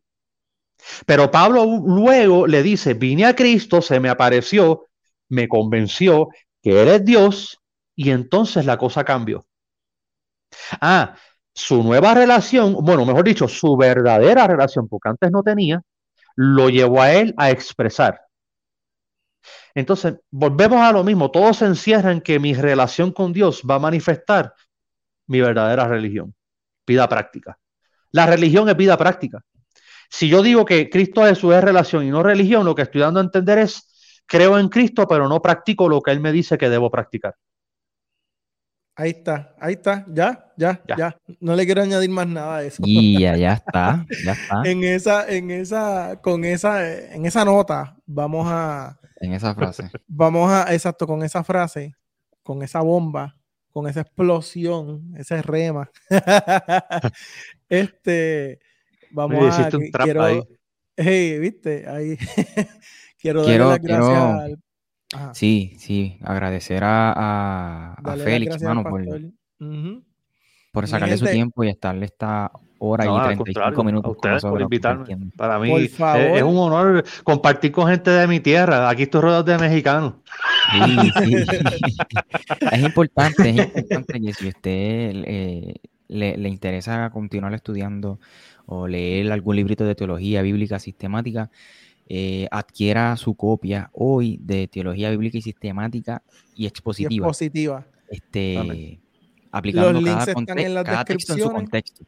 [1.06, 4.88] Pero Pablo luego le dice, vine a Cristo, se me apareció,
[5.28, 6.30] me convenció
[6.70, 7.60] que Él es Dios
[7.96, 9.46] y entonces la cosa cambió.
[10.80, 11.16] Ah,
[11.54, 15.82] su nueva relación, bueno, mejor dicho, su verdadera relación, porque antes no tenía,
[16.36, 18.22] lo llevó a él a expresar.
[19.74, 23.76] Entonces, volvemos a lo mismo, todo se encierra en que mi relación con Dios va
[23.76, 24.54] a manifestar
[25.28, 26.34] mi verdadera religión,
[26.88, 27.58] vida práctica.
[28.12, 29.42] La religión es vida práctica.
[30.10, 33.20] Si yo digo que Cristo Jesús es relación y no religión, lo que estoy dando
[33.20, 33.89] a entender es,
[34.30, 37.36] creo en Cristo, pero no practico lo que Él me dice que debo practicar.
[38.96, 42.84] Ahí está, ahí está, ya, ya, ya, No le quiero añadir más nada a eso.
[42.86, 44.62] Y ya, ya está, ya está.
[44.66, 49.00] en esa, en esa, con esa, en esa nota, vamos a.
[49.22, 49.90] En esa frase.
[50.06, 51.96] Vamos a, exacto, con esa frase,
[52.44, 53.38] con esa bomba,
[53.72, 55.90] con esa explosión, ese rema.
[57.70, 58.60] este,
[59.12, 59.70] vamos a.
[59.78, 60.42] Un quiero, ahí.
[60.98, 62.18] Hey, viste, ahí.
[63.20, 64.60] quiero darle las gracias al
[65.34, 69.04] Sí, sí, agradecer a, a, Félix, mano, por,
[70.72, 74.18] por sacarle su tiempo y estarle esta hora y 35 minutos.
[74.42, 75.32] por invitarme.
[75.36, 78.88] Para mí es, un honor compartir con gente de mi tierra.
[78.88, 80.14] Aquí estoy rodeado de mexicanos.
[82.72, 85.74] es importante, es importante que si usted eh,
[86.08, 88.20] le, le interesa continuar estudiando
[88.68, 91.50] o leer algún librito de teología bíblica sistemática,
[92.12, 96.24] eh, adquiera su copia hoy de Teología Bíblica y Sistemática
[96.56, 97.28] y Expositiva.
[97.28, 97.86] expositiva.
[98.10, 99.00] Este,
[99.52, 102.04] aplicando cada, texto en su contexto.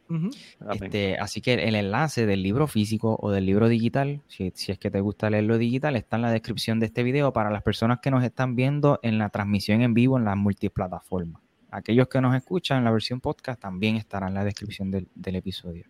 [0.72, 4.90] este, así que el enlace del libro físico o del libro digital, si, es que
[4.90, 8.10] te gusta leerlo digital, está en la descripción de este video para las personas que
[8.10, 11.40] nos están viendo en la transmisión en vivo en las multiplataformas.
[11.70, 15.36] Aquellos que nos escuchan en la versión podcast también estará en la descripción del, del
[15.36, 15.84] episodio.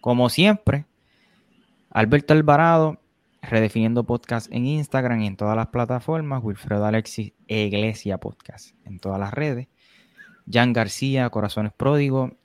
[0.00, 0.86] Como siempre,
[1.90, 2.98] Alberto Alvarado
[3.48, 6.42] Redefiniendo Podcast en Instagram y en todas las plataformas.
[6.44, 9.68] Wilfredo Alexis Iglesia Podcast en todas las redes.
[10.50, 12.36] Jan García, Corazones Pródigo.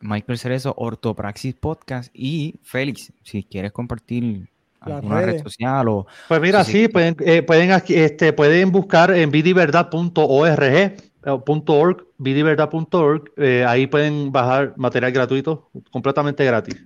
[0.00, 2.10] Michael Cerezo, Ortopraxis Podcast.
[2.14, 4.48] Y Félix, si quieres compartir
[4.80, 6.06] alguna red social o...
[6.28, 13.64] Pues mira, sí, pueden, eh, pueden, este, pueden buscar en vidiverdad.org eh, .org, vidiverdad.org, eh,
[13.66, 16.76] ahí pueden bajar material gratuito, completamente gratis.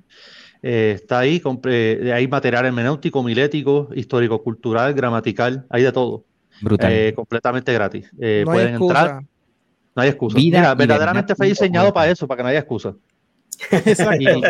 [0.67, 6.25] Eh, está ahí, eh, hay material hermenéutico, milético, histórico-cultural, gramatical, hay de todo.
[6.63, 6.91] Brutal.
[6.91, 8.11] Eh, completamente gratis.
[8.17, 9.21] pueden entrar.
[9.95, 10.39] No hay excusa.
[10.39, 12.95] Mira, verdaderamente fue diseñado para eso, para que no haya excusa.
[13.71, 14.41] Exacto.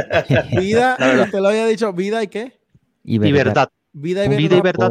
[0.56, 2.60] vida, usted lo había dicho, vida y qué?
[3.02, 3.68] Y verdad.
[3.96, 4.90] Vida y verdad.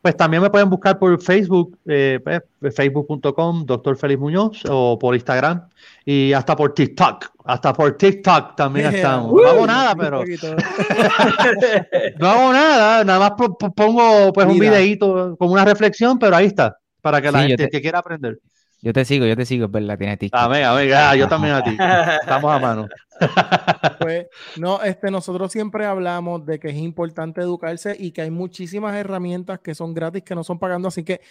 [0.00, 5.14] Pues también me pueden buscar por Facebook, eh, pues, facebook.com, doctor Félix Muñoz, o por
[5.14, 5.68] Instagram,
[6.02, 7.26] y hasta por TikTok.
[7.44, 9.30] Hasta por TikTok también estamos.
[9.30, 10.24] no hago nada, pero.
[12.18, 13.32] no hago nada, nada más
[13.76, 17.82] pongo pues un videíto como una reflexión, pero ahí está, para que la gente que
[17.82, 18.38] quiera aprender.
[18.82, 20.40] Yo te sigo, yo te sigo, es verdad, tiene TikTok.
[20.40, 21.70] Amén, amén, ah, yo también a ti.
[22.22, 22.88] Estamos a mano.
[23.98, 24.26] Pues,
[24.58, 29.58] no, este, nosotros siempre hablamos de que es importante educarse y que hay muchísimas herramientas
[29.60, 31.22] que son gratis, que no son pagando, así que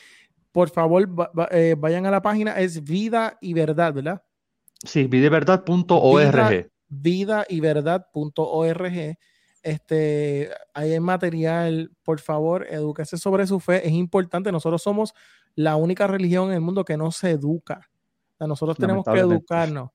[0.51, 1.07] por favor
[1.51, 4.23] eh, vayan a la página, es Vida y Verdad, ¿verdad?
[4.83, 6.69] Sí, vidaverdad.org.
[6.87, 9.17] Vida, y verdad.org.
[9.63, 15.13] Este, hay material, por favor, edúquese sobre su fe, es importante, nosotros somos
[15.55, 17.89] la única religión en el mundo que no se educa.
[18.39, 19.91] nosotros tenemos que educarnos.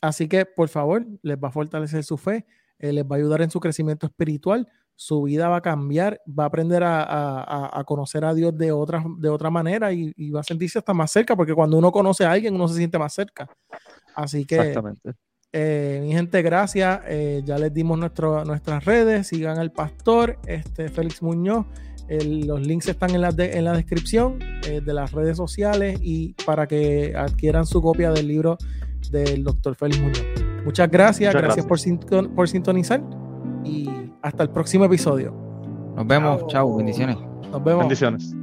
[0.00, 2.44] Así que, por favor, les va a fortalecer su fe,
[2.78, 4.66] eh, les va a ayudar en su crecimiento espiritual,
[4.96, 9.28] su vida va a cambiar, va a aprender a, conocer a Dios de otra, de
[9.28, 12.54] otra manera y, va a sentirse hasta más cerca, porque cuando uno conoce a alguien,
[12.54, 13.48] uno se siente más cerca.
[14.14, 14.74] Así que,
[15.52, 17.00] eh, mi gente, gracias.
[17.06, 19.28] Eh, ya les dimos nuestras redes.
[19.28, 21.66] Sigan al pastor, este, Félix Muñoz
[22.20, 26.66] los links están en la, en la descripción eh, de las redes sociales y para
[26.66, 28.58] que adquieran su copia del libro
[29.10, 30.24] del doctor Félix Muñoz.
[30.64, 33.02] Muchas gracias, gracias, Por, por, sintonizar
[33.64, 33.88] y
[34.22, 35.34] hasta el próximo episodio.
[35.96, 37.16] Nos vemos, chao, bendiciones.
[37.50, 37.80] Nos vemos.
[37.80, 38.34] Bendiciones.